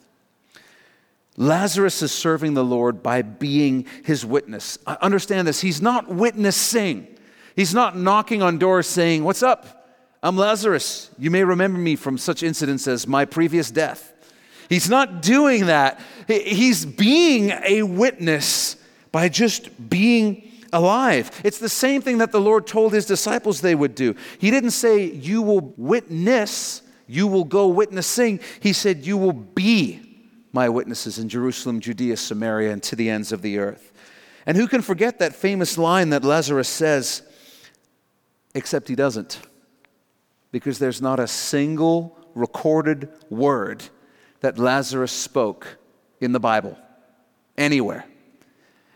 Lazarus 1.36 2.02
is 2.02 2.14
serving 2.14 2.54
the 2.54 2.64
Lord 2.64 3.04
by 3.04 3.22
being 3.22 3.86
his 4.06 4.26
witness. 4.26 4.78
Understand 4.86 5.48
this, 5.48 5.60
he's 5.60 5.82
not 5.82 6.08
witnessing. 6.08 7.08
He's 7.56 7.74
not 7.74 7.98
knocking 7.98 8.42
on 8.42 8.58
doors 8.58 8.88
saying, 8.88 9.26
What's 9.26 9.44
up? 9.44 9.81
I'm 10.24 10.38
Lazarus. 10.38 11.10
You 11.18 11.32
may 11.32 11.44
remember 11.44 11.80
me 11.80 11.96
from 11.96 12.18
such 12.18 12.44
incidents 12.44 12.88
as 12.88 13.08
my 13.08 13.26
previous 13.26 13.72
death. 13.72 14.14
He's 14.70 14.90
not 14.90 15.22
doing 15.22 15.66
that. 15.66 16.00
He's 16.28 16.86
being 16.86 17.52
a 17.64 17.84
witness 17.84 18.78
by 19.12 19.30
just 19.30 19.90
being 19.90 20.50
alive. 20.72 21.32
It's 21.44 21.58
the 21.58 21.70
same 21.70 22.02
thing 22.02 22.20
that 22.20 22.32
the 22.32 22.40
Lord 22.40 22.68
told 22.68 22.94
his 22.94 23.06
disciples 23.06 23.62
they 23.62 23.76
would 23.76 23.96
do. 23.96 24.16
He 24.38 24.52
didn't 24.52 24.72
say, 24.72 25.06
You 25.06 25.42
will 25.42 25.74
witness, 25.76 26.84
you 27.08 27.28
will 27.28 27.44
go 27.44 27.68
witnessing. 27.68 28.40
He 28.60 28.74
said, 28.74 29.06
You 29.06 29.18
will 29.18 29.34
be 29.34 30.00
my 30.54 30.70
witnesses 30.70 31.18
in 31.18 31.30
Jerusalem, 31.30 31.80
Judea, 31.80 32.16
Samaria, 32.16 32.72
and 32.72 32.84
to 32.84 32.96
the 32.96 33.10
ends 33.10 33.32
of 33.32 33.42
the 33.42 33.58
earth. 33.58 33.92
And 34.46 34.56
who 34.56 34.68
can 34.68 34.82
forget 34.82 35.20
that 35.20 35.36
famous 35.36 35.78
line 35.78 36.10
that 36.12 36.24
Lazarus 36.24 36.70
says, 36.70 37.24
except 38.54 38.88
he 38.88 38.96
doesn't? 38.96 39.40
Because 40.52 40.80
there's 40.80 41.02
not 41.02 41.20
a 41.20 41.28
single 41.28 42.18
recorded 42.36 43.10
word 43.30 43.84
that 44.42 44.58
Lazarus 44.58 45.12
spoke 45.12 45.78
in 46.20 46.32
the 46.32 46.40
Bible 46.40 46.78
anywhere. 47.58 48.06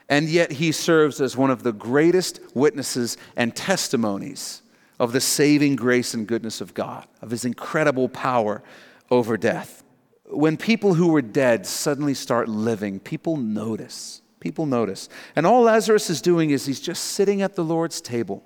And 0.10 0.30
yet 0.30 0.54
he 0.54 0.72
serves 0.72 1.20
as 1.20 1.36
one 1.36 1.50
of 1.50 1.64
the 1.64 1.74
greatest 1.74 2.40
witnesses 2.54 3.18
and 3.36 3.56
testimonies 3.56 4.62
of 5.00 5.12
the 5.12 5.22
saving 5.22 5.76
grace 5.76 6.14
and 6.14 6.28
goodness 6.28 6.62
of 6.62 6.74
God, 6.74 7.08
of 7.22 7.32
his 7.32 7.46
incredible 7.46 8.08
power 8.08 8.64
over 9.10 9.38
death. 9.38 9.84
When 10.28 10.58
people 10.58 10.94
who 10.94 11.08
were 11.08 11.22
dead 11.22 11.66
suddenly 11.66 12.14
start 12.14 12.48
living, 12.48 13.00
people 13.00 13.38
notice. 13.38 14.22
People 14.40 14.66
notice. 14.66 15.10
And 15.36 15.46
all 15.46 15.64
Lazarus 15.64 16.10
is 16.10 16.22
doing 16.22 16.52
is 16.52 16.66
he's 16.66 16.80
just 16.80 17.04
sitting 17.04 17.42
at 17.42 17.56
the 17.56 17.64
Lord's 17.64 18.00
table, 18.00 18.44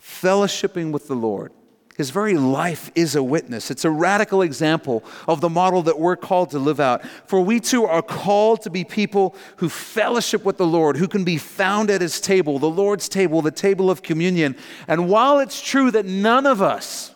fellowshipping 0.00 0.92
with 0.92 1.08
the 1.08 1.14
Lord. 1.14 1.52
His 2.00 2.08
very 2.08 2.38
life 2.38 2.90
is 2.94 3.14
a 3.14 3.22
witness. 3.22 3.70
It's 3.70 3.84
a 3.84 3.90
radical 3.90 4.40
example 4.40 5.04
of 5.28 5.42
the 5.42 5.50
model 5.50 5.82
that 5.82 5.98
we're 5.98 6.16
called 6.16 6.48
to 6.52 6.58
live 6.58 6.80
out. 6.80 7.04
For 7.26 7.42
we 7.42 7.60
too 7.60 7.84
are 7.84 8.00
called 8.00 8.62
to 8.62 8.70
be 8.70 8.84
people 8.84 9.36
who 9.56 9.68
fellowship 9.68 10.42
with 10.42 10.56
the 10.56 10.66
Lord, 10.66 10.96
who 10.96 11.06
can 11.06 11.24
be 11.24 11.36
found 11.36 11.90
at 11.90 12.00
his 12.00 12.18
table, 12.18 12.58
the 12.58 12.70
Lord's 12.70 13.06
table, 13.06 13.42
the 13.42 13.50
table 13.50 13.90
of 13.90 14.02
communion. 14.02 14.56
And 14.88 15.10
while 15.10 15.40
it's 15.40 15.60
true 15.60 15.90
that 15.90 16.06
none 16.06 16.46
of 16.46 16.62
us 16.62 17.14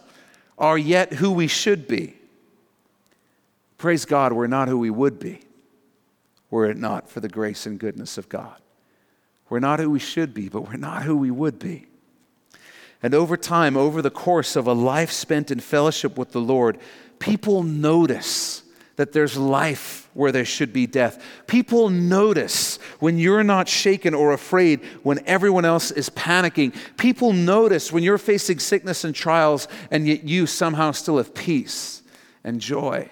are 0.58 0.76
yet 0.76 1.14
who 1.14 1.32
we 1.32 1.46
should 1.46 1.88
be, 1.88 2.16
praise 3.78 4.04
God, 4.04 4.34
we're 4.34 4.48
not 4.48 4.68
who 4.68 4.76
we 4.76 4.90
would 4.90 5.18
be 5.18 5.40
were 6.50 6.66
it 6.66 6.76
not 6.76 7.08
for 7.08 7.20
the 7.20 7.28
grace 7.30 7.64
and 7.64 7.78
goodness 7.78 8.18
of 8.18 8.28
God. 8.28 8.60
We're 9.48 9.60
not 9.60 9.80
who 9.80 9.88
we 9.88 9.98
should 9.98 10.34
be, 10.34 10.50
but 10.50 10.68
we're 10.68 10.76
not 10.76 11.04
who 11.04 11.16
we 11.16 11.30
would 11.30 11.58
be. 11.58 11.86
And 13.04 13.12
over 13.12 13.36
time, 13.36 13.76
over 13.76 14.00
the 14.00 14.08
course 14.08 14.56
of 14.56 14.66
a 14.66 14.72
life 14.72 15.12
spent 15.12 15.50
in 15.50 15.60
fellowship 15.60 16.16
with 16.16 16.32
the 16.32 16.40
Lord, 16.40 16.78
people 17.18 17.62
notice 17.62 18.62
that 18.96 19.12
there's 19.12 19.36
life 19.36 20.08
where 20.14 20.32
there 20.32 20.46
should 20.46 20.72
be 20.72 20.86
death. 20.86 21.22
People 21.46 21.90
notice 21.90 22.78
when 23.00 23.18
you're 23.18 23.44
not 23.44 23.68
shaken 23.68 24.14
or 24.14 24.32
afraid 24.32 24.82
when 25.02 25.22
everyone 25.26 25.66
else 25.66 25.90
is 25.90 26.08
panicking. 26.08 26.74
People 26.96 27.34
notice 27.34 27.92
when 27.92 28.02
you're 28.02 28.16
facing 28.16 28.58
sickness 28.58 29.04
and 29.04 29.14
trials 29.14 29.68
and 29.90 30.08
yet 30.08 30.24
you 30.24 30.46
somehow 30.46 30.90
still 30.90 31.18
have 31.18 31.34
peace 31.34 32.00
and 32.42 32.58
joy 32.58 33.06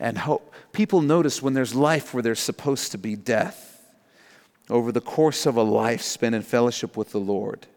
and 0.00 0.18
hope. 0.18 0.52
People 0.72 1.02
notice 1.02 1.40
when 1.40 1.54
there's 1.54 1.72
life 1.72 2.12
where 2.12 2.22
there's 2.24 2.40
supposed 2.40 2.90
to 2.90 2.98
be 2.98 3.14
death. 3.14 3.80
Over 4.68 4.90
the 4.90 5.00
course 5.00 5.46
of 5.46 5.56
a 5.56 5.62
life 5.62 6.02
spent 6.02 6.34
in 6.34 6.42
fellowship 6.42 6.96
with 6.96 7.12
the 7.12 7.20
Lord, 7.20 7.68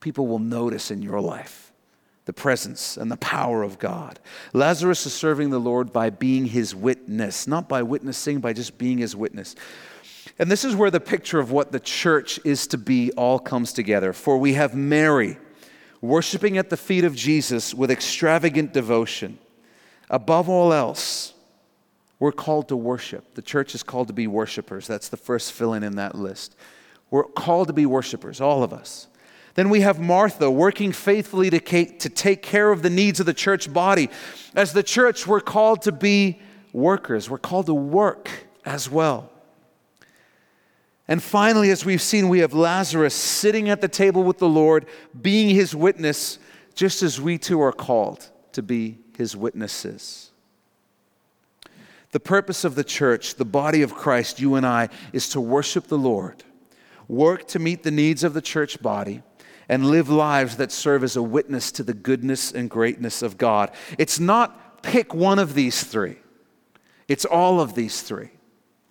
people 0.00 0.26
will 0.26 0.38
notice 0.38 0.90
in 0.90 1.02
your 1.02 1.20
life 1.20 1.72
the 2.24 2.32
presence 2.32 2.96
and 2.96 3.10
the 3.10 3.16
power 3.16 3.62
of 3.62 3.78
God. 3.78 4.20
Lazarus 4.52 5.06
is 5.06 5.12
serving 5.12 5.50
the 5.50 5.58
Lord 5.58 5.92
by 5.92 6.10
being 6.10 6.46
his 6.46 6.74
witness, 6.74 7.46
not 7.46 7.68
by 7.68 7.82
witnessing, 7.82 8.40
by 8.40 8.52
just 8.52 8.78
being 8.78 8.98
his 8.98 9.16
witness. 9.16 9.54
And 10.38 10.50
this 10.50 10.64
is 10.64 10.76
where 10.76 10.90
the 10.90 11.00
picture 11.00 11.40
of 11.40 11.50
what 11.50 11.72
the 11.72 11.80
church 11.80 12.38
is 12.44 12.66
to 12.68 12.78
be 12.78 13.12
all 13.12 13.38
comes 13.38 13.72
together. 13.72 14.12
For 14.12 14.38
we 14.38 14.54
have 14.54 14.74
Mary 14.74 15.38
worshiping 16.00 16.56
at 16.56 16.70
the 16.70 16.76
feet 16.76 17.04
of 17.04 17.14
Jesus 17.14 17.74
with 17.74 17.90
extravagant 17.90 18.72
devotion. 18.72 19.38
Above 20.08 20.48
all 20.48 20.72
else, 20.72 21.34
we're 22.18 22.32
called 22.32 22.68
to 22.68 22.76
worship. 22.76 23.34
The 23.34 23.42
church 23.42 23.74
is 23.74 23.82
called 23.82 24.08
to 24.08 24.14
be 24.14 24.26
worshipers. 24.26 24.86
That's 24.86 25.08
the 25.08 25.16
first 25.16 25.52
fill 25.52 25.74
in 25.74 25.82
in 25.82 25.96
that 25.96 26.14
list. 26.14 26.56
We're 27.10 27.24
called 27.24 27.68
to 27.68 27.74
be 27.74 27.86
worshipers, 27.86 28.40
all 28.40 28.62
of 28.62 28.72
us. 28.72 29.08
Then 29.54 29.68
we 29.68 29.80
have 29.80 29.98
Martha 29.98 30.50
working 30.50 30.92
faithfully 30.92 31.50
to, 31.50 31.58
to 31.58 32.08
take 32.08 32.42
care 32.42 32.70
of 32.70 32.82
the 32.82 32.90
needs 32.90 33.20
of 33.20 33.26
the 33.26 33.34
church 33.34 33.72
body. 33.72 34.08
As 34.54 34.72
the 34.72 34.82
church, 34.82 35.26
we're 35.26 35.40
called 35.40 35.82
to 35.82 35.92
be 35.92 36.40
workers, 36.72 37.28
we're 37.28 37.38
called 37.38 37.66
to 37.66 37.74
work 37.74 38.30
as 38.64 38.88
well. 38.88 39.30
And 41.08 41.20
finally, 41.20 41.70
as 41.70 41.84
we've 41.84 42.00
seen, 42.00 42.28
we 42.28 42.38
have 42.38 42.54
Lazarus 42.54 43.14
sitting 43.14 43.68
at 43.68 43.80
the 43.80 43.88
table 43.88 44.22
with 44.22 44.38
the 44.38 44.48
Lord, 44.48 44.86
being 45.20 45.48
his 45.48 45.74
witness, 45.74 46.38
just 46.76 47.02
as 47.02 47.20
we 47.20 47.36
too 47.36 47.60
are 47.60 47.72
called 47.72 48.30
to 48.52 48.62
be 48.62 48.98
his 49.16 49.36
witnesses. 49.36 50.30
The 52.12 52.20
purpose 52.20 52.64
of 52.64 52.76
the 52.76 52.84
church, 52.84 53.34
the 53.34 53.44
body 53.44 53.82
of 53.82 53.94
Christ, 53.94 54.38
you 54.38 54.54
and 54.54 54.64
I, 54.64 54.88
is 55.12 55.28
to 55.30 55.40
worship 55.40 55.88
the 55.88 55.98
Lord, 55.98 56.44
work 57.08 57.48
to 57.48 57.58
meet 57.58 57.82
the 57.82 57.90
needs 57.90 58.22
of 58.22 58.32
the 58.32 58.40
church 58.40 58.80
body, 58.80 59.22
and 59.70 59.86
live 59.86 60.10
lives 60.10 60.56
that 60.56 60.72
serve 60.72 61.04
as 61.04 61.14
a 61.14 61.22
witness 61.22 61.70
to 61.70 61.84
the 61.84 61.94
goodness 61.94 62.50
and 62.50 62.68
greatness 62.68 63.22
of 63.22 63.38
God. 63.38 63.70
It's 63.98 64.18
not 64.18 64.82
pick 64.82 65.14
one 65.14 65.38
of 65.38 65.54
these 65.54 65.84
three, 65.84 66.16
it's 67.08 67.24
all 67.24 67.60
of 67.60 67.74
these 67.74 68.02
three. 68.02 68.30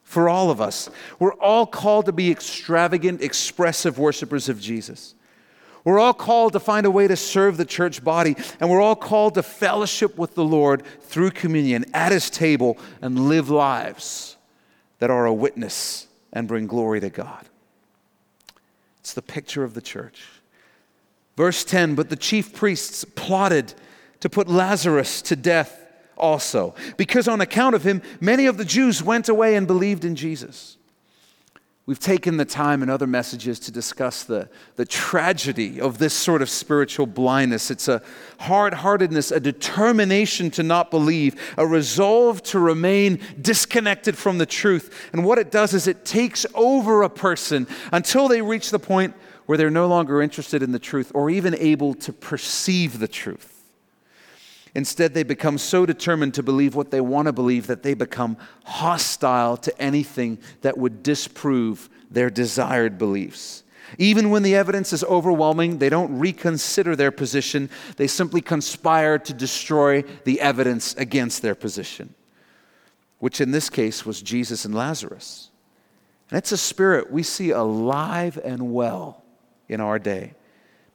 For 0.04 0.28
all 0.28 0.50
of 0.50 0.60
us, 0.60 0.90
we're 1.20 1.36
all 1.36 1.68
called 1.68 2.08
to 2.08 2.12
be 2.12 2.32
extravagant, 2.32 3.22
expressive 3.22 4.00
worshipers 4.00 4.50
of 4.50 4.60
Jesus. 4.60 5.14
We're 5.84 6.00
all 6.00 6.16
called 6.16 6.54
to 6.54 6.60
find 6.60 6.88
a 6.88 6.92
way 6.92 7.08
to 7.08 7.16
serve 7.16 7.58
the 7.58 7.66
church 7.66 8.04
body, 8.04 8.36
and 8.60 8.72
we're 8.72 8.82
all 8.82 8.96
called 8.96 9.36
to 9.36 9.44
fellowship 9.44 10.18
with 10.18 10.34
the 10.34 10.44
Lord 10.44 10.84
through 11.02 11.32
communion 11.32 11.86
at 11.94 12.12
His 12.12 12.32
table 12.32 12.80
and 13.04 13.28
live 13.28 13.52
lives 13.52 14.38
that 14.98 15.12
are 15.12 15.28
a 15.28 15.34
witness 15.34 16.08
and 16.34 16.48
bring 16.48 16.66
glory 16.66 17.02
to 17.02 17.10
God. 17.10 17.46
It's 19.02 19.14
the 19.14 19.22
picture 19.22 19.64
of 19.64 19.76
the 19.76 19.82
church. 19.82 20.26
Verse 21.40 21.64
10 21.64 21.96
But 21.96 22.10
the 22.10 22.18
chief 22.18 22.54
priests 22.54 23.06
plotted 23.16 23.74
to 24.20 24.30
put 24.30 24.50
Lazarus 24.50 25.22
to 25.22 25.38
death 25.38 25.88
also, 26.18 26.76
because 26.98 27.30
on 27.30 27.40
account 27.40 27.76
of 27.76 27.84
him, 27.86 28.02
many 28.20 28.46
of 28.46 28.58
the 28.58 28.66
Jews 28.66 29.02
went 29.02 29.30
away 29.30 29.56
and 29.56 29.66
believed 29.66 30.04
in 30.04 30.18
Jesus. 30.18 30.76
We've 31.86 31.98
taken 31.98 32.36
the 32.36 32.44
time 32.44 32.84
in 32.84 32.90
other 32.90 33.08
messages 33.08 33.58
to 33.62 33.72
discuss 33.72 34.26
the, 34.26 34.50
the 34.76 34.86
tragedy 34.86 35.80
of 35.80 35.98
this 35.98 36.14
sort 36.14 36.42
of 36.42 36.50
spiritual 36.50 37.06
blindness. 37.06 37.72
It's 37.72 37.88
a 37.88 38.04
hard 38.42 38.74
heartedness, 38.74 39.32
a 39.32 39.40
determination 39.40 40.52
to 40.52 40.62
not 40.62 40.92
believe, 40.92 41.56
a 41.58 41.66
resolve 41.66 42.44
to 42.44 42.60
remain 42.60 43.22
disconnected 43.42 44.18
from 44.18 44.40
the 44.40 44.46
truth. 44.46 45.10
And 45.14 45.24
what 45.24 45.40
it 45.40 45.52
does 45.52 45.74
is 45.74 45.88
it 45.88 46.04
takes 46.04 46.46
over 46.54 47.02
a 47.02 47.10
person 47.10 47.66
until 47.94 48.28
they 48.28 48.42
reach 48.42 48.72
the 48.72 48.78
point 48.78 49.16
where 49.50 49.58
they're 49.58 49.72
no 49.72 49.88
longer 49.88 50.22
interested 50.22 50.62
in 50.62 50.74
the 50.74 50.78
truth 50.78 51.12
or 51.16 51.28
even 51.28 51.56
able 51.56 51.96
to 51.96 52.14
perceive 52.14 53.00
the 53.00 53.08
truth. 53.08 53.64
Instead, 54.76 55.16
they 55.16 55.24
become 55.24 55.58
so 55.58 55.88
determined 55.88 56.36
to 56.36 56.44
believe 56.44 56.76
what 56.76 56.92
they 56.92 57.02
want 57.02 57.26
to 57.26 57.34
believe 57.34 57.66
that 57.66 57.82
they 57.82 57.96
become 57.96 58.38
hostile 58.64 59.58
to 59.58 59.82
anything 59.82 60.38
that 60.62 60.78
would 60.78 61.02
disprove 61.02 61.90
their 62.12 62.30
desired 62.30 63.00
beliefs. 63.00 63.64
Even 63.98 64.30
when 64.30 64.44
the 64.44 64.54
evidence 64.54 64.94
is 64.94 65.04
overwhelming, 65.06 65.80
they 65.80 65.90
don't 65.90 66.20
reconsider 66.20 66.96
their 66.96 67.10
position. 67.10 67.72
They 67.98 68.06
simply 68.06 68.42
conspire 68.42 69.18
to 69.18 69.34
destroy 69.34 70.04
the 70.26 70.42
evidence 70.42 70.94
against 70.94 71.42
their 71.42 71.56
position, 71.56 72.14
which 73.18 73.42
in 73.42 73.50
this 73.50 73.72
case 73.72 74.06
was 74.06 74.22
Jesus 74.22 74.64
and 74.64 74.76
Lazarus. 74.76 75.50
And 76.30 76.38
it's 76.38 76.52
a 76.52 76.58
spirit 76.58 77.12
we 77.12 77.24
see 77.24 77.50
alive 77.50 78.38
and 78.44 78.72
well 78.72 79.24
in 79.70 79.80
our 79.80 80.00
day. 80.00 80.34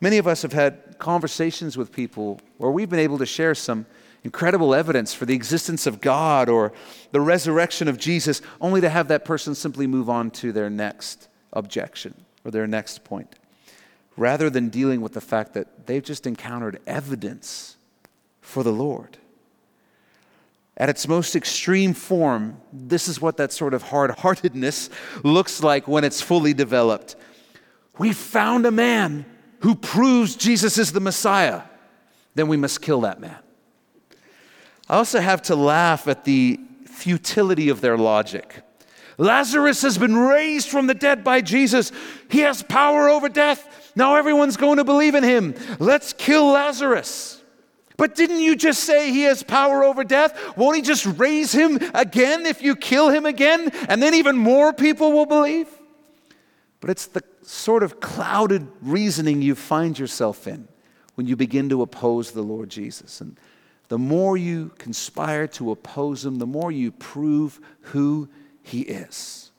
Many 0.00 0.18
of 0.18 0.26
us 0.26 0.42
have 0.42 0.52
had 0.52 0.98
conversations 0.98 1.78
with 1.78 1.92
people 1.92 2.40
where 2.58 2.70
we've 2.70 2.90
been 2.90 2.98
able 2.98 3.18
to 3.18 3.26
share 3.26 3.54
some 3.54 3.86
incredible 4.24 4.74
evidence 4.74 5.14
for 5.14 5.26
the 5.26 5.34
existence 5.34 5.86
of 5.86 6.00
God 6.00 6.48
or 6.48 6.72
the 7.12 7.20
resurrection 7.20 7.88
of 7.88 7.98
Jesus, 7.98 8.42
only 8.60 8.80
to 8.80 8.88
have 8.88 9.08
that 9.08 9.24
person 9.24 9.54
simply 9.54 9.86
move 9.86 10.10
on 10.10 10.30
to 10.32 10.50
their 10.50 10.70
next 10.70 11.28
objection 11.52 12.14
or 12.44 12.50
their 12.50 12.66
next 12.66 13.04
point, 13.04 13.36
rather 14.16 14.50
than 14.50 14.70
dealing 14.70 15.00
with 15.00 15.12
the 15.12 15.20
fact 15.20 15.54
that 15.54 15.86
they've 15.86 16.02
just 16.02 16.26
encountered 16.26 16.80
evidence 16.86 17.76
for 18.40 18.62
the 18.62 18.72
Lord. 18.72 19.18
At 20.76 20.88
its 20.88 21.06
most 21.06 21.36
extreme 21.36 21.94
form, 21.94 22.60
this 22.72 23.06
is 23.06 23.20
what 23.20 23.36
that 23.36 23.52
sort 23.52 23.74
of 23.74 23.82
hard 23.82 24.10
heartedness 24.10 24.90
looks 25.22 25.62
like 25.62 25.86
when 25.86 26.02
it's 26.02 26.20
fully 26.20 26.52
developed. 26.52 27.14
We 27.98 28.12
found 28.12 28.66
a 28.66 28.70
man 28.70 29.24
who 29.60 29.74
proves 29.74 30.36
Jesus 30.36 30.78
is 30.78 30.92
the 30.92 31.00
Messiah. 31.00 31.62
then 32.34 32.48
we 32.48 32.56
must 32.56 32.82
kill 32.82 33.02
that 33.02 33.20
man. 33.20 33.38
I 34.88 34.96
also 34.96 35.20
have 35.20 35.40
to 35.42 35.56
laugh 35.56 36.08
at 36.08 36.24
the 36.24 36.60
futility 36.86 37.68
of 37.68 37.80
their 37.80 37.96
logic. 37.96 38.62
Lazarus 39.16 39.82
has 39.82 39.96
been 39.96 40.16
raised 40.16 40.68
from 40.68 40.86
the 40.86 40.94
dead 40.94 41.22
by 41.22 41.40
Jesus. 41.40 41.92
He 42.28 42.40
has 42.40 42.62
power 42.62 43.08
over 43.08 43.28
death. 43.28 43.92
Now 43.94 44.16
everyone's 44.16 44.56
going 44.56 44.78
to 44.78 44.84
believe 44.84 45.14
in 45.14 45.22
him. 45.22 45.54
Let's 45.78 46.12
kill 46.12 46.46
Lazarus. 46.46 47.40
But 47.96 48.16
didn't 48.16 48.40
you 48.40 48.56
just 48.56 48.82
say 48.82 49.12
he 49.12 49.22
has 49.22 49.44
power 49.44 49.84
over 49.84 50.02
death? 50.02 50.56
Won't 50.56 50.76
he 50.76 50.82
just 50.82 51.06
raise 51.18 51.52
him 51.52 51.78
again 51.94 52.44
if 52.44 52.60
you 52.60 52.74
kill 52.74 53.08
him 53.08 53.24
again? 53.24 53.70
And 53.88 54.02
then 54.02 54.14
even 54.14 54.36
more 54.36 54.72
people 54.72 55.12
will 55.12 55.26
believe? 55.26 55.68
But 56.80 56.90
it's 56.90 57.06
the 57.06 57.22
sort 57.46 57.82
of 57.82 58.00
clouded 58.00 58.66
reasoning 58.80 59.42
you 59.42 59.54
find 59.54 59.98
yourself 59.98 60.46
in 60.46 60.68
when 61.14 61.26
you 61.26 61.36
begin 61.36 61.68
to 61.68 61.82
oppose 61.82 62.32
the 62.32 62.42
Lord 62.42 62.70
Jesus. 62.70 63.20
And 63.20 63.38
the 63.88 63.98
more 63.98 64.36
you 64.36 64.72
conspire 64.78 65.46
to 65.48 65.70
oppose 65.70 66.24
him, 66.24 66.36
the 66.36 66.46
more 66.46 66.72
you 66.72 66.90
prove 66.90 67.60
who 67.80 68.28
he 68.62 68.80
is. 68.82 69.52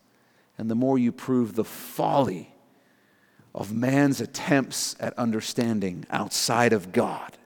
And 0.57 0.69
the 0.69 0.75
more 0.75 0.97
you 0.97 1.11
prove 1.11 1.55
the 1.55 1.63
folly 1.63 2.53
of 3.53 3.73
man's 3.73 4.19
attempts 4.19 4.95
at 4.99 5.17
understanding 5.17 6.05
outside 6.09 6.73
of 6.73 6.91
God. 6.91 7.37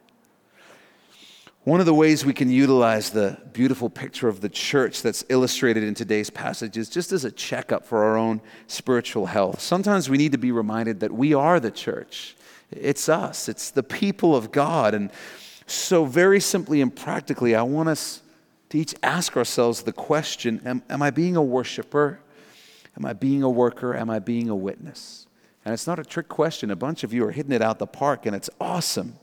One 1.70 1.80
of 1.80 1.86
the 1.86 1.94
ways 1.94 2.26
we 2.26 2.34
can 2.34 2.50
utilize 2.50 3.12
the 3.12 3.38
beautiful 3.54 3.92
picture 3.92 4.28
of 4.28 4.42
the 4.42 4.50
church 4.50 5.04
that's 5.04 5.24
illustrated 5.30 5.84
in 5.84 5.94
today's 5.94 6.32
passage 6.32 6.78
is 6.78 6.90
just 6.90 7.12
as 7.12 7.26
a 7.26 7.32
checkup 7.32 7.86
for 7.86 8.04
our 8.06 8.18
own 8.18 8.42
spiritual 8.66 9.28
health. 9.28 9.60
Sometimes 9.60 10.10
we 10.10 10.18
need 10.18 10.32
to 10.32 10.40
be 10.40 10.52
reminded 10.52 11.02
that 11.02 11.12
we 11.12 11.36
are 11.36 11.60
the 11.60 11.70
church. 11.70 12.36
It's 12.72 13.08
us, 13.08 13.48
it's 13.48 13.70
the 13.70 13.84
people 13.84 14.36
of 14.36 14.52
God. 14.52 14.96
And 14.96 15.12
so, 15.68 16.06
very 16.06 16.40
simply 16.40 16.82
and 16.82 16.96
practically, 16.96 17.54
I 17.54 17.62
want 17.62 17.88
us 17.88 18.24
to 18.70 18.80
each 18.80 18.96
ask 19.04 19.38
ourselves 19.38 19.84
the 19.84 19.94
question 19.94 20.62
Am, 20.66 20.82
am 20.90 21.04
I 21.04 21.12
being 21.12 21.36
a 21.36 21.44
worshiper? 21.44 22.20
Am 22.98 23.06
I 23.06 23.14
being 23.14 23.44
a 23.44 23.50
worker? 23.50 23.96
Am 23.96 24.10
I 24.10 24.18
being 24.18 24.50
a 24.50 24.56
witness? 24.56 25.28
And 25.64 25.76
it's 25.76 25.86
not 25.86 26.00
a 26.00 26.04
trick 26.04 26.30
question. 26.30 26.72
A 26.72 26.76
bunch 26.76 27.04
of 27.04 27.14
you 27.14 27.28
are 27.28 27.32
hitting 27.32 27.52
it 27.52 27.62
out 27.62 27.78
the 27.78 27.86
park, 27.86 28.26
and 28.26 28.36
it's 28.36 28.50
awesome. 28.60 29.20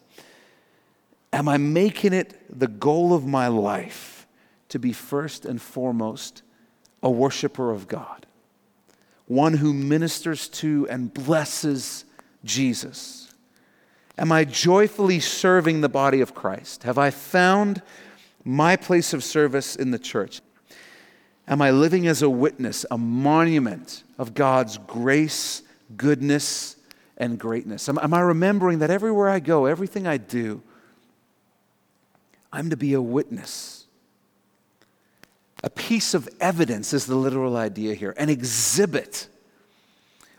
Am 1.37 1.51
I 1.51 1.59
making 1.59 2.14
it 2.14 2.41
the 2.49 2.66
goal 2.66 3.12
of 3.12 3.26
my 3.26 3.49
life 3.49 4.26
to 4.70 4.78
be 4.78 4.95
first 4.95 5.45
and 5.45 5.61
foremost 5.61 6.41
a 7.03 7.11
worshiper 7.11 7.70
of 7.70 7.89
God? 7.89 8.24
One 9.26 9.53
who 9.53 9.74
ministers 9.74 10.49
to 10.49 10.89
and 10.89 11.12
blesses 11.12 12.07
Jesus? 12.43 13.34
Am 14.16 14.32
I 14.32 14.47
joyfully 14.47 15.20
serving 15.20 15.82
the 15.82 15.91
body 15.91 16.22
of 16.22 16.34
Christ? 16.34 16.84
Have 16.84 16.97
I 16.97 17.11
found 17.11 17.82
my 18.43 18.74
place 18.74 19.12
of 19.12 19.22
service 19.22 19.76
in 19.76 19.91
the 19.91 19.99
church? 19.99 20.41
Am 21.47 21.61
I 21.61 21.70
living 21.70 22.07
as 22.07 22.22
a 22.22 22.30
witness, 22.30 22.87
a 22.91 22.97
monument 22.97 24.05
of 24.16 24.32
God's 24.32 24.78
grace, 24.78 25.61
goodness, 25.99 26.76
and 27.18 27.39
greatness? 27.39 27.91
Am, 27.91 27.99
am, 27.99 28.14
I 28.14 28.20
remembering 28.20 28.78
that 28.78 28.89
everywhere 28.89 29.28
I 29.28 29.41
go, 29.41 29.66
everything 29.66 30.07
I 30.07 30.16
do, 30.16 30.62
I'm 32.53 32.71
to 32.71 32.77
be 32.77 32.95
a 32.95 33.03
witness? 33.03 33.87
A 35.63 35.71
piece 35.71 36.15
of 36.15 36.29
evidence 36.41 36.93
is 36.93 37.07
the 37.07 37.17
literal 37.17 37.57
idea 37.57 37.95
here, 37.95 38.15
an 38.17 38.29
exhibit 38.29 39.29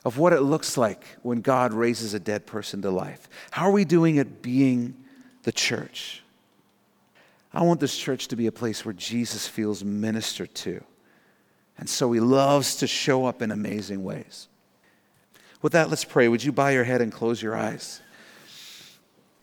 of 0.05 0.17
what 0.17 0.31
it 0.31 0.41
looks 0.41 0.77
like 0.77 1.03
when 1.21 1.41
God 1.41 1.73
raises 1.73 2.13
a 2.13 2.19
dead 2.19 2.45
person 2.45 2.81
to 2.83 2.89
life. 2.89 3.27
How 3.51 3.67
are 3.67 3.71
we 3.71 3.83
doing 3.83 4.19
at 4.19 4.41
being 4.41 4.95
the 5.43 5.51
church? 5.51 6.23
I 7.53 7.63
want 7.63 7.79
this 7.79 7.97
church 7.97 8.27
to 8.29 8.35
be 8.35 8.47
a 8.47 8.51
place 8.51 8.85
where 8.85 8.93
Jesus 8.93 9.47
feels 9.47 9.83
ministered 9.83 10.53
to. 10.55 10.83
And 11.77 11.89
so 11.89 12.11
he 12.11 12.19
loves 12.19 12.75
to 12.77 12.87
show 12.87 13.25
up 13.25 13.41
in 13.41 13.51
amazing 13.51 14.03
ways. 14.03 14.47
With 15.61 15.73
that, 15.73 15.89
let's 15.89 16.05
pray. 16.05 16.27
Would 16.27 16.43
you 16.43 16.51
bow 16.51 16.69
your 16.69 16.83
head 16.83 17.01
and 17.01 17.11
close 17.11 17.41
your 17.41 17.55
eyes? 17.55 18.01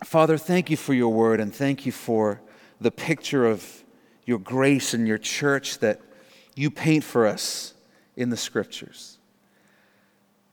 Father, 0.04 0.36
thank 0.36 0.70
you 0.70 0.76
for 0.76 0.94
your 0.94 1.12
word 1.12 1.40
and 1.40 1.54
thank 1.54 1.86
you 1.86 1.92
for 1.92 2.40
the 2.84 2.90
picture 2.90 3.46
of 3.46 3.82
your 4.26 4.38
grace 4.38 4.92
and 4.92 5.08
your 5.08 5.16
church 5.16 5.78
that 5.78 6.00
you 6.54 6.70
paint 6.70 7.02
for 7.02 7.26
us 7.26 7.72
in 8.14 8.28
the 8.28 8.36
scriptures. 8.36 9.18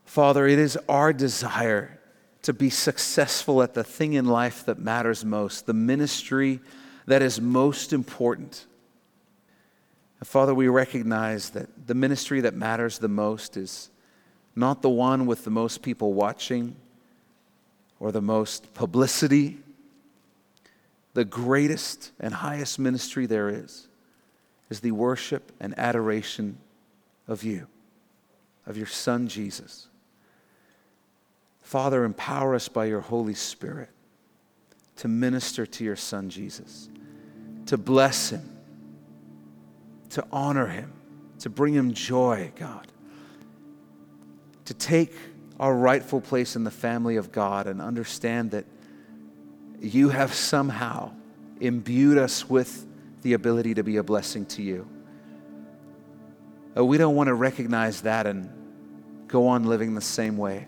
Father, 0.05 0.47
it 0.47 0.57
is 0.57 0.77
our 0.88 1.11
desire 1.11 1.99
to 2.43 2.53
be 2.53 2.69
successful 2.69 3.61
at 3.61 3.73
the 3.73 3.84
thing 3.84 4.13
in 4.13 4.25
life 4.25 4.65
that 4.65 4.79
matters 4.79 5.25
most, 5.25 5.65
the 5.65 5.73
ministry 5.73 6.61
that 7.05 7.21
is 7.21 7.41
most 7.41 7.91
important. 7.91 8.65
And 10.19 10.27
Father, 10.27 10.55
we 10.55 10.69
recognize 10.69 11.49
that 11.49 11.88
the 11.88 11.95
ministry 11.95 12.39
that 12.41 12.53
matters 12.53 12.97
the 12.97 13.09
most 13.09 13.57
is 13.57 13.89
not 14.55 14.82
the 14.82 14.89
one 14.89 15.25
with 15.25 15.43
the 15.43 15.49
most 15.49 15.82
people 15.82 16.13
watching 16.13 16.77
or 17.99 18.13
the 18.13 18.21
most 18.21 18.73
publicity. 18.73 19.61
The 21.14 21.26
greatest 21.26 22.12
and 22.20 22.34
highest 22.34 22.80
ministry 22.80 23.26
there 23.26 23.49
is 23.49 23.88
is 24.70 24.80
the 24.80 24.91
worship 24.91 25.51
and 25.59 25.78
adoration 25.78 26.57
of 27.28 27.43
you, 27.43 27.68
of 28.66 28.78
your 28.78 28.88
Son 28.88 29.28
Jesus. 29.28 29.88
Father, 31.62 32.03
empower 32.03 32.55
us 32.55 32.70
by 32.70 32.86
your 32.86 33.01
Holy 33.01 33.34
Spirit 33.34 33.89
to 34.97 35.07
minister 35.07 35.66
to 35.66 35.84
your 35.84 35.95
Son 35.95 36.30
Jesus, 36.30 36.89
to 37.66 37.78
bless 37.78 38.30
him, 38.30 38.57
to 40.12 40.26
honor 40.32 40.68
him, 40.68 40.93
to 41.39 41.49
bring 41.49 41.74
him 41.74 41.93
joy, 41.93 42.51
God, 42.55 42.88
to 44.66 44.74
take 44.74 45.14
our 45.59 45.76
rightful 45.76 46.22
place 46.22 46.55
in 46.55 46.64
the 46.64 46.72
family 46.72 47.18
of 47.18 47.32
God 47.32 47.68
and 47.68 47.82
understand 47.82 48.51
that 48.51 48.66
you 49.82 50.09
have 50.09 50.34
somehow 50.34 51.11
imbued 51.59 52.17
us 52.17 52.47
with 52.47 52.86
the 53.23 53.34
ability 53.34 53.73
to 53.75 53.84
be 53.84 53.97
a 53.97 54.03
blessing 54.03 54.45
to 54.45 54.61
you. 54.61 54.88
Uh, 56.77 56.86
we 56.86 56.97
don't 56.97 57.15
want 57.15 57.27
to 57.27 57.34
recognize 57.34 58.01
that 58.01 58.27
and 58.27 58.49
go 59.27 59.47
on 59.47 59.65
living 59.65 59.95
the 59.95 60.01
same 60.01 60.38
way. 60.38 60.67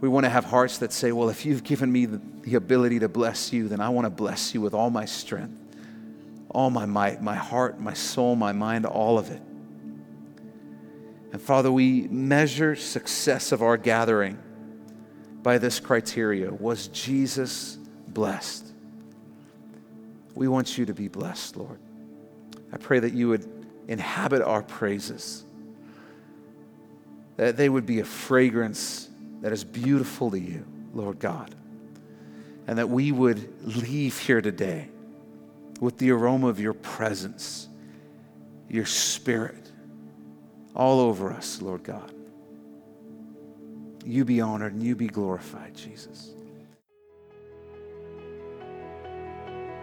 We 0.00 0.08
want 0.08 0.24
to 0.24 0.30
have 0.30 0.44
hearts 0.44 0.78
that 0.78 0.92
say, 0.92 1.12
Well, 1.12 1.28
if 1.28 1.44
you've 1.44 1.62
given 1.62 1.92
me 1.92 2.06
the, 2.06 2.20
the 2.42 2.54
ability 2.54 3.00
to 3.00 3.08
bless 3.08 3.52
you, 3.52 3.68
then 3.68 3.80
I 3.80 3.90
want 3.90 4.06
to 4.06 4.10
bless 4.10 4.54
you 4.54 4.62
with 4.62 4.72
all 4.72 4.88
my 4.88 5.04
strength, 5.04 5.54
all 6.48 6.70
my 6.70 6.86
might, 6.86 7.22
my 7.22 7.36
heart, 7.36 7.78
my 7.78 7.92
soul, 7.92 8.34
my 8.34 8.52
mind, 8.52 8.86
all 8.86 9.18
of 9.18 9.30
it. 9.30 9.42
And 11.32 11.40
Father, 11.40 11.70
we 11.70 12.08
measure 12.08 12.74
success 12.74 13.52
of 13.52 13.62
our 13.62 13.76
gathering 13.76 14.38
by 15.42 15.58
this 15.58 15.78
criteria. 15.78 16.50
Was 16.50 16.88
Jesus 16.88 17.78
blessed? 18.12 18.66
We 20.34 20.48
want 20.48 20.78
you 20.78 20.86
to 20.86 20.94
be 20.94 21.08
blessed, 21.08 21.56
Lord. 21.56 21.78
I 22.72 22.76
pray 22.76 23.00
that 23.00 23.12
you 23.12 23.28
would 23.28 23.48
inhabit 23.88 24.42
our 24.42 24.62
praises, 24.62 25.44
that 27.36 27.56
they 27.56 27.68
would 27.68 27.86
be 27.86 28.00
a 28.00 28.04
fragrance 28.04 29.08
that 29.40 29.52
is 29.52 29.64
beautiful 29.64 30.30
to 30.30 30.38
you, 30.38 30.64
Lord 30.94 31.18
God. 31.18 31.54
And 32.66 32.78
that 32.78 32.88
we 32.88 33.10
would 33.10 33.66
leave 33.66 34.18
here 34.18 34.40
today 34.40 34.88
with 35.80 35.98
the 35.98 36.10
aroma 36.12 36.46
of 36.48 36.60
your 36.60 36.74
presence, 36.74 37.68
your 38.68 38.86
spirit, 38.86 39.72
all 40.76 41.00
over 41.00 41.32
us, 41.32 41.60
Lord 41.60 41.82
God. 41.82 42.12
You 44.04 44.24
be 44.24 44.40
honored 44.40 44.74
and 44.74 44.82
you 44.82 44.94
be 44.94 45.08
glorified, 45.08 45.74
Jesus. 45.74 46.30